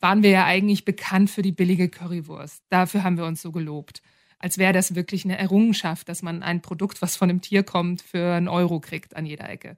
waren 0.00 0.22
wir 0.22 0.30
ja 0.30 0.46
eigentlich 0.46 0.86
bekannt 0.86 1.28
für 1.28 1.42
die 1.42 1.52
billige 1.52 1.90
Currywurst. 1.90 2.62
Dafür 2.70 3.04
haben 3.04 3.18
wir 3.18 3.26
uns 3.26 3.42
so 3.42 3.52
gelobt 3.52 4.00
als 4.38 4.58
wäre 4.58 4.72
das 4.72 4.94
wirklich 4.94 5.24
eine 5.24 5.38
Errungenschaft, 5.38 6.08
dass 6.08 6.22
man 6.22 6.42
ein 6.42 6.62
Produkt, 6.62 7.02
was 7.02 7.16
von 7.16 7.28
einem 7.28 7.40
Tier 7.40 7.62
kommt, 7.62 8.02
für 8.02 8.34
einen 8.34 8.48
Euro 8.48 8.80
kriegt 8.80 9.16
an 9.16 9.26
jeder 9.26 9.48
Ecke. 9.48 9.76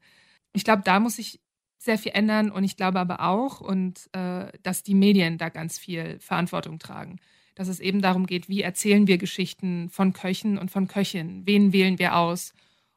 Ich 0.53 0.65
glaube, 0.65 0.83
da 0.85 1.01
muss 1.01 1.17
sich 1.17 1.41
sehr 1.79 1.97
viel 1.97 2.13
ändern 2.13 2.51
und 2.51 2.63
ich 2.63 2.77
glaube 2.77 3.01
aber 3.01 3.21
auch, 3.21 3.61
und 3.61 4.11
äh, 4.13 4.49
dass 4.63 4.83
die 4.83 4.95
Medien 4.95 5.39
da 5.39 5.49
ganz 5.49 5.79
viel 5.79 6.19
Verantwortung 6.21 6.79
tragen. 6.79 7.19
Dass 7.55 7.69
es 7.69 7.81
eben 7.81 8.03
darum 8.03 8.27
geht, 8.27 8.49
wie 8.49 8.61
erzählen 8.61 9.07
wir 9.07 9.19
Geschichten 9.19 9.89
von 9.89 10.13
Köchen 10.13 10.59
und 10.59 10.71
von 10.71 10.89
Köchinnen? 10.89 11.47
Wen 11.47 11.73
wählen 11.73 11.99
wir 11.99 12.17
aus, 12.17 12.53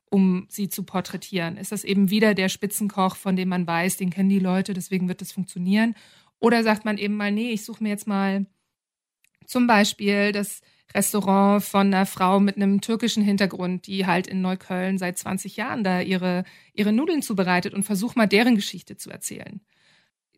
um 0.10 0.46
sie 0.50 0.70
zu 0.70 0.84
porträtieren? 0.84 1.58
Ist 1.58 1.72
das 1.72 1.86
eben 1.86 2.10
wieder 2.10 2.34
der 2.34 2.50
Spitzenkoch, 2.50 3.16
von 3.16 3.36
dem 3.36 3.50
man 3.50 3.66
weiß, 3.66 3.98
den 3.98 4.10
kennen 4.10 4.30
die 4.30 4.40
Leute, 4.40 4.74
deswegen 4.74 5.08
wird 5.08 5.22
das 5.22 5.32
funktionieren? 5.32 5.96
Oder 6.40 6.62
sagt 6.64 6.84
man 6.84 6.98
eben 6.98 7.16
mal, 7.16 7.32
nee, 7.32 7.52
ich 7.52 7.64
suche 7.64 7.82
mir 7.82 7.90
jetzt 7.90 8.08
mal 8.08 8.46
zum 9.46 9.66
Beispiel 9.66 10.34
das 10.34 10.62
Restaurant 10.94 11.64
von 11.64 11.88
einer 11.88 12.06
Frau 12.06 12.40
mit 12.40 12.56
einem 12.56 12.82
türkischen 12.82 13.24
Hintergrund, 13.24 13.88
die 13.88 14.06
halt 14.06 14.28
in 14.28 14.42
Neukölln 14.42 14.98
seit 14.98 15.18
20 15.18 15.58
Jahren 15.58 15.84
da 15.84 16.02
ihre, 16.02 16.44
ihre 16.74 16.94
Nudeln 16.94 17.22
zubereitet 17.22 17.74
und 17.74 17.84
versuch 17.84 18.16
mal 18.16 18.28
deren 18.28 18.56
Geschichte 18.56 18.96
zu 18.96 19.10
erzählen. 19.10 19.62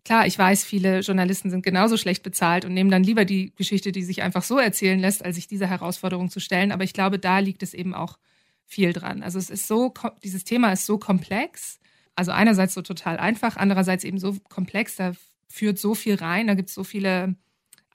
Klar, 0.06 0.28
ich 0.28 0.38
weiß, 0.38 0.64
viele 0.64 1.00
Journalisten 1.00 1.50
sind 1.50 1.64
genauso 1.64 1.98
schlecht 1.98 2.22
bezahlt 2.22 2.64
und 2.64 2.74
nehmen 2.74 2.92
dann 2.92 3.04
lieber 3.04 3.26
die 3.26 3.54
Geschichte, 3.56 3.92
die 3.92 4.04
sich 4.04 4.22
einfach 4.22 4.44
so 4.44 4.60
erzählen 4.60 5.00
lässt, 5.00 5.26
als 5.26 5.36
sich 5.36 5.48
dieser 5.48 5.68
Herausforderung 5.68 6.30
zu 6.30 6.40
stellen. 6.40 6.72
Aber 6.72 6.84
ich 6.84 6.94
glaube, 6.94 7.18
da 7.18 7.40
liegt 7.40 7.64
es 7.64 7.74
eben 7.74 7.96
auch 7.96 8.20
viel 8.66 8.94
dran. 8.94 9.24
Also 9.24 9.40
es 9.40 9.50
ist 9.50 9.68
so, 9.68 9.94
dieses 10.24 10.44
Thema 10.44 10.72
ist 10.72 10.86
so 10.86 11.00
komplex. 11.00 11.80
Also 12.16 12.32
einerseits 12.32 12.76
so 12.76 12.84
total 12.84 13.18
einfach, 13.18 13.58
andererseits 13.58 14.04
eben 14.04 14.20
so 14.20 14.38
komplex, 14.48 14.96
da 14.96 15.14
führt 15.50 15.80
so 15.80 15.96
viel 15.96 16.16
rein, 16.16 16.48
da 16.48 16.54
gibt 16.54 16.70
es 16.70 16.76
so 16.76 16.84
viele 16.84 17.36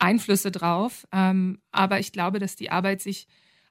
Einflüsse 0.00 0.50
drauf. 0.50 1.06
Ähm, 1.12 1.60
aber 1.70 2.00
ich 2.00 2.12
glaube, 2.12 2.38
dass 2.38 2.56
die 2.56 2.70
Arbeit 2.70 3.00
sich 3.00 3.28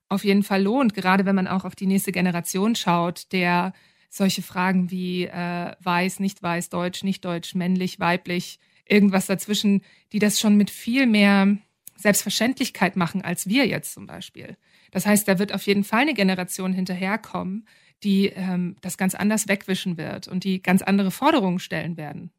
auf 0.07 0.23
jeden 0.23 0.43
Fall 0.43 0.63
lohnt, 0.63 0.93
gerade 0.93 1.25
wenn 1.25 1.35
man 1.35 1.47
auch 1.47 1.65
auf 1.65 1.75
die 1.75 1.85
nächste 1.85 2.11
Generation 2.11 2.75
schaut, 2.75 3.31
der 3.31 3.73
solche 4.09 4.41
Fragen 4.41 4.89
wie 4.89 5.25
äh, 5.25 5.75
weiß, 5.81 6.19
nicht 6.19 6.41
weiß, 6.41 6.69
deutsch, 6.69 7.03
nicht 7.03 7.23
deutsch, 7.23 7.53
männlich, 7.53 7.99
weiblich, 7.99 8.59
irgendwas 8.85 9.27
dazwischen, 9.27 9.83
die 10.11 10.19
das 10.19 10.39
schon 10.39 10.55
mit 10.55 10.71
viel 10.71 11.05
mehr 11.05 11.57
Selbstverständlichkeit 11.95 12.95
machen 12.95 13.21
als 13.21 13.47
wir 13.47 13.67
jetzt 13.67 13.93
zum 13.93 14.07
Beispiel. 14.07 14.57
Das 14.91 15.05
heißt, 15.05 15.27
da 15.27 15.37
wird 15.37 15.53
auf 15.53 15.63
jeden 15.67 15.83
Fall 15.83 16.01
eine 16.01 16.13
Generation 16.13 16.73
hinterherkommen, 16.73 17.67
die 18.03 18.27
ähm, 18.27 18.77
das 18.81 18.97
ganz 18.97 19.13
anders 19.13 19.47
wegwischen 19.47 19.97
wird 19.97 20.27
und 20.27 20.43
die 20.43 20.61
ganz 20.61 20.81
andere 20.81 21.11
Forderungen 21.11 21.59
stellen 21.59 21.97
werden. 21.97 22.31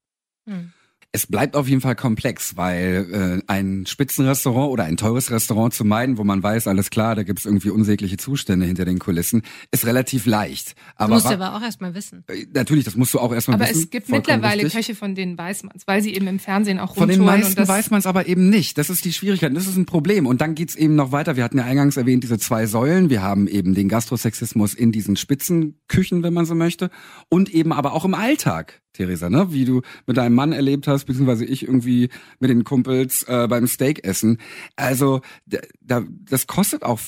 Hm. 0.46 0.72
Es 1.12 1.26
bleibt 1.26 1.56
auf 1.56 1.66
jeden 1.66 1.80
Fall 1.80 1.96
komplex, 1.96 2.56
weil 2.56 3.42
äh, 3.48 3.52
ein 3.52 3.84
Spitzenrestaurant 3.84 4.70
oder 4.70 4.84
ein 4.84 4.96
teures 4.96 5.32
Restaurant 5.32 5.74
zu 5.74 5.84
meiden, 5.84 6.18
wo 6.18 6.24
man 6.24 6.40
weiß, 6.40 6.68
alles 6.68 6.90
klar, 6.90 7.16
da 7.16 7.24
gibt's 7.24 7.46
irgendwie 7.46 7.70
unsägliche 7.70 8.16
Zustände 8.16 8.64
hinter 8.64 8.84
den 8.84 9.00
Kulissen, 9.00 9.42
ist 9.72 9.86
relativ 9.86 10.26
leicht. 10.26 10.76
Aber 10.94 11.14
musst 11.14 11.26
du 11.26 11.30
aber 11.30 11.56
auch 11.56 11.62
erstmal 11.62 11.94
wissen. 11.94 12.22
Äh, 12.28 12.46
natürlich, 12.54 12.84
das 12.84 12.94
musst 12.94 13.12
du 13.12 13.18
auch 13.18 13.32
erstmal 13.32 13.56
aber 13.56 13.64
wissen. 13.64 13.74
Aber 13.74 13.84
es 13.84 13.90
gibt 13.90 14.08
mittlerweile 14.08 14.62
richtig. 14.62 14.86
Köche, 14.86 14.94
von 14.94 15.16
denen 15.16 15.36
weiß 15.36 15.64
man's, 15.64 15.82
weil 15.86 16.00
sie 16.00 16.14
eben 16.14 16.28
im 16.28 16.38
Fernsehen 16.38 16.78
auch 16.78 16.94
Von 16.94 17.08
den 17.08 17.18
rumtouren 17.18 17.40
meisten 17.40 17.52
und 17.52 17.58
das 17.58 17.68
weiß 17.68 17.90
man 17.90 17.98
es 17.98 18.06
aber 18.06 18.28
eben 18.28 18.48
nicht. 18.48 18.78
Das 18.78 18.88
ist 18.88 19.04
die 19.04 19.12
Schwierigkeit. 19.12 19.54
Das 19.56 19.66
ist 19.66 19.76
ein 19.76 19.86
Problem. 19.86 20.26
Und 20.26 20.40
dann 20.40 20.54
geht's 20.54 20.76
eben 20.76 20.94
noch 20.94 21.10
weiter. 21.10 21.34
Wir 21.34 21.42
hatten 21.42 21.58
ja 21.58 21.64
eingangs 21.64 21.96
erwähnt, 21.96 22.22
diese 22.22 22.38
zwei 22.38 22.66
Säulen. 22.66 23.10
Wir 23.10 23.20
haben 23.20 23.48
eben 23.48 23.74
den 23.74 23.88
Gastrosexismus 23.88 24.74
in 24.74 24.92
diesen 24.92 25.16
Spitzenküchen, 25.16 26.22
wenn 26.22 26.34
man 26.34 26.46
so 26.46 26.54
möchte. 26.54 26.88
Und 27.28 27.52
eben 27.52 27.72
aber 27.72 27.94
auch 27.94 28.04
im 28.04 28.14
Alltag, 28.14 28.80
Theresa, 28.92 29.30
ne? 29.30 29.52
Wie 29.52 29.64
du 29.64 29.82
mit 30.06 30.16
deinem 30.16 30.34
Mann 30.34 30.52
erlebt 30.52 30.86
hast, 30.88 31.04
beziehungsweise 31.04 31.44
ich 31.44 31.62
irgendwie 31.62 32.08
mit 32.38 32.50
den 32.50 32.64
Kumpels 32.64 33.22
äh, 33.24 33.46
beim 33.48 33.66
Steakessen. 33.66 34.38
Also 34.76 35.20
da, 35.46 35.58
da, 35.80 36.02
das 36.28 36.46
kostet 36.46 36.82
auch 36.82 37.00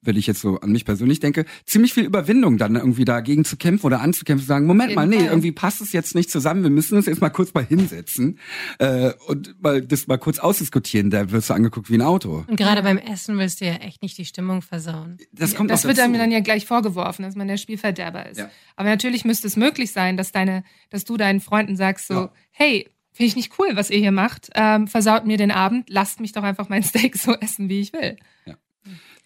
wenn 0.00 0.16
ich 0.16 0.26
jetzt 0.26 0.40
so 0.40 0.60
an 0.60 0.70
mich 0.70 0.84
persönlich 0.84 1.20
denke, 1.20 1.44
ziemlich 1.66 1.92
viel 1.92 2.04
Überwindung, 2.04 2.56
dann 2.56 2.76
irgendwie 2.76 3.04
dagegen 3.04 3.44
zu 3.44 3.56
kämpfen 3.56 3.86
oder 3.86 4.00
anzukämpfen, 4.00 4.44
zu 4.44 4.48
sagen, 4.48 4.66
Moment 4.66 4.94
mal, 4.94 5.06
nee, 5.06 5.26
irgendwie 5.26 5.52
passt 5.52 5.80
es 5.80 5.92
jetzt 5.92 6.14
nicht 6.14 6.30
zusammen, 6.30 6.62
wir 6.62 6.70
müssen 6.70 6.96
uns 6.96 7.06
jetzt 7.06 7.20
mal 7.20 7.30
kurz 7.30 7.52
mal 7.54 7.64
hinsetzen 7.64 8.38
äh, 8.78 9.12
und 9.26 9.60
mal 9.62 9.82
das 9.82 10.06
mal 10.06 10.18
kurz 10.18 10.38
ausdiskutieren, 10.38 11.10
da 11.10 11.30
wirst 11.30 11.50
du 11.50 11.54
angeguckt 11.54 11.90
wie 11.90 11.94
ein 11.94 12.02
Auto. 12.02 12.44
Und 12.46 12.56
gerade 12.56 12.82
beim 12.82 12.98
Essen 12.98 13.38
willst 13.38 13.60
du 13.60 13.66
ja 13.66 13.74
echt 13.74 14.02
nicht 14.02 14.16
die 14.18 14.24
Stimmung 14.24 14.62
versauen. 14.62 15.18
Das 15.32 15.54
kommt 15.54 15.70
das 15.70 15.84
wird 15.84 15.98
dazu. 15.98 16.04
einem 16.04 16.18
dann 16.18 16.30
ja 16.30 16.40
gleich 16.40 16.66
vorgeworfen, 16.66 17.24
dass 17.24 17.34
man 17.34 17.48
der 17.48 17.56
Spielverderber 17.56 18.28
ist. 18.28 18.38
Ja. 18.38 18.50
Aber 18.76 18.88
natürlich 18.88 19.24
müsste 19.24 19.46
es 19.48 19.56
möglich 19.56 19.90
sein, 19.92 20.16
dass 20.16 20.30
deine, 20.32 20.62
dass 20.90 21.04
du 21.04 21.16
deinen 21.16 21.40
Freunden 21.40 21.76
sagst 21.76 22.06
so, 22.06 22.14
Ja. 22.14 22.32
hey, 22.52 22.88
finde 23.12 23.28
ich 23.30 23.36
nicht 23.36 23.52
cool, 23.58 23.70
was 23.74 23.90
ihr 23.90 23.98
hier 23.98 24.12
macht, 24.12 24.50
ähm, 24.54 24.86
versaut 24.86 25.26
mir 25.26 25.36
den 25.36 25.50
Abend, 25.50 25.90
lasst 25.90 26.20
mich 26.20 26.30
doch 26.32 26.44
einfach 26.44 26.68
mein 26.68 26.82
Steak 26.84 27.16
so 27.16 27.32
essen, 27.34 27.68
wie 27.68 27.80
ich 27.80 27.92
will. 27.92 28.16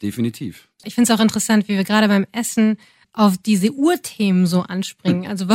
Definitiv. 0.01 0.69
Ich 0.85 0.95
finde 0.95 1.13
es 1.13 1.19
auch 1.19 1.23
interessant, 1.23 1.69
wie 1.69 1.77
wir 1.77 1.85
gerade 1.85 2.09
beim 2.09 2.27
Essen 2.33 2.77
auf 3.13 3.37
diese 3.39 3.73
Urthemen 3.73 4.47
so 4.47 4.63
anspringen. 4.63 5.27
Also 5.27 5.47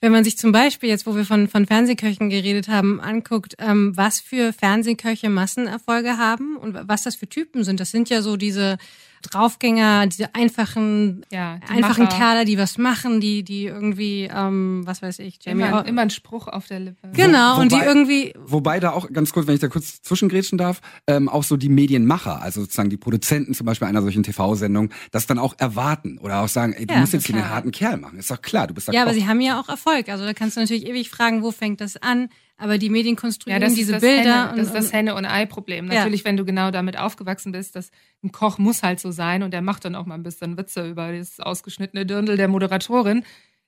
wenn 0.00 0.12
man 0.12 0.24
sich 0.24 0.38
zum 0.38 0.52
Beispiel 0.52 0.88
jetzt, 0.88 1.06
wo 1.06 1.16
wir 1.16 1.24
von, 1.24 1.48
von 1.48 1.66
Fernsehköchen 1.66 2.30
geredet 2.30 2.68
haben, 2.68 3.00
anguckt, 3.00 3.56
ähm, 3.58 3.96
was 3.96 4.20
für 4.20 4.52
Fernsehköche 4.52 5.28
Massenerfolge 5.28 6.18
haben 6.18 6.56
und 6.56 6.78
was 6.86 7.02
das 7.02 7.16
für 7.16 7.28
Typen 7.28 7.64
sind. 7.64 7.80
Das 7.80 7.90
sind 7.90 8.08
ja 8.08 8.22
so 8.22 8.36
diese 8.36 8.78
Draufgänger, 9.22 10.06
diese 10.06 10.34
einfachen, 10.34 11.24
Ja, 11.30 11.58
die 11.58 11.70
einfachen 11.76 12.04
Macher. 12.04 12.16
Kerle, 12.18 12.44
die 12.44 12.58
was 12.58 12.78
machen, 12.78 13.20
die, 13.20 13.42
die 13.42 13.64
irgendwie, 13.66 14.28
ähm, 14.32 14.82
was 14.84 15.02
weiß 15.02 15.18
ich, 15.20 15.38
Jamie. 15.42 15.62
Immer, 15.64 15.86
immer 15.86 16.02
ein 16.02 16.10
Spruch 16.10 16.48
auf 16.48 16.66
der 16.66 16.80
Lippe. 16.80 17.08
genau, 17.12 17.56
Wo- 17.56 17.60
und 17.60 17.72
die 17.72 17.76
wobei- 17.76 17.86
irgendwie, 17.86 18.34
Wobei 18.38 18.80
da 18.80 18.90
auch 18.92 19.10
ganz 19.12 19.32
kurz, 19.32 19.46
wenn 19.46 19.54
ich 19.54 19.60
da 19.60 19.68
kurz 19.68 20.02
zwischengrätschen 20.02 20.58
darf, 20.58 20.80
ähm, 21.06 21.28
auch 21.28 21.44
so 21.44 21.56
die 21.56 21.68
Medienmacher, 21.68 22.40
also 22.42 22.60
sozusagen 22.62 22.90
die 22.90 22.96
Produzenten 22.96 23.54
zum 23.54 23.66
Beispiel 23.66 23.88
einer 23.88 24.02
solchen 24.02 24.22
TV-Sendung, 24.22 24.90
das 25.10 25.26
dann 25.26 25.38
auch 25.38 25.54
erwarten 25.58 26.18
oder 26.18 26.40
auch 26.42 26.48
sagen, 26.48 26.72
ey, 26.72 26.86
du 26.86 26.94
Ja, 26.94 27.00
musst 27.00 27.12
jetzt 27.12 27.26
hier 27.26 27.36
den 27.36 27.48
harten 27.48 27.70
Kerl 27.70 27.96
machen. 27.98 28.18
Ist 28.18 28.30
doch 28.30 28.40
klar, 28.42 28.66
du 28.66 28.74
bist 28.74 28.88
da 28.88 28.92
ja, 28.92 29.02
aber 29.02 29.10
Koch. 29.12 29.18
sie 29.20 29.26
haben 29.26 29.40
ja 29.40 29.60
auch 29.60 29.68
Erfolg. 29.68 30.08
Also 30.08 30.24
da 30.24 30.32
kannst 30.34 30.56
du 30.56 30.60
natürlich 30.60 30.86
ewig 30.86 31.10
fragen, 31.10 31.42
wo 31.42 31.50
fängt 31.50 31.80
das 31.80 31.96
an? 31.96 32.28
Aber 32.58 32.76
die 32.76 32.90
Medien 32.90 33.14
Ja, 33.14 33.20
konstruieren 33.20 33.60
das 33.60 33.74
diese 33.74 33.98
Bilder. 34.00 34.50
Henne, 34.50 34.56
das 34.56 34.66
ist 34.66 34.74
das 34.74 34.92
Henne- 34.92 35.14
und 35.14 35.24
Ei-Problem. 35.24 35.86
Ja. 35.86 35.98
Natürlich, 36.00 36.24
wenn 36.24 36.36
du 36.36 36.44
genau 36.44 36.70
damit 36.70 36.98
aufgewachsen 36.98 37.52
bist, 37.52 37.76
dass 37.76 37.90
ein 38.22 38.32
Koch 38.32 38.58
muss 38.58 38.82
halt 38.82 38.98
so 39.00 39.12
sein 39.12 39.42
und 39.42 39.52
der 39.52 39.62
macht 39.62 39.84
dann 39.84 39.94
auch 39.94 40.06
mal 40.06 40.16
ein 40.16 40.24
bisschen 40.24 40.58
Witze 40.58 40.88
über 40.88 41.12
das 41.12 41.38
ausgeschnittene 41.38 42.04
Dirndl 42.04 42.36
der 42.36 42.48
Moderatorin, 42.48 43.22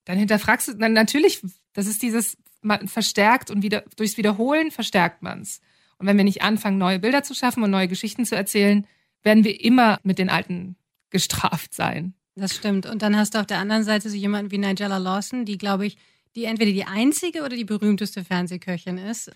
dann 0.05 0.19
hinterfragst 0.19 0.69
du, 0.69 0.75
dann 0.75 0.93
natürlich, 0.93 1.41
das 1.73 1.87
ist 1.87 2.03
dieses 2.03 2.37
man 2.63 2.89
verstärkt 2.89 3.51
und 3.51 3.63
wieder 3.63 3.85
durchs 3.97 4.17
Wiederholen 4.17 4.71
verstärkt 4.71 5.23
man's. 5.23 5.61
Und 5.99 6.07
wenn 6.07 6.17
wir 6.17 6.25
nicht 6.25 6.43
anfangen, 6.43 6.79
neue 6.79 6.99
Bilder 6.99 7.23
zu 7.23 7.35
schaffen 7.35 7.63
und 7.63 7.71
neue 7.71 7.89
Geschichten 7.89 8.25
zu 8.25 8.37
erzählen, 8.37 8.87
werden 9.23 9.45
wir 9.45 9.63
immer 9.63 9.99
mit 10.03 10.19
den 10.19 10.31
alten 10.31 10.77
gestraft 11.11 11.75
sein. 11.75 12.15
Das 12.37 12.55
stimmt. 12.55 12.87
Und 12.87 13.03
dann 13.03 13.17
hast 13.17 13.35
du 13.35 13.39
auf 13.39 13.47
der 13.47 13.59
anderen 13.59 13.85
Seite 13.85 14.09
so 14.09 14.17
jemanden 14.17 14.51
wie 14.51 14.59
Nigella 14.59 14.99
Lawson, 14.99 15.45
die, 15.45 15.59
glaube 15.59 15.87
ich, 15.87 15.97
die 16.37 16.45
entweder 16.45 16.73
die 16.73 16.85
einzige 16.85 17.41
oder 17.43 17.57
die 17.57 17.65
berühmteste 17.65 18.25
Fernsehköchin 18.25 18.99
ist. 18.99 19.29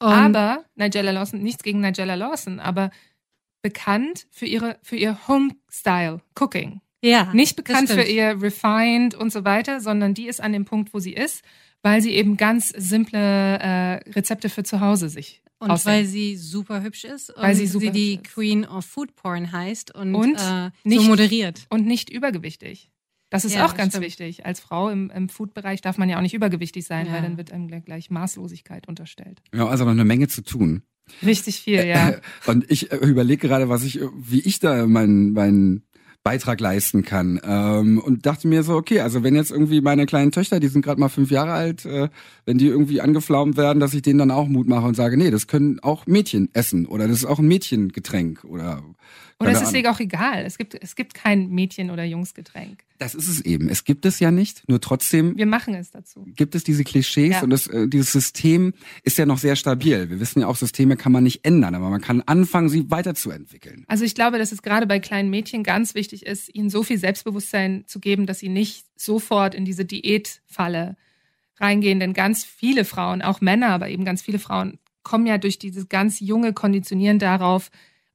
Und 0.00 0.08
aber 0.12 0.64
Nigella 0.76 1.10
Lawson, 1.10 1.42
nichts 1.42 1.62
gegen 1.62 1.80
Nigella 1.80 2.14
Lawson, 2.14 2.60
aber 2.60 2.90
bekannt 3.62 4.26
für 4.30 4.46
ihre 4.46 4.78
für 4.82 4.96
ihr 4.96 5.18
Home-Style 5.28 6.20
Cooking. 6.38 6.80
ja, 7.02 7.32
Nicht 7.34 7.56
bekannt 7.56 7.90
für 7.90 8.02
ihr 8.02 8.40
refined 8.40 9.14
und 9.14 9.32
so 9.32 9.44
weiter, 9.44 9.80
sondern 9.80 10.14
die 10.14 10.28
ist 10.28 10.40
an 10.40 10.52
dem 10.52 10.64
Punkt, 10.64 10.94
wo 10.94 11.00
sie 11.00 11.12
ist, 11.14 11.42
weil 11.82 12.00
sie 12.02 12.12
eben 12.12 12.36
ganz 12.36 12.68
simple 12.68 13.18
äh, 13.58 13.94
Rezepte 14.10 14.48
für 14.48 14.62
zu 14.62 14.80
Hause 14.80 15.08
sich 15.08 15.42
Und 15.58 15.70
ausdenkt. 15.72 15.98
weil 15.98 16.04
sie 16.06 16.36
super 16.36 16.82
hübsch 16.82 17.04
ist 17.04 17.30
und 17.30 17.42
Weil 17.42 17.54
sie 17.56 17.66
super 17.66 17.90
die. 17.90 18.18
Queen 18.22 18.64
of 18.64 18.84
Food 18.84 19.16
Porn 19.16 19.50
heißt 19.50 19.92
und, 19.94 20.14
Und 20.14 20.36
äh, 20.36 20.38
so 20.38 20.70
nicht- 20.84 21.08
moderiert. 21.08 21.66
und 21.70 21.86
nicht 21.86 22.10
übergewichtig. 22.10 22.90
Das 23.30 23.44
ist 23.44 23.54
Ja, 23.54 23.64
auch 23.64 23.68
das 23.70 23.76
ganz 23.78 23.92
stimmt. 23.92 24.06
wichtig. 24.06 24.46
Als 24.46 24.60
Frau 24.60 24.88
im, 24.88 25.10
im 25.10 25.28
Food-Bereich 25.28 25.80
darf 25.82 25.98
man 25.98 26.08
ja 26.08 26.16
auch 26.16 26.22
nicht 26.22 26.34
übergewichtig 26.34 26.86
sein, 26.86 27.06
Ja. 27.06 27.12
weil 27.12 27.22
dann 27.22 27.36
wird 27.36 27.52
einem 27.52 27.68
gleich 27.84 28.10
Maßlosigkeit 28.10 28.88
unterstellt. 28.88 29.42
Ja, 29.54 29.66
also 29.66 29.84
noch 29.84 29.92
eine 29.92 30.04
Menge 30.04 30.28
zu 30.28 30.42
tun. 30.42 30.82
Richtig 31.24 31.60
viel, 31.60 31.86
ja. 31.86 32.14
Und 32.46 32.70
ich 32.70 32.92
äh, 32.92 32.96
überlege 32.96 33.46
gerade, 33.48 33.68
was 33.68 33.82
ich, 33.82 34.00
wie 34.16 34.40
ich 34.40 34.60
da 34.60 34.86
meinen 34.86 35.32
meinen 35.32 35.82
Beitrag 36.28 36.60
leisten 36.60 37.04
kann. 37.04 37.40
Ähm, 37.42 37.98
und 37.98 38.26
dachte 38.26 38.48
mir 38.48 38.62
so, 38.62 38.74
okay, 38.74 39.00
also 39.00 39.22
wenn 39.22 39.34
jetzt 39.34 39.50
irgendwie 39.50 39.80
meine 39.80 40.04
kleinen 40.04 40.30
Töchter, 40.30 40.60
die 40.60 40.68
sind 40.68 40.84
gerade 40.84 41.00
mal 41.00 41.08
fünf 41.08 41.30
Jahre 41.30 41.52
alt, 41.52 41.86
äh, 41.86 42.08
wenn 42.44 42.58
die 42.58 42.66
irgendwie 42.66 43.00
angeflaumt 43.00 43.56
werden, 43.56 43.80
dass 43.80 43.94
ich 43.94 44.02
denen 44.02 44.18
dann 44.18 44.30
auch 44.30 44.46
Mut 44.48 44.68
mache 44.68 44.86
und 44.86 44.94
sage, 44.94 45.16
nee, 45.16 45.30
das 45.30 45.46
können 45.46 45.80
auch 45.80 46.06
Mädchen 46.06 46.50
essen 46.52 46.84
oder 46.86 47.08
das 47.08 47.18
ist 47.18 47.24
auch 47.24 47.38
ein 47.38 47.48
Mädchengetränk 47.48 48.44
oder 48.44 48.82
Oder 49.40 49.52
es 49.52 49.62
ist 49.62 49.72
dir 49.72 49.90
auch 49.90 50.00
egal. 50.00 50.44
Es 50.44 50.58
gibt, 50.58 50.74
es 50.74 50.96
gibt 50.96 51.14
kein 51.14 51.48
Mädchen- 51.48 51.90
oder 51.90 52.04
Jungsgetränk. 52.04 52.80
Das 52.98 53.14
ist 53.14 53.28
es 53.28 53.40
eben. 53.42 53.68
Es 53.68 53.84
gibt 53.84 54.04
es 54.06 54.18
ja 54.18 54.32
nicht, 54.32 54.68
nur 54.68 54.80
trotzdem 54.80 55.36
Wir 55.36 55.46
machen 55.46 55.74
es 55.74 55.92
dazu. 55.92 56.26
gibt 56.34 56.56
es 56.56 56.64
diese 56.64 56.82
Klischees 56.82 57.34
Ja. 57.36 57.42
und 57.42 57.50
das, 57.50 57.68
äh, 57.68 57.86
dieses 57.86 58.10
System 58.10 58.74
ist 59.04 59.16
ja 59.18 59.24
noch 59.26 59.38
sehr 59.38 59.54
stabil. 59.54 60.10
Wir 60.10 60.18
wissen 60.18 60.40
ja 60.40 60.48
auch, 60.48 60.56
Systeme 60.56 60.96
kann 60.96 61.12
man 61.12 61.22
nicht 61.22 61.44
ändern, 61.44 61.76
aber 61.76 61.90
man 61.90 62.00
kann 62.00 62.22
anfangen, 62.26 62.68
sie 62.68 62.90
weiterzuentwickeln. 62.90 63.84
Also 63.86 64.04
ich 64.04 64.16
glaube, 64.16 64.38
dass 64.38 64.50
es 64.50 64.62
gerade 64.62 64.88
bei 64.88 64.98
kleinen 64.98 65.30
Mädchen 65.30 65.62
ganz 65.62 65.94
wichtig 65.94 66.17
ist, 66.26 66.54
ihnen 66.54 66.70
so 66.70 66.82
viel 66.82 66.98
Selbstbewusstsein 66.98 67.84
zu 67.86 68.00
geben, 68.00 68.26
dass 68.26 68.38
sie 68.38 68.48
nicht 68.48 68.86
sofort 68.96 69.54
in 69.54 69.64
diese 69.64 69.84
Diätfalle 69.84 70.96
reingehen. 71.58 72.00
Denn 72.00 72.14
ganz 72.14 72.44
viele 72.44 72.84
Frauen, 72.84 73.22
auch 73.22 73.40
Männer, 73.40 73.68
aber 73.68 73.88
eben 73.88 74.04
ganz 74.04 74.22
viele 74.22 74.38
Frauen, 74.38 74.78
kommen 75.02 75.26
ja 75.26 75.38
durch 75.38 75.58
dieses 75.58 75.88
ganz 75.88 76.20
junge 76.20 76.52
Konditionieren 76.52 77.18
darauf, 77.18 77.70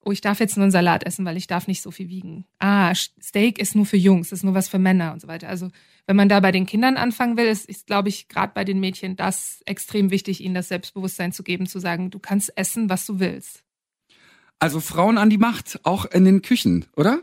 oh, 0.06 0.12
ich 0.12 0.22
darf 0.22 0.40
jetzt 0.40 0.58
nur 0.58 0.64
einen 0.64 0.72
Salat 0.72 1.06
essen, 1.06 1.26
weil 1.26 1.38
ich 1.38 1.48
darf 1.48 1.68
nicht 1.68 1.82
so 1.82 1.92
viel 1.92 2.10
wiegen. 2.10 2.46
Ah, 2.60 2.94
Steak 2.94 3.58
ist 3.60 3.76
nur 3.76 3.86
für 3.86 3.98
Jungs, 3.98 4.32
ist 4.32 4.44
nur 4.44 4.54
was 4.54 4.68
für 4.68 4.80
Männer 4.80 5.14
und 5.14 5.22
so 5.22 5.28
weiter. 5.28 5.50
Also 5.50 5.70
wenn 6.06 6.16
man 6.16 6.30
da 6.30 6.40
bei 6.40 6.52
den 6.52 6.66
Kindern 6.66 6.98
anfangen 6.98 7.38
will, 7.38 7.46
ist, 7.46 7.66
ist 7.66 7.88
glaube 7.88 8.10
ich, 8.10 8.28
gerade 8.28 8.52
bei 8.54 8.66
den 8.66 8.80
Mädchen 8.80 9.16
das 9.16 9.62
extrem 9.66 10.12
wichtig, 10.12 10.42
ihnen 10.42 10.56
das 10.56 10.68
Selbstbewusstsein 10.68 11.32
zu 11.32 11.44
geben, 11.44 11.68
zu 11.68 11.80
sagen, 11.80 12.10
du 12.10 12.20
kannst 12.20 12.56
essen, 12.58 12.90
was 12.90 13.06
du 13.06 13.20
willst. 13.20 13.64
Also 14.60 14.80
Frauen 14.80 15.18
an 15.18 15.30
die 15.30 15.38
Macht, 15.38 15.80
auch 15.84 16.06
in 16.06 16.26
den 16.26 16.42
Küchen, 16.42 16.86
oder? 16.96 17.22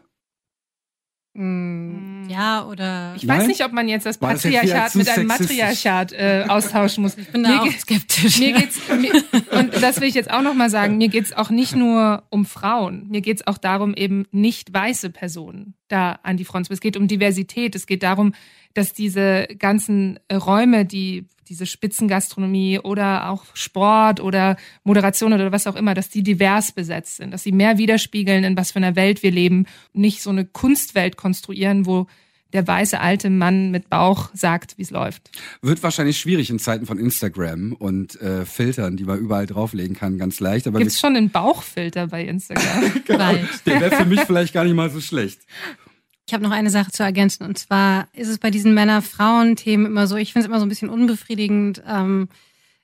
Mm, 1.33 2.29
ja, 2.29 2.67
oder 2.67 3.15
Ich 3.17 3.23
Nein? 3.23 3.41
weiß 3.41 3.47
nicht, 3.47 3.65
ob 3.65 3.73
man 3.73 3.89
jetzt 3.89 4.05
das 4.05 4.19
Patriarchat 4.19 4.97
mit 4.97 5.09
einem? 5.09 5.29
Matriarchat 5.29 6.13
äh, 6.13 6.45
austauschen 6.49 7.03
muss. 7.03 7.17
ich 7.19 7.29
bin 7.29 7.43
mir 7.43 7.49
da 7.49 7.61
auch 7.61 7.71
skeptisch. 7.71 8.39
Mir 8.39 8.53
geht's 8.53 8.81
mir, 8.89 9.13
und 9.53 9.81
das 9.81 10.01
will 10.01 10.09
ich 10.09 10.15
jetzt 10.15 10.31
auch 10.31 10.43
noch 10.43 10.55
mal 10.55 10.71
sagen. 10.71 10.99
Mir 10.99 11.09
geht's 11.09 11.33
auch 11.33 11.51
nicht 11.51 11.77
nur 11.77 12.25
um 12.31 12.45
Frauen. 12.45 13.07
Mir 13.09 13.21
geht's 13.21 13.47
auch 13.47 13.59
darum, 13.59 13.95
eben 13.95 14.27
nicht 14.33 14.75
weiße 14.75 15.11
Personen 15.11 15.75
da 15.87 16.19
an 16.23 16.37
die 16.37 16.45
Front 16.45 16.67
zu. 16.67 16.73
Es 16.73 16.81
geht 16.81 16.97
um 16.97 17.07
Diversität. 17.07 17.75
Es 17.77 17.87
geht 17.87 18.03
darum, 18.03 18.35
dass 18.75 18.93
diese 18.93 19.49
ganzen 19.59 20.19
Räume, 20.33 20.85
die 20.85 21.27
diese 21.51 21.67
Spitzengastronomie 21.67 22.79
oder 22.79 23.29
auch 23.29 23.45
Sport 23.55 24.21
oder 24.21 24.57
Moderation 24.85 25.33
oder 25.33 25.51
was 25.51 25.67
auch 25.67 25.75
immer, 25.75 25.95
dass 25.95 26.09
die 26.09 26.23
divers 26.23 26.71
besetzt 26.71 27.17
sind, 27.17 27.33
dass 27.33 27.43
sie 27.43 27.51
mehr 27.51 27.77
widerspiegeln, 27.77 28.45
in 28.45 28.57
was 28.57 28.71
für 28.71 28.77
einer 28.77 28.95
Welt 28.95 29.25
wir 29.25 29.33
leben, 29.33 29.67
nicht 29.93 30.23
so 30.23 30.31
eine 30.31 30.45
Kunstwelt 30.45 31.17
konstruieren, 31.17 31.87
wo 31.87 32.07
der 32.53 32.67
weiße 32.67 33.01
alte 33.01 33.31
Mann 33.31 33.71
mit 33.71 33.91
Bauch 33.91 34.31
sagt, 34.33 34.77
wie 34.79 34.83
es 34.83 34.91
läuft. 34.91 35.31
Wird 35.63 35.83
wahrscheinlich 35.83 36.19
schwierig 36.19 36.51
in 36.51 36.59
Zeiten 36.59 36.87
von 36.87 36.99
Instagram 36.99 37.73
und 37.73 38.21
äh, 38.21 38.45
Filtern, 38.45 38.97
die 38.97 39.05
man 39.05 39.19
überall 39.19 39.47
drauflegen 39.47 39.97
kann, 39.97 40.19
ganz 40.19 40.41
leicht. 40.41 40.67
Aber 40.67 40.79
Gibt's 40.79 41.01
schon 41.01 41.17
einen 41.17 41.31
Bauchfilter 41.31 42.09
bei 42.09 42.25
Instagram? 42.25 42.93
Bald. 43.07 43.67
der 43.67 43.81
wäre 43.81 43.97
für 43.97 44.05
mich 44.05 44.21
vielleicht 44.21 44.53
gar 44.53 44.65
nicht 44.65 44.75
mal 44.75 44.91
so 44.91 45.01
schlecht. 45.01 45.41
Ich 46.31 46.35
habe 46.35 46.45
noch 46.45 46.53
eine 46.53 46.71
Sache 46.71 46.93
zu 46.93 47.03
ergänzen. 47.03 47.43
Und 47.43 47.59
zwar 47.59 48.07
ist 48.13 48.29
es 48.29 48.39
bei 48.39 48.53
diesen 48.53 48.73
Männer-Frauen-Themen 48.73 49.87
immer 49.87 50.07
so, 50.07 50.15
ich 50.15 50.33
finde 50.33 50.45
es 50.45 50.49
immer 50.49 50.61
so 50.61 50.65
ein 50.65 50.69
bisschen 50.69 50.89
unbefriedigend, 50.89 51.83
ähm, 51.89 52.29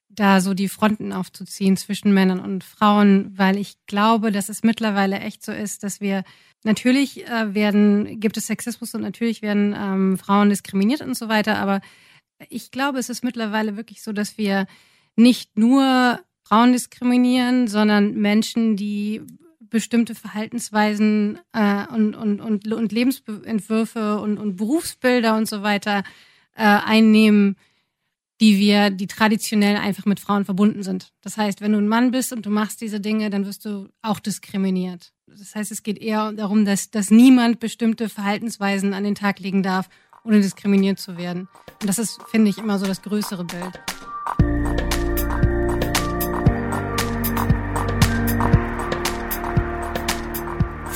da 0.08 0.40
so 0.40 0.52
die 0.52 0.68
Fronten 0.68 1.12
aufzuziehen 1.12 1.76
zwischen 1.76 2.12
Männern 2.12 2.40
und 2.40 2.64
Frauen, 2.64 3.32
weil 3.36 3.56
ich 3.56 3.76
glaube, 3.86 4.32
dass 4.32 4.48
es 4.48 4.64
mittlerweile 4.64 5.20
echt 5.20 5.44
so 5.44 5.52
ist, 5.52 5.84
dass 5.84 6.00
wir 6.00 6.24
natürlich 6.64 7.28
äh, 7.28 7.54
werden, 7.54 8.18
gibt 8.18 8.36
es 8.36 8.48
Sexismus 8.48 8.96
und 8.96 9.02
natürlich 9.02 9.42
werden 9.42 9.76
ähm, 9.78 10.18
Frauen 10.18 10.48
diskriminiert 10.48 11.00
und 11.02 11.16
so 11.16 11.28
weiter, 11.28 11.58
aber 11.58 11.82
ich 12.48 12.72
glaube, 12.72 12.98
es 12.98 13.10
ist 13.10 13.22
mittlerweile 13.22 13.76
wirklich 13.76 14.02
so, 14.02 14.12
dass 14.12 14.36
wir 14.38 14.66
nicht 15.14 15.56
nur 15.56 16.18
Frauen 16.42 16.72
diskriminieren, 16.72 17.68
sondern 17.68 18.16
Menschen, 18.16 18.74
die 18.74 19.22
bestimmte 19.70 20.14
Verhaltensweisen 20.14 21.38
äh, 21.52 21.86
und, 21.92 22.14
und, 22.14 22.40
und, 22.40 22.72
und 22.72 22.92
Lebensentwürfe 22.92 24.18
und, 24.20 24.38
und 24.38 24.56
Berufsbilder 24.56 25.36
und 25.36 25.48
so 25.48 25.62
weiter 25.62 26.02
äh, 26.54 26.62
einnehmen, 26.62 27.56
die 28.40 28.58
wir, 28.58 28.90
die 28.90 29.06
traditionell 29.06 29.76
einfach 29.76 30.04
mit 30.04 30.20
Frauen 30.20 30.44
verbunden 30.44 30.82
sind. 30.82 31.12
Das 31.22 31.38
heißt, 31.38 31.60
wenn 31.60 31.72
du 31.72 31.78
ein 31.78 31.88
Mann 31.88 32.10
bist 32.10 32.32
und 32.32 32.44
du 32.44 32.50
machst 32.50 32.80
diese 32.80 33.00
Dinge, 33.00 33.30
dann 33.30 33.46
wirst 33.46 33.64
du 33.64 33.88
auch 34.02 34.20
diskriminiert. 34.20 35.12
Das 35.26 35.54
heißt, 35.54 35.72
es 35.72 35.82
geht 35.82 35.98
eher 35.98 36.32
darum, 36.32 36.64
dass, 36.64 36.90
dass 36.90 37.10
niemand 37.10 37.60
bestimmte 37.60 38.08
Verhaltensweisen 38.08 38.94
an 38.94 39.04
den 39.04 39.14
Tag 39.14 39.40
legen 39.40 39.62
darf, 39.62 39.88
ohne 40.24 40.40
diskriminiert 40.40 40.98
zu 40.98 41.16
werden. 41.16 41.48
Und 41.80 41.88
das 41.88 41.98
ist, 41.98 42.20
finde 42.30 42.50
ich, 42.50 42.58
immer 42.58 42.78
so 42.78 42.86
das 42.86 43.02
größere 43.02 43.44
Bild. 43.44 44.95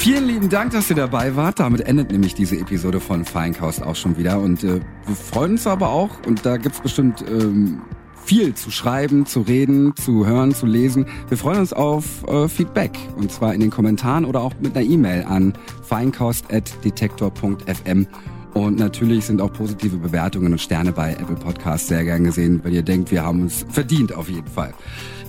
Vielen 0.01 0.27
lieben 0.27 0.49
Dank, 0.49 0.73
dass 0.73 0.89
ihr 0.89 0.97
dabei 0.97 1.37
wart. 1.37 1.61
Damit 1.61 1.83
endet 1.83 2.11
nämlich 2.11 2.33
diese 2.33 2.57
Episode 2.57 3.01
von 3.01 3.27
Feinkost 3.27 3.83
auch 3.83 3.97
schon 3.97 4.17
wieder. 4.17 4.41
Und 4.41 4.65
äh, 4.65 4.81
wir 5.07 5.15
freuen 5.15 5.51
uns 5.53 5.67
aber 5.67 5.91
auch, 5.91 6.09
und 6.27 6.47
da 6.47 6.57
gibt's 6.57 6.81
bestimmt 6.81 7.23
ähm, 7.29 7.83
viel 8.25 8.55
zu 8.55 8.71
schreiben, 8.71 9.27
zu 9.27 9.43
reden, 9.43 9.95
zu 9.97 10.27
hören, 10.27 10.55
zu 10.55 10.65
lesen. 10.65 11.05
Wir 11.29 11.37
freuen 11.37 11.61
uns 11.61 11.75
auf 11.75 12.27
äh, 12.27 12.49
Feedback. 12.49 12.99
Und 13.17 13.31
zwar 13.31 13.53
in 13.53 13.61
den 13.61 13.69
Kommentaren 13.69 14.25
oder 14.25 14.41
auch 14.41 14.55
mit 14.59 14.75
einer 14.75 14.89
E-Mail 14.89 15.25
an 15.25 15.53
feinkost.detektor.fm. 15.83 18.07
Und 18.55 18.79
natürlich 18.79 19.27
sind 19.27 19.43
auch 19.43 19.53
positive 19.53 19.99
Bewertungen 19.99 20.53
und 20.53 20.63
Sterne 20.63 20.93
bei 20.93 21.13
Apple 21.13 21.37
Podcasts 21.37 21.89
sehr 21.89 22.05
gern 22.05 22.25
gesehen, 22.25 22.61
wenn 22.65 22.73
ihr 22.73 22.83
denkt, 22.83 23.11
wir 23.11 23.23
haben 23.23 23.43
uns 23.43 23.67
verdient 23.69 24.15
auf 24.15 24.31
jeden 24.31 24.49
Fall. 24.49 24.73